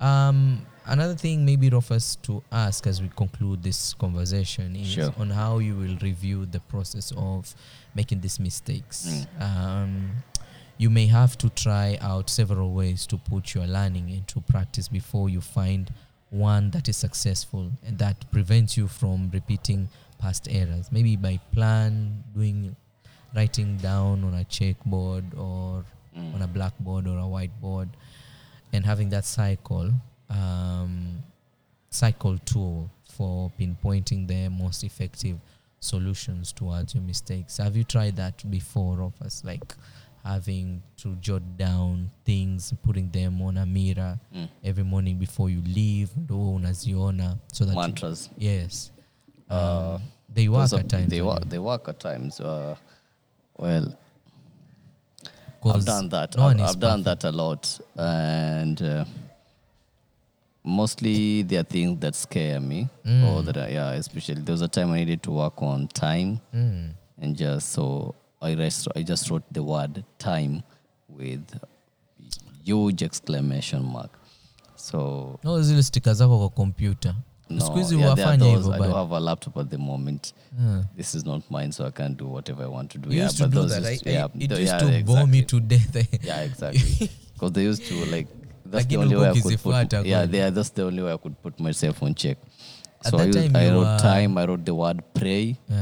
Um, 0.00 0.64
another 0.86 1.14
thing, 1.14 1.44
maybe 1.44 1.68
Rufus, 1.68 2.16
to 2.22 2.42
ask 2.50 2.86
as 2.86 3.02
we 3.02 3.08
conclude 3.14 3.62
this 3.62 3.94
conversation 3.94 4.74
is 4.76 4.88
Sure. 4.88 5.14
on 5.18 5.30
how 5.30 5.58
you 5.58 5.76
will 5.76 5.96
review 5.98 6.46
the 6.46 6.60
process 6.60 7.12
of 7.16 7.54
making 7.94 8.20
these 8.20 8.40
mistakes. 8.40 9.26
Um, 9.38 10.10
you 10.78 10.88
may 10.88 11.06
have 11.06 11.36
to 11.38 11.50
try 11.50 11.98
out 12.00 12.30
several 12.30 12.72
ways 12.72 13.06
to 13.08 13.18
put 13.18 13.54
your 13.54 13.66
learning 13.66 14.08
into 14.08 14.40
practice 14.40 14.88
before 14.88 15.28
you 15.28 15.42
find 15.42 15.92
one 16.30 16.70
that 16.70 16.88
is 16.88 16.96
successful 16.96 17.70
and 17.86 17.98
that 17.98 18.30
prevents 18.30 18.76
you 18.76 18.88
from 18.88 19.30
repeating 19.34 19.88
past 20.18 20.48
errors. 20.50 20.90
Maybe 20.90 21.16
by 21.16 21.38
plan, 21.52 22.24
doing, 22.34 22.76
writing 23.34 23.76
down 23.76 24.24
on 24.24 24.32
a 24.34 24.44
checkboard 24.44 25.36
or 25.36 25.84
on 26.16 26.40
a 26.42 26.46
blackboard 26.46 27.06
or 27.06 27.18
a 27.18 27.22
whiteboard, 27.22 27.88
and 28.72 28.84
having 28.86 29.08
that 29.10 29.24
cycle, 29.24 29.90
um, 30.28 31.22
cycle 31.90 32.38
tool 32.44 32.90
for 33.04 33.50
pinpointing 33.58 34.26
the 34.26 34.48
most 34.48 34.84
effective 34.84 35.36
solutions 35.80 36.52
towards 36.52 36.94
your 36.94 37.02
mistakes. 37.04 37.56
Have 37.58 37.76
you 37.76 37.84
tried 37.84 38.16
that 38.16 38.48
before, 38.50 39.02
of 39.02 39.12
us? 39.22 39.42
Like 39.44 39.74
having 40.24 40.82
to 40.98 41.14
jot 41.16 41.42
down 41.56 42.10
things, 42.24 42.72
putting 42.82 43.10
them 43.10 43.40
on 43.42 43.56
a 43.56 43.66
mirror 43.66 44.18
every 44.62 44.84
morning 44.84 45.18
before 45.18 45.48
you 45.50 45.62
leave, 45.62 46.10
ndo 46.16 46.54
unaziona 46.54 47.36
so 47.52 47.64
that 47.64 47.72
you- 47.74 47.80
Mantras. 47.80 48.30
yes, 48.38 48.92
Uh, 49.50 49.94
um, 49.94 50.02
they 50.34 50.48
work 50.48 50.72
at 50.72 50.88
times. 50.88 51.08
They 51.10 51.22
work. 51.22 51.48
They 51.48 51.58
work 51.58 51.88
at 51.88 51.98
times. 51.98 52.38
Uh, 52.40 52.76
well, 53.58 53.92
I've 55.64 55.84
done 55.84 56.08
that. 56.08 56.36
no 56.36 56.46
I've, 56.46 56.60
I've 56.60 56.80
done 56.80 57.02
that 57.04 57.24
a 57.24 57.30
lot, 57.32 57.80
and 57.96 58.80
uh, 58.82 59.04
mostly 60.64 61.42
there 61.42 61.60
are 61.60 61.64
things 61.64 61.98
that 62.00 62.14
scare 62.14 62.60
me, 62.60 62.88
Mm. 63.04 63.24
or 63.32 63.42
that 63.42 63.56
I, 63.56 63.68
yeah, 63.68 63.90
especially 63.92 64.40
there 64.42 64.52
was 64.52 64.62
a 64.62 64.68
time 64.68 64.90
I 64.92 64.98
needed 64.98 65.22
to 65.22 65.30
work 65.30 65.62
on 65.62 65.88
time, 65.88 66.40
Mm. 66.54 66.90
and 67.18 67.36
just 67.36 67.72
so 67.72 68.14
I 68.42 68.54
just 68.54 68.88
I 68.96 69.02
just 69.02 69.30
wrote 69.30 69.44
the 69.52 69.62
word 69.62 70.04
time 70.18 70.62
with 71.08 71.44
huge 72.64 73.02
exclamation 73.02 73.84
mark. 73.84 74.10
So 74.76 75.38
no 75.44 75.62
zile 75.62 75.82
stika 75.82 76.14
zako 76.14 76.38
kwa 76.38 76.48
kompyuta 76.48 77.14
no, 77.50 77.74
hizi 77.74 77.94
yeah, 77.98 78.08
wafanya 78.08 78.36
those. 78.38 78.56
hivyo 78.56 78.74
I 78.74 78.78
don't 78.78 78.94
have 78.94 79.16
a 79.16 79.20
laptop 79.20 79.56
at 79.56 79.68
the 79.70 79.76
moment. 79.78 80.32
Yeah. 80.60 80.82
This 80.96 81.14
is 81.14 81.24
not 81.24 81.42
mine, 81.50 81.72
so 81.72 81.86
I 81.86 81.90
can't 81.90 82.18
do 82.18 82.26
whatever 82.26 82.64
I 82.64 82.68
want 82.68 82.90
to 82.92 82.98
do. 82.98 83.10
yeah, 83.10 83.24
used 83.24 83.36
to 83.38 83.42
but 83.44 83.50
do 83.52 83.60
those 83.60 83.70
that. 83.82 83.92
used- 83.92 84.08
I, 84.08 84.10
yeah, 84.12 84.28
it 84.34 84.50
used 84.50 84.72
yeah, 84.72 84.78
to 84.78 85.04
bore 85.04 85.26
me 85.26 85.42
to 85.42 85.60
death. 85.60 85.96
Yeah, 86.24 86.42
exactly. 86.42 87.10
Because 87.34 87.52
they 87.52 87.62
used 87.62 87.84
to 87.86 87.94
like. 88.06 88.26
That's 88.66 88.86
the 88.86 88.96
only 88.96 89.16
way 89.16 89.28
I 89.30 89.40
could 89.40 89.58
put. 89.62 89.92
Yeah, 90.06 90.26
they 90.26 90.42
are, 90.42 90.50
that's 90.50 90.70
the 90.70 90.84
only 90.84 91.02
way 91.02 91.12
I 91.12 91.16
could 91.16 91.42
put 91.42 91.58
myself 91.60 92.02
on 92.02 92.14
check. 92.14 92.36
At 93.04 93.10
So 93.10 93.18
I, 93.18 93.24
used, 93.24 93.38
time 93.38 93.56
I 93.56 93.70
wrote 93.70 93.78
were- 93.86 93.98
time. 93.98 94.38
I 94.38 94.44
wrote 94.46 94.64
the 94.64 94.74
word 94.74 95.02
pray, 95.14 95.56
Uh, 95.70 95.74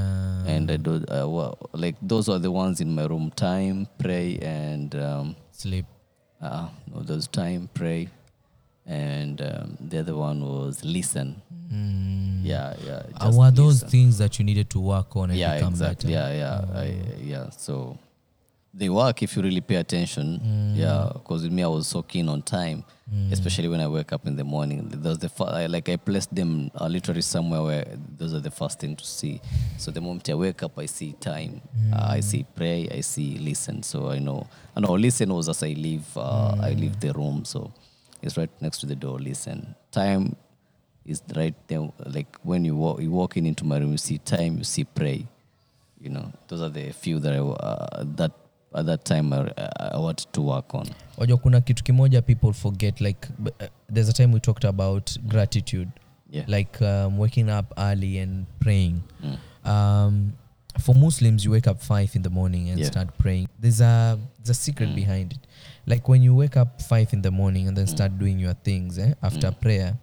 and 0.47 0.71
I 0.71 0.77
do 0.77 0.95
uh, 1.11 1.29
well, 1.29 1.59
like 1.73 1.97
those 2.01 2.29
are 2.33 2.39
the 2.39 2.51
ones 2.51 2.81
in 2.81 2.95
my 2.95 3.05
room. 3.07 3.31
Time, 3.37 3.87
pray, 3.99 4.39
and 4.39 4.95
um, 4.95 5.35
sleep. 5.53 5.85
uh, 6.41 6.69
no, 6.95 7.03
there's 7.03 7.27
time, 7.29 7.69
pray, 7.75 8.09
and 8.89 9.41
um, 9.43 9.77
the 9.81 9.99
other 10.01 10.17
one 10.17 10.41
was 10.43 10.83
listen. 10.85 11.41
Mm. 11.73 12.41
Yeah, 12.45 12.75
yeah. 12.85 13.03
Uh, 13.21 13.31
were 13.35 13.51
those 13.51 13.75
listen. 13.83 13.89
things 13.91 14.19
that 14.19 14.39
you 14.39 14.45
needed 14.45 14.71
to 14.71 14.81
work 14.81 15.15
on 15.17 15.31
and 15.31 15.39
yeah 15.39 15.55
become 15.57 15.73
exactly 15.75 16.13
better? 16.15 16.35
yeah 16.35 16.65
yeah 16.73 16.81
I, 16.81 16.95
yeah 17.23 17.51
so 17.51 17.99
they 18.73 18.89
work 18.89 19.23
if 19.23 19.37
you 19.37 19.43
really 19.43 19.61
pay 19.61 19.75
attention 19.77 20.41
Mm. 20.41 20.77
yeah 20.77 21.11
because 21.13 21.43
with 21.43 21.53
me 21.53 21.63
i 21.63 21.67
was 21.67 21.87
so 21.89 22.03
keen 22.03 22.29
on 22.29 22.43
time 22.43 22.85
especially 23.33 23.69
when 23.69 23.81
i 23.81 23.89
wake 23.89 24.13
up 24.13 24.27
in 24.27 24.37
the 24.37 24.45
morning 24.45 24.87
those 24.91 25.19
the 25.19 25.31
I, 25.45 25.67
like 25.67 25.89
i 25.89 25.97
placed 25.97 26.35
them 26.35 26.71
uh, 26.75 26.87
literally 26.87 27.23
somewhere 27.23 27.63
where 27.63 27.87
those 28.19 28.33
are 28.35 28.41
the 28.41 28.51
first 28.51 28.79
thing 28.81 28.97
to 28.97 29.05
see 29.05 29.41
so 29.79 29.91
the 29.91 30.01
moment 30.01 30.29
i 30.31 30.35
wake 30.35 30.63
up 30.63 30.79
i 30.79 30.87
see 30.87 31.13
time 31.15 31.61
uh, 31.93 32.07
i 32.17 32.21
see 32.21 32.45
pray 32.55 32.89
i 32.93 33.01
see 33.01 33.39
listen 33.39 33.83
so 33.83 34.11
i 34.11 34.19
know 34.19 34.47
i 34.77 34.81
know 34.81 34.93
listen 34.93 35.33
was 35.35 35.49
as 35.49 35.63
i 35.63 35.69
leave 35.73 36.07
uh, 36.17 36.55
i 36.61 36.73
leave 36.73 37.01
the 37.01 37.13
room 37.15 37.45
so 37.45 37.73
it's 38.23 38.37
right 38.37 38.51
next 38.61 38.79
to 38.79 38.87
the 38.87 38.95
door 38.97 39.19
listen 39.19 39.75
time 39.91 40.37
is 41.07 41.23
right 41.37 41.55
there. 41.69 41.89
Like 42.05 42.37
when 42.43 42.65
you 42.67 42.77
walk, 42.77 43.01
you 43.01 43.11
walk 43.11 43.37
in 43.39 43.47
into 43.47 43.65
my 43.65 43.79
room, 43.79 43.93
you 43.93 43.99
see 43.99 44.19
time, 44.19 44.59
you 44.59 44.65
see 44.65 44.85
pray. 44.85 45.27
You 46.01 46.11
know, 46.11 46.31
those 46.49 46.61
are 46.61 46.69
the 46.69 46.93
few 46.93 47.19
that 47.21 47.33
I 47.33 47.39
uh, 47.39 48.05
that 48.17 48.33
at 48.75 48.85
that 48.87 49.05
time 49.07 49.33
I, 49.33 49.51
I 49.95 49.97
wanted 49.99 50.31
to 50.33 50.43
work 50.43 50.75
on. 50.75 50.87
wajua 51.17 51.37
kuna 51.37 51.61
kitu 51.61 51.85
kimoja 51.85 52.23
people 52.23 52.53
forget 52.53 53.01
like 53.01 53.29
uh, 53.61 53.67
there's 53.93 54.09
a 54.09 54.13
time 54.13 54.33
we 54.35 54.41
talked 54.41 54.65
about 54.65 55.19
gratitude 55.29 55.89
Yeah. 56.31 56.45
like 56.49 56.85
um, 56.85 57.19
waking 57.19 57.49
up 57.51 57.73
early 57.79 58.19
and 58.19 58.47
praying 58.61 59.01
Mm. 59.25 59.37
um, 59.71 60.33
for 60.79 60.95
muslims 60.95 61.45
you 61.45 61.51
wake 61.53 61.71
up 61.71 61.81
five 61.81 62.11
in 62.17 62.23
the 62.23 62.31
morning 62.31 62.69
and 62.71 62.79
Yeah. 62.79 62.91
start 62.91 63.09
praying 63.19 63.49
there's 63.61 63.81
a 63.81 64.19
there's 64.37 64.51
a 64.51 64.55
secret 64.63 64.89
Mm. 64.91 64.95
behind 64.95 65.33
it 65.33 65.39
like 65.89 66.09
when 66.11 66.23
you 66.23 66.37
wake 66.37 66.61
up 66.61 66.81
5 66.83 67.13
in 67.13 67.23
the 67.23 67.31
morning 67.31 67.67
and 67.69 67.77
then 67.77 67.87
start 67.87 68.13
doing 68.19 68.41
your 68.41 68.55
things 68.63 68.99
eh, 68.99 69.15
after 69.23 69.53
prayer 69.53 69.95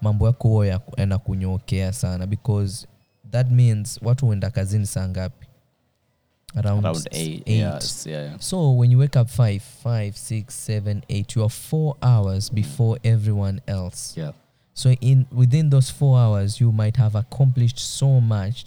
mambo 0.00 0.26
yako 0.26 0.48
huo 0.48 0.64
ya- 0.64 0.80
yanakunyokea 0.96 1.92
sana 1.92 2.26
because 2.26 2.86
that 3.30 3.50
means 3.50 4.00
watu 4.02 4.26
huenda 4.26 4.50
kazini 4.50 4.86
saa 4.86 5.08
ngapi 5.08 5.46
around, 6.56 6.84
Around 6.86 7.08
eight, 7.10 7.42
eight. 7.48 7.48
yes, 7.82 8.06
yeah, 8.06 8.24
yeah. 8.24 8.38
So 8.40 8.76
when 8.78 8.92
you 8.92 8.98
wake 8.98 9.20
up 9.20 9.28
five, 9.28 9.60
five, 9.82 10.12
six, 10.16 10.54
seven, 10.66 11.02
eight, 11.08 11.36
you 11.36 11.42
are 11.42 11.48
four 11.50 11.96
hours 12.02 12.52
before 12.52 13.00
everyone 13.02 13.60
else. 13.66 14.20
yeah. 14.20 14.32
So 14.74 14.90
in 15.00 15.26
within 15.32 15.70
those 15.70 15.92
four 15.92 16.18
hours, 16.18 16.60
you 16.60 16.72
might 16.72 16.96
have 16.96 17.18
accomplished 17.18 17.78
so 17.78 18.20
much 18.20 18.66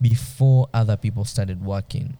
before 0.00 0.68
other 0.72 0.96
people 0.96 1.24
started 1.24 1.64
working. 1.64 2.16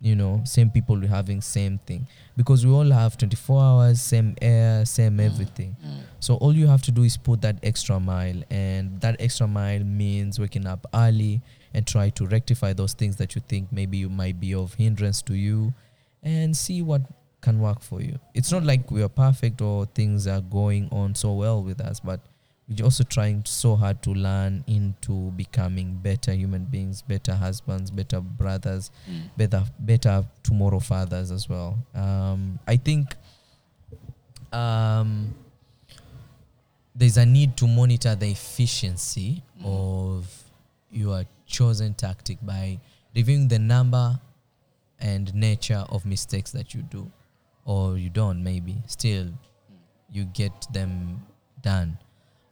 You 0.00 0.14
know, 0.14 0.42
same 0.44 0.70
people 0.70 0.96
we're 0.96 1.08
having 1.08 1.40
same 1.40 1.78
thing 1.78 2.06
because 2.36 2.64
we 2.64 2.72
all 2.72 2.88
have 2.88 3.18
24 3.18 3.60
hours, 3.60 4.00
same 4.00 4.36
air, 4.40 4.84
same 4.84 5.18
mm, 5.18 5.26
everything. 5.26 5.76
Mm. 5.84 6.02
So 6.20 6.36
all 6.36 6.52
you 6.52 6.68
have 6.68 6.82
to 6.82 6.92
do 6.92 7.02
is 7.02 7.16
put 7.16 7.40
that 7.42 7.56
extra 7.64 7.98
mile, 7.98 8.40
and 8.48 9.00
that 9.00 9.16
extra 9.18 9.48
mile 9.48 9.82
means 9.82 10.38
waking 10.38 10.68
up 10.68 10.86
early 10.94 11.42
and 11.74 11.84
try 11.84 12.10
to 12.10 12.26
rectify 12.26 12.72
those 12.72 12.94
things 12.94 13.16
that 13.16 13.34
you 13.34 13.42
think 13.48 13.72
maybe 13.72 13.98
you 13.98 14.08
might 14.08 14.38
be 14.38 14.54
of 14.54 14.74
hindrance 14.74 15.20
to 15.22 15.34
you, 15.34 15.74
and 16.22 16.56
see 16.56 16.80
what 16.80 17.02
can 17.40 17.60
work 17.60 17.80
for 17.80 18.00
you. 18.00 18.18
It's 18.34 18.52
not 18.52 18.62
like 18.64 18.90
we 18.90 19.02
are 19.02 19.08
perfect 19.08 19.60
or 19.60 19.86
things 19.86 20.26
are 20.26 20.40
going 20.40 20.88
on 20.92 21.16
so 21.16 21.32
well 21.32 21.62
with 21.62 21.80
us, 21.80 21.98
but 21.98 22.20
we're 22.68 22.84
also 22.84 23.02
trying 23.02 23.42
so 23.46 23.76
hard 23.76 24.02
to 24.02 24.10
learn 24.10 24.62
into 24.66 25.30
becoming 25.32 25.94
better 25.94 26.32
human 26.32 26.64
beings, 26.64 27.00
better 27.00 27.34
husbands, 27.34 27.90
better 27.90 28.20
brothers, 28.20 28.90
better 29.36 29.64
better 29.78 30.24
tomorrow 30.42 30.78
fathers 30.78 31.30
as 31.30 31.48
well. 31.48 31.78
Um, 31.94 32.58
I 32.66 32.76
think 32.76 33.14
um, 34.52 35.34
there's 36.94 37.16
a 37.16 37.24
need 37.24 37.56
to 37.56 37.66
monitor 37.66 38.14
the 38.14 38.30
efficiency 38.30 39.42
of 39.64 40.30
your 40.90 41.24
chosen 41.46 41.94
tactic 41.94 42.38
by 42.42 42.78
reviewing 43.14 43.48
the 43.48 43.58
number 43.58 44.20
and 45.00 45.34
nature 45.34 45.84
of 45.88 46.04
mistakes 46.04 46.50
that 46.52 46.74
you 46.74 46.82
do 46.82 47.10
or 47.64 47.96
you 47.96 48.10
don't 48.10 48.42
maybe. 48.44 48.76
Still 48.86 49.28
you 50.10 50.24
get 50.24 50.66
them 50.72 51.22
done 51.62 51.98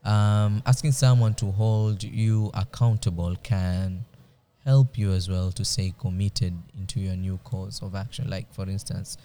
um, 0.07 0.63
asking 0.65 0.93
someone 0.93 1.35
to 1.35 1.47
hold 1.53 2.03
you 2.05 2.51
accountable 2.55 3.37
can 3.43 4.01
help 4.65 4.99
you 4.99 5.13
as 5.13 5.29
well 5.29 5.53
to 5.53 5.65
stay 5.65 5.93
committed 5.99 6.55
into 6.79 7.01
your 7.01 7.17
new 7.17 7.39
course 7.39 7.83
of 7.87 7.95
action. 7.95 8.31
Like 8.31 8.47
for 8.53 8.71
instance 8.71 9.19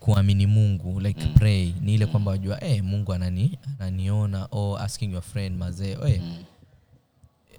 kuamini 0.00 0.46
mungu 0.46 1.00
like 1.00 1.20
Mm. 1.20 1.34
pray. 1.34 1.74
Ni 1.80 1.94
ile 1.94 2.06
kwamba 2.06 2.30
wajua 2.30 2.64
eh, 2.64 2.84
mungu 2.84 3.12
anani 3.12 3.58
ananiona 3.78 4.48
or 4.50 4.80
asking 4.82 5.12
your 5.12 5.22
friend 5.22 5.58
mazee 5.58 5.96
eh, 6.06 6.20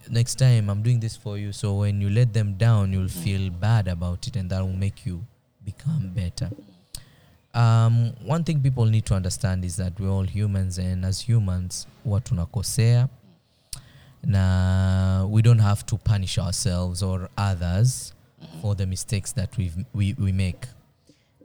next 0.10 0.36
time 0.38 0.60
i'm 0.72 0.84
doing 0.84 1.00
this 1.00 1.20
for 1.20 1.40
you 1.40 1.54
so 1.54 1.78
when 1.78 2.02
you 2.02 2.10
let 2.10 2.32
them 2.32 2.58
down 2.58 2.94
you'll 2.94 3.10
feel 3.10 3.50
bad 3.52 3.90
about 3.90 4.28
it 4.28 4.38
and 4.38 4.50
that 4.50 4.62
will 4.64 4.78
make 4.78 5.10
you 5.10 5.24
become 5.62 6.08
better 6.08 6.50
um, 7.56 8.14
one 8.26 8.44
thing 8.44 8.60
people 8.60 8.86
need 8.86 9.06
to 9.06 9.14
understand 9.16 9.66
is 9.66 9.78
that 9.78 10.00
we're 10.00 10.10
all 10.10 10.28
humans 10.28 10.78
and 10.78 11.06
as 11.06 11.22
humans 11.30 11.88
huwa 12.04 12.22
tunakosea 12.22 13.08
na 14.24 15.26
we 15.30 15.42
don't 15.42 15.62
have 15.62 15.84
to 15.86 15.98
punish 15.98 16.38
ourselves 16.40 17.04
or 17.04 17.30
others 17.38 18.14
for 18.62 18.78
the 18.78 18.86
mistakes 18.86 19.34
that 19.36 19.58
we've, 19.58 19.86
we, 19.94 20.16
we 20.20 20.32
make 20.32 20.68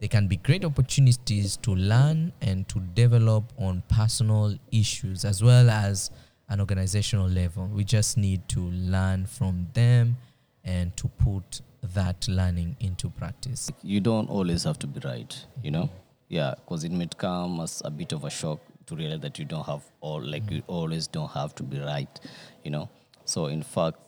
they 0.01 0.09
can 0.09 0.29
be 0.29 0.37
great 0.37 0.65
opportunities 0.65 1.59
to 1.61 1.75
learn 1.75 2.33
and 2.41 2.67
to 2.69 2.81
develop 2.81 3.45
on 3.59 3.83
personal 3.89 4.57
issues 4.73 5.25
as 5.27 5.43
well 5.43 5.69
as 5.69 6.11
an 6.49 6.59
organizational 6.59 7.29
level. 7.29 7.67
We 7.67 7.85
just 7.85 8.17
need 8.17 8.49
to 8.49 8.61
learn 8.61 9.27
from 9.27 9.69
them 9.75 10.17
and 10.65 10.97
to 10.97 11.09
put 11.09 11.61
that 11.83 12.29
learning 12.29 12.77
into 12.81 13.09
practice. 13.11 13.71
you 13.83 14.01
don't 14.01 14.29
always 14.29 14.65
have 14.65 14.79
to 14.81 14.87
be 14.87 15.01
right, 15.07 15.47
you 15.63 15.71
know? 15.71 15.91
Yeah, 16.29 16.55
because 16.57 16.85
it 16.85 16.93
might 16.93 17.17
come 17.17 17.61
as 17.61 17.83
a 17.85 17.91
bit 17.91 18.13
of 18.13 18.25
a 18.25 18.31
shock 18.31 18.61
to 18.87 18.95
realize 18.95 19.21
that 19.21 19.39
you 19.39 19.45
don't 19.45 19.67
have 19.67 19.83
all, 20.01 20.23
like, 20.23 20.51
you 20.51 20.63
always 20.67 21.07
don't 21.07 21.31
have 21.31 21.55
to 21.57 21.63
be 21.63 21.79
right, 21.81 22.21
you 22.65 22.71
know? 22.71 22.89
So, 23.25 23.47
in 23.47 23.63
fact, 23.63 23.99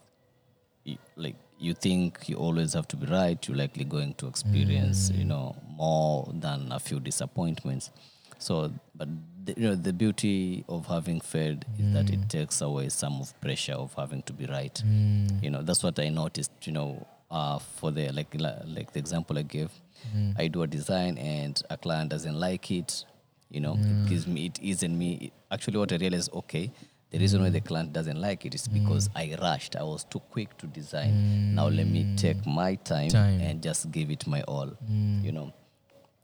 like, 1.17 1.37
you 1.59 1.75
think 1.75 2.29
you 2.29 2.37
always 2.37 2.75
have 2.75 2.89
to 2.89 2.97
be 2.97 3.07
right, 3.07 3.47
you're 3.47 3.57
likely 3.57 3.85
going 3.85 4.15
to 4.15 4.27
experience, 4.27 5.11
you 5.11 5.25
mm. 5.25 5.29
know, 5.29 5.57
more 5.77 6.29
than 6.35 6.73
a 6.73 6.81
few 6.81 6.99
disappointments. 6.99 7.91
So, 8.39 8.73
but 8.97 9.09
the, 9.45 9.55
you 9.57 9.69
know, 9.69 9.75
the 9.77 9.93
beauty 9.93 10.65
of 10.69 10.87
having 10.87 11.21
failed 11.21 11.65
is 11.79 11.93
that 11.93 12.11
it 12.11 12.23
mm. 12.23 12.29
takes 12.29 12.61
away 12.61 12.89
some 12.89 13.21
of 13.21 13.41
pressure 13.41 13.75
of 13.75 13.95
having 13.95 14.23
to 14.23 14.33
be 14.33 14.47
right. 14.47 14.75
Mm. 14.85 15.43
You 15.43 15.51
know, 15.51 15.63
that's 15.63 15.85
what 15.85 15.99
I 16.01 16.09
noticed. 16.09 16.51
You 16.65 16.73
know, 16.73 17.07
uh, 17.33 17.59
for 17.59 17.91
the 17.91 18.11
like 18.13 18.29
like 18.67 18.93
the 18.93 18.99
example 18.99 19.39
I 19.39 19.43
gave, 19.43 19.71
mm-hmm. 20.07 20.33
I 20.37 20.49
do 20.49 20.63
a 20.63 20.67
design 20.67 21.19
and 21.19 21.61
a 21.71 21.77
client 21.77 22.11
doesn't 22.11 22.39
like 22.39 22.71
it. 22.71 23.05
You 23.49 23.61
know, 23.61 23.73
it 23.75 23.81
mm. 23.81 24.09
gives 24.09 24.27
me 24.27 24.47
it 24.47 24.59
isn't 24.63 24.97
me. 24.97 25.33
Actually, 25.51 25.79
what 25.79 25.93
I 25.93 25.97
realized, 25.97 26.33
okay, 26.33 26.71
the 27.11 27.19
reason 27.19 27.43
why 27.43 27.51
the 27.51 27.61
mm. 27.61 27.67
client 27.67 27.93
doesn't 27.93 28.19
like 28.21 28.47
it 28.47 28.55
is 28.55 28.69
because 28.69 29.09
mm. 29.09 29.13
I 29.17 29.37
rushed. 29.43 29.77
I 29.77 29.83
was 29.83 30.05
too 30.05 30.21
quick 30.31 30.57
to 30.59 30.67
design. 30.67 31.55
Now 31.55 31.69
let 31.69 31.87
me 31.87 32.15
take 32.17 32.47
my 32.47 32.77
time, 32.77 33.11
Time. 33.11 33.41
and 33.41 33.63
just 33.63 33.91
give 33.91 34.11
it 34.11 34.27
my 34.27 34.43
all. 34.43 34.71
You 34.89 35.33
know, 35.33 35.53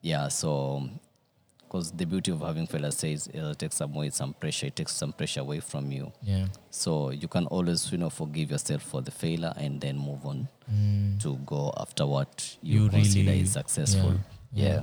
yeah. 0.03 0.29
So 0.29 0.89
because 1.69 1.93
the 1.93 2.07
beauty 2.07 2.31
of 2.33 2.41
having 2.41 2.67
failure 2.67 2.91
says 2.91 3.27
it 3.33 3.59
takes 3.59 3.81
away 3.83 4.09
some 4.11 4.33
pressure 4.35 4.67
it 4.69 4.77
takes 4.77 4.95
some 4.97 5.13
pressure 5.13 5.41
away 5.41 5.61
from 5.61 5.93
you 5.93 6.11
Yeah. 6.23 6.47
so 6.71 7.11
you 7.11 7.29
can 7.29 7.47
always 7.47 7.93
you 7.93 7.99
know 7.99 8.09
forgive 8.11 8.51
yourself 8.51 8.83
for 8.83 9.03
the 9.03 9.11
failure 9.11 9.53
and 9.57 9.81
then 9.81 9.99
move 9.99 10.25
on 10.25 10.49
to 11.21 11.37
go 11.47 11.73
after 11.77 12.07
what 12.07 12.57
you, 12.63 12.81
Mm. 12.81 12.85
You 12.85 12.91
consider 12.91 13.31
really- 13.31 13.41
is 13.43 13.53
successful 13.53 14.15
yeah, 14.53 14.65
yeah, 14.65 14.75
yeah. 14.75 14.83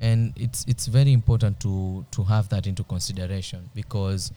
and 0.00 0.32
it's 0.36 0.64
it's 0.68 0.86
very 0.86 1.12
important 1.12 1.58
to 1.60 2.04
to 2.12 2.22
have 2.24 2.48
that 2.50 2.66
into 2.66 2.84
consideration 2.84 3.68
because 3.74 4.32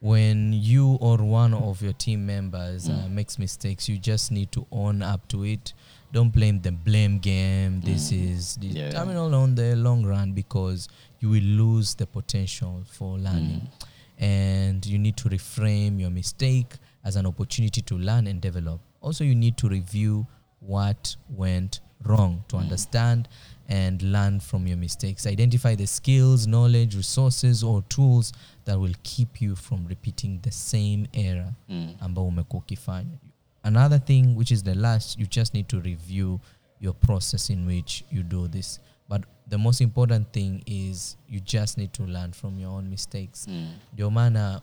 when 0.00 0.52
you 0.52 0.94
or 1.00 1.16
one 1.18 1.54
of 1.54 1.82
your 1.82 1.92
team 1.94 2.26
members 2.26 2.88
uh, 2.88 3.06
makes 3.08 3.38
mistakes 3.38 3.88
you 3.88 3.98
just 3.98 4.30
need 4.30 4.50
to 4.52 4.66
own 4.70 5.02
up 5.02 5.26
to 5.28 5.44
it 5.44 5.72
don't 6.12 6.30
blame 6.32 6.60
the 6.60 6.72
blame 6.72 7.18
game. 7.18 7.80
This 7.80 8.12
mm. 8.12 8.30
is 8.30 8.56
the 8.56 8.66
Yeah. 8.66 8.90
terminal 8.90 9.34
on 9.34 9.54
the 9.54 9.74
long 9.76 10.04
run 10.06 10.32
because 10.32 10.88
you 11.20 11.30
will 11.30 11.42
lose 11.44 11.94
the 11.96 12.06
potential 12.06 12.82
for 12.86 13.18
learning. 13.18 13.60
Mm. 13.60 14.22
And 14.22 14.86
you 14.86 14.98
need 14.98 15.16
to 15.18 15.28
reframe 15.28 16.00
your 16.00 16.10
mistake 16.10 16.74
as 17.04 17.16
an 17.16 17.26
opportunity 17.26 17.82
to 17.82 17.98
learn 17.98 18.26
and 18.26 18.40
develop. 18.40 18.80
Also 19.00 19.24
you 19.24 19.34
need 19.34 19.56
to 19.58 19.68
review 19.68 20.26
what 20.60 21.16
went 21.28 21.80
wrong 22.02 22.42
to 22.48 22.56
mm. 22.56 22.60
understand 22.60 23.28
and 23.68 24.00
learn 24.02 24.40
from 24.40 24.66
your 24.66 24.76
mistakes. 24.78 25.26
Identify 25.26 25.74
the 25.74 25.86
skills, 25.86 26.46
knowledge, 26.46 26.94
resources, 26.96 27.62
or 27.64 27.82
tools 27.88 28.32
that 28.64 28.78
will 28.78 28.94
keep 29.02 29.40
you 29.42 29.56
from 29.56 29.86
repeating 29.86 30.40
the 30.42 30.50
same 30.52 31.08
error 31.12 31.52
ambao 32.00 32.26
umekuwa 32.26 32.62
ukifanya. 32.62 33.18
Another 33.66 33.98
thing, 33.98 34.36
which 34.36 34.52
is 34.52 34.62
the 34.62 34.74
last, 34.74 35.18
you 35.18 35.26
just 35.26 35.52
need 35.52 35.68
to 35.68 35.80
review 35.80 36.40
your 36.80 36.94
process 36.94 37.50
in 37.50 37.66
which 37.66 38.04
you 38.10 38.22
do 38.22 38.46
this. 38.48 38.78
But 39.08 39.24
the 39.48 39.58
most 39.58 39.80
important 39.80 40.32
thing 40.32 40.62
is 40.66 41.16
you 41.28 41.40
just 41.40 41.76
need 41.76 41.92
to 41.94 42.04
learn 42.04 42.32
from 42.32 42.58
your 42.60 42.70
own 42.70 42.88
mistakes. 42.90 43.46
Mm. 43.48 43.68
Ndio 43.92 44.10
maana 44.10 44.60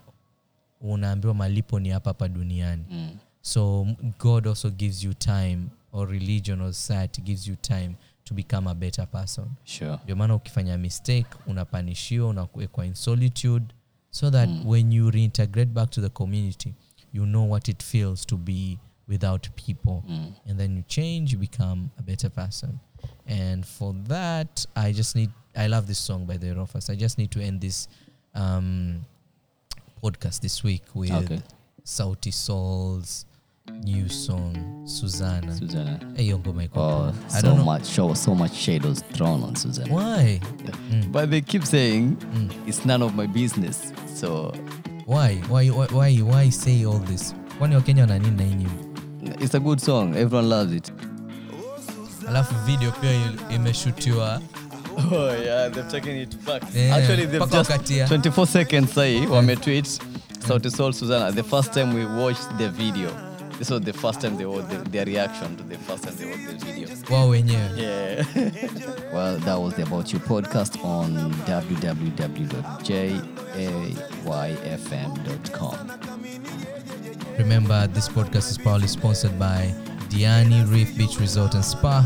unaambiwa 0.82 1.34
malipo 1.34 1.80
ni 1.80 1.90
hapa 1.90 2.10
hapa 2.10 2.28
duniani. 2.28 2.84
Mm. 2.92 3.18
So 3.42 3.88
god 4.20 4.48
also 4.48 4.70
gives 4.70 5.04
you 5.04 5.14
time 5.14 5.60
or 5.92 6.10
religion 6.10 6.62
or 6.62 6.74
society 6.74 7.22
gives 7.22 7.48
you 7.48 7.56
time 7.56 7.96
to 8.24 8.34
become 8.34 8.70
a 8.70 8.74
better 8.76 9.08
person. 9.08 9.46
Sure. 9.64 10.00
Ndio 10.04 10.16
maana 10.16 10.36
ukifanya 10.36 10.78
mistake 10.78 11.30
unapanishiwa 11.48 12.28
unakuwekwa 12.30 12.86
in 12.86 12.94
solitude 12.94 13.66
so 14.10 14.32
that 14.32 14.50
mm. 14.50 14.68
when 14.68 14.94
you 14.94 15.12
reintegrate 15.12 15.72
back 15.72 15.90
to 15.90 16.02
the 16.02 16.10
community 16.10 16.74
you 17.14 17.26
know 17.26 17.52
what 17.52 17.68
it 17.68 17.84
feels 17.84 18.26
to 18.26 18.38
be 18.38 18.78
without 19.08 19.50
people. 19.56 20.04
Mm. 20.10 20.34
And 20.48 20.60
then 20.60 20.76
you 20.78 20.84
change 20.88 21.32
you 21.34 21.38
become 21.40 21.92
a 22.00 22.02
better 22.02 22.30
person. 22.30 22.80
And 23.28 23.66
for 23.66 23.94
that 24.08 24.66
i 24.76 24.92
just 24.94 25.16
need 25.16 25.30
i 25.56 25.68
love 25.68 25.88
this 25.88 26.00
song 26.00 26.26
by 26.26 26.38
the 26.38 26.48
Rofas. 26.56 26.90
i 26.90 26.96
just 26.96 27.18
need 27.18 27.32
to 27.32 27.42
end 27.42 27.60
this 27.62 27.88
um, 28.36 29.02
podcast 30.02 30.40
this 30.42 30.64
week 30.64 30.84
with 30.94 31.12
Okay. 31.12 31.42
Sauti 31.86 32.32
Sol's 32.34 33.26
new 33.84 34.08
song 34.10 34.84
susanna. 34.88 35.54
Susanna. 35.56 36.00
hey, 36.16 36.24
hiyo 36.24 36.40
ngoma 36.40 36.64
iko 36.64 36.80
Oh, 36.82 37.14
i 37.28 37.30
so 37.30 37.42
don't 37.42 37.56
know. 37.58 37.66
much 37.66 37.86
show 37.86 38.14
so 38.16 38.36
much 38.36 38.54
shadows 38.54 39.04
thrown 39.14 39.44
on 39.44 39.56
Susanna. 39.56 39.94
why? 39.94 40.40
Mm. 40.92 41.12
But 41.12 41.30
they 41.30 41.42
keep 41.42 41.66
saying 41.66 42.16
mm. 42.18 42.68
it's 42.68 42.86
none 42.86 43.02
of 43.06 43.16
my 43.16 43.28
business. 43.28 43.94
So 44.16 44.54
why? 45.06 45.36
Why 45.50 45.68
why 45.70 45.88
why, 45.88 46.16
why 46.22 46.50
say 46.50 46.86
all 46.86 47.00
this? 47.00 47.34
Kwani 47.60 47.76
wakenya 47.76 48.02
wana 48.02 48.20
nini 48.20 48.38
na 48.38 48.44
hii 48.44 48.56
nyimbo 48.56 48.93
it's 49.42 49.56
a 49.56 49.60
good 49.60 49.80
song. 49.80 50.16
Everyone 50.16 50.48
loves 50.50 50.74
it. 50.74 50.94
alafu 52.28 52.56
video 52.66 52.92
pia 52.92 53.12
il- 53.12 53.56
imeshutiwa 53.56 54.42
Oh 55.12 55.36
yeah, 55.46 55.72
they've 55.72 55.92
taken 55.92 56.18
it 56.18 56.38
back. 56.46 56.64
Yeah, 56.76 56.96
Actually, 56.98 57.26
they've 57.28 57.36
mpaka 57.46 57.58
just 57.58 57.70
wakati 57.70 57.98
ya- 57.98 58.08
24 58.08 58.48
seconds 58.48 58.94
sahi 58.94 59.28
wametweet 59.28 60.02
Sauti 60.48 60.70
Sol 60.72 60.94
Susanna. 60.94 61.32
The 61.32 61.44
first 61.44 61.74
time 61.74 61.94
we 61.96 62.06
watched 62.06 62.58
the 62.58 62.68
video, 62.70 63.10
this 63.60 63.70
was 63.70 63.82
the 63.82 63.94
first 63.94 64.22
time 64.22 64.38
they 64.38 64.46
watched 64.46 64.70
the, 64.70 64.78
their 64.90 65.06
reaction 65.06 65.56
to 65.58 65.64
the 65.64 65.78
first 65.78 66.04
time 66.04 66.16
they 66.18 66.26
watched 66.26 66.60
the 66.60 66.66
video. 66.66 66.90
wao 67.12 67.30
wenyewe 67.30 67.70
Yeah. 67.78 68.26
well, 69.16 69.40
that 69.40 69.60
was 69.60 69.74
the 69.76 69.84
About 69.84 70.14
You 70.14 70.20
podcast 70.20 70.78
on 70.86 71.34
www.jayfm.com. 74.68 76.13
remember 77.38 77.88
this 77.88 78.08
podcast 78.10 78.50
is 78.52 78.58
proudly 78.58 78.88
sponsored 78.88 79.38
by 79.40 79.74
diani 80.10 80.64
reef 80.72 80.96
beach 80.98 81.20
resort 81.20 81.54
and 81.56 81.66
spa 81.66 82.02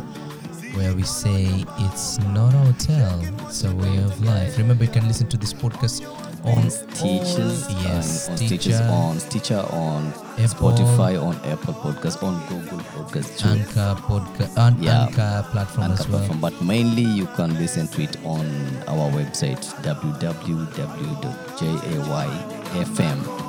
where 0.76 0.94
we 0.94 1.04
say 1.04 1.46
it's 1.80 2.18
not 2.20 2.54
a 2.54 2.58
hotel 2.58 3.20
it's 3.48 3.64
a 3.64 3.76
way 3.76 3.98
of 3.98 4.22
life 4.24 4.58
remember 4.58 4.84
you 4.86 4.90
can 4.92 5.08
listen 5.08 5.28
to 5.28 5.38
this 5.38 5.54
podcast 5.54 6.04
on 6.46 6.54
all- 6.54 6.64
yes 7.84 8.28
on, 8.28 8.34
on 8.34 8.38
Stitcher, 8.38 8.88
on 8.90 9.20
Stitcher, 9.20 9.66
on 9.72 10.08
Apple. 10.38 10.48
Spotify, 10.72 11.18
on 11.22 11.36
Apple 11.52 11.74
Podcast, 11.74 12.24
on 12.24 12.40
Google 12.48 12.78
Podcast, 12.80 13.38
too. 13.40 13.50
anchor 13.50 13.96
podcast 14.04 14.56
and 14.58 14.78
Yeah. 14.82 15.02
anchor 15.08 15.46
platform 15.52 15.84
Anchor 15.92 16.02
as 16.04 16.08
well 16.08 16.20
platform, 16.20 16.40
but 16.40 16.62
mainly 16.62 17.02
you 17.02 17.26
can 17.36 17.54
listen 17.58 17.88
to 17.90 18.02
it 18.04 18.16
on 18.24 18.46
our 18.88 19.10
website 19.12 19.60
www.jayfm.co. 22.38 23.47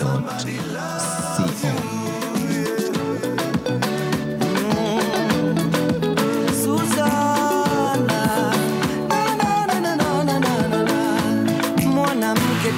www.thebeatpod.co. 0.00 1.90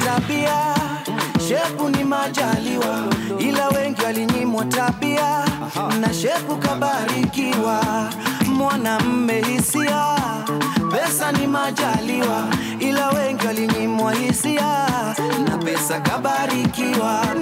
tabia 0.05 0.75
shepu 1.49 1.89
ni 1.89 2.05
majaliwa, 2.05 3.05
ila 3.39 3.69
wengi 3.69 4.03
walinyimwa 4.03 4.65
tabia 4.65 5.45
na 6.01 6.15
shepu 6.15 6.57
kabarikiwa. 6.57 7.83
Mwanamme 8.47 9.41
hisia, 9.43 10.17
pesa 10.93 11.33
ni 11.33 11.47
majaliwa, 11.47 12.45
ila 12.81 13.09
wengi 13.11 13.47
walinyimwa 13.47 14.15
hisia 14.15 14.87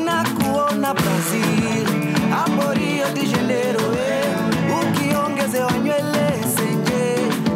na 0.04 0.24
kuona 0.24 0.94
brazil 0.94 1.86
hapo 2.30 2.72
rio 2.74 3.06
de 3.14 3.26
janeiro 3.26 3.80
eh. 3.92 4.34
ukiongezewa 4.80 5.72
nywele 5.72 6.44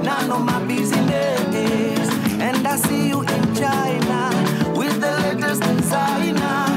nano 0.05 0.39
and 2.41 2.67
I 2.67 2.77
see 2.77 3.09
you 3.09 3.21
in 3.21 3.55
China 3.55 4.31
with 4.77 5.01
the 5.01 5.13
latest 5.23 5.63
designer 5.63 6.74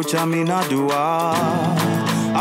kucha 0.00 0.26
minadua 0.26 1.36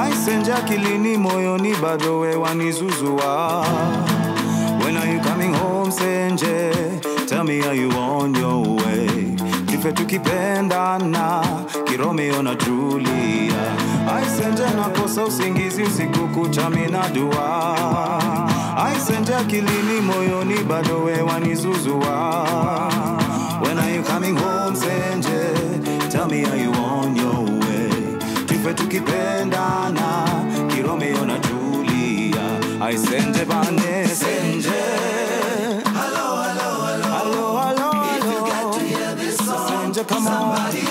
aisenja 0.02 0.56
kilini 0.56 1.18
moyoni 1.18 1.76
bado 1.76 2.20
we 2.20 2.36
wanizuzua 2.36 3.66
When 4.84 4.98
are 4.98 5.12
you 5.14 5.20
coming 5.20 5.54
home 5.54 5.92
Senje? 5.92 6.72
Tell 7.28 7.44
me 7.44 7.62
are 7.62 7.76
you 7.76 7.92
on 7.92 8.34
your 8.36 8.66
way? 8.78 9.36
Kife 9.68 9.92
tukipendana 9.92 11.44
Kiromeo 11.86 12.42
na 12.44 12.56
Julia. 12.56 13.76
Aisenje 14.16 14.64
nakosa 14.76 15.24
usingizi 15.26 15.84
usiku 15.84 16.28
kucha 16.28 16.70
minadua 16.70 17.76
Aisenje 18.86 19.36
akilini 19.36 20.02
moyoni 20.02 20.56
bado 20.64 21.04
we 21.04 21.22
wanizuzua 21.22 22.46
When 23.62 23.80
are 23.80 23.96
you 23.96 24.04
coming 24.04 24.38
home 24.40 24.76
Senje? 24.78 25.50
Tell 26.10 26.28
me 26.28 26.44
are 26.46 26.58
you 26.58 26.72
on 26.74 26.99
Kife 28.70 28.74
tukipendana. 28.74 30.26
Kiromeo 30.76 31.26
na 31.26 31.40
Julia 31.40 32.60
Aisenje 32.82 33.46
bane 33.46 34.08
Senje 34.08 34.70
Hello, 35.84 36.44
hello, 36.44 36.86
hello. 36.86 37.10
Hello, 37.18 37.60
hello, 37.60 37.92
hello. 37.92 38.18
If 38.18 38.24
you 38.26 38.40
get 38.46 38.74
to 38.74 38.80
hear 38.98 39.16
this 39.16 39.38
song 39.38 39.94
Senje, 39.94 40.08
come 40.08 40.24
Somebody 40.24 40.82
on. 40.88 40.89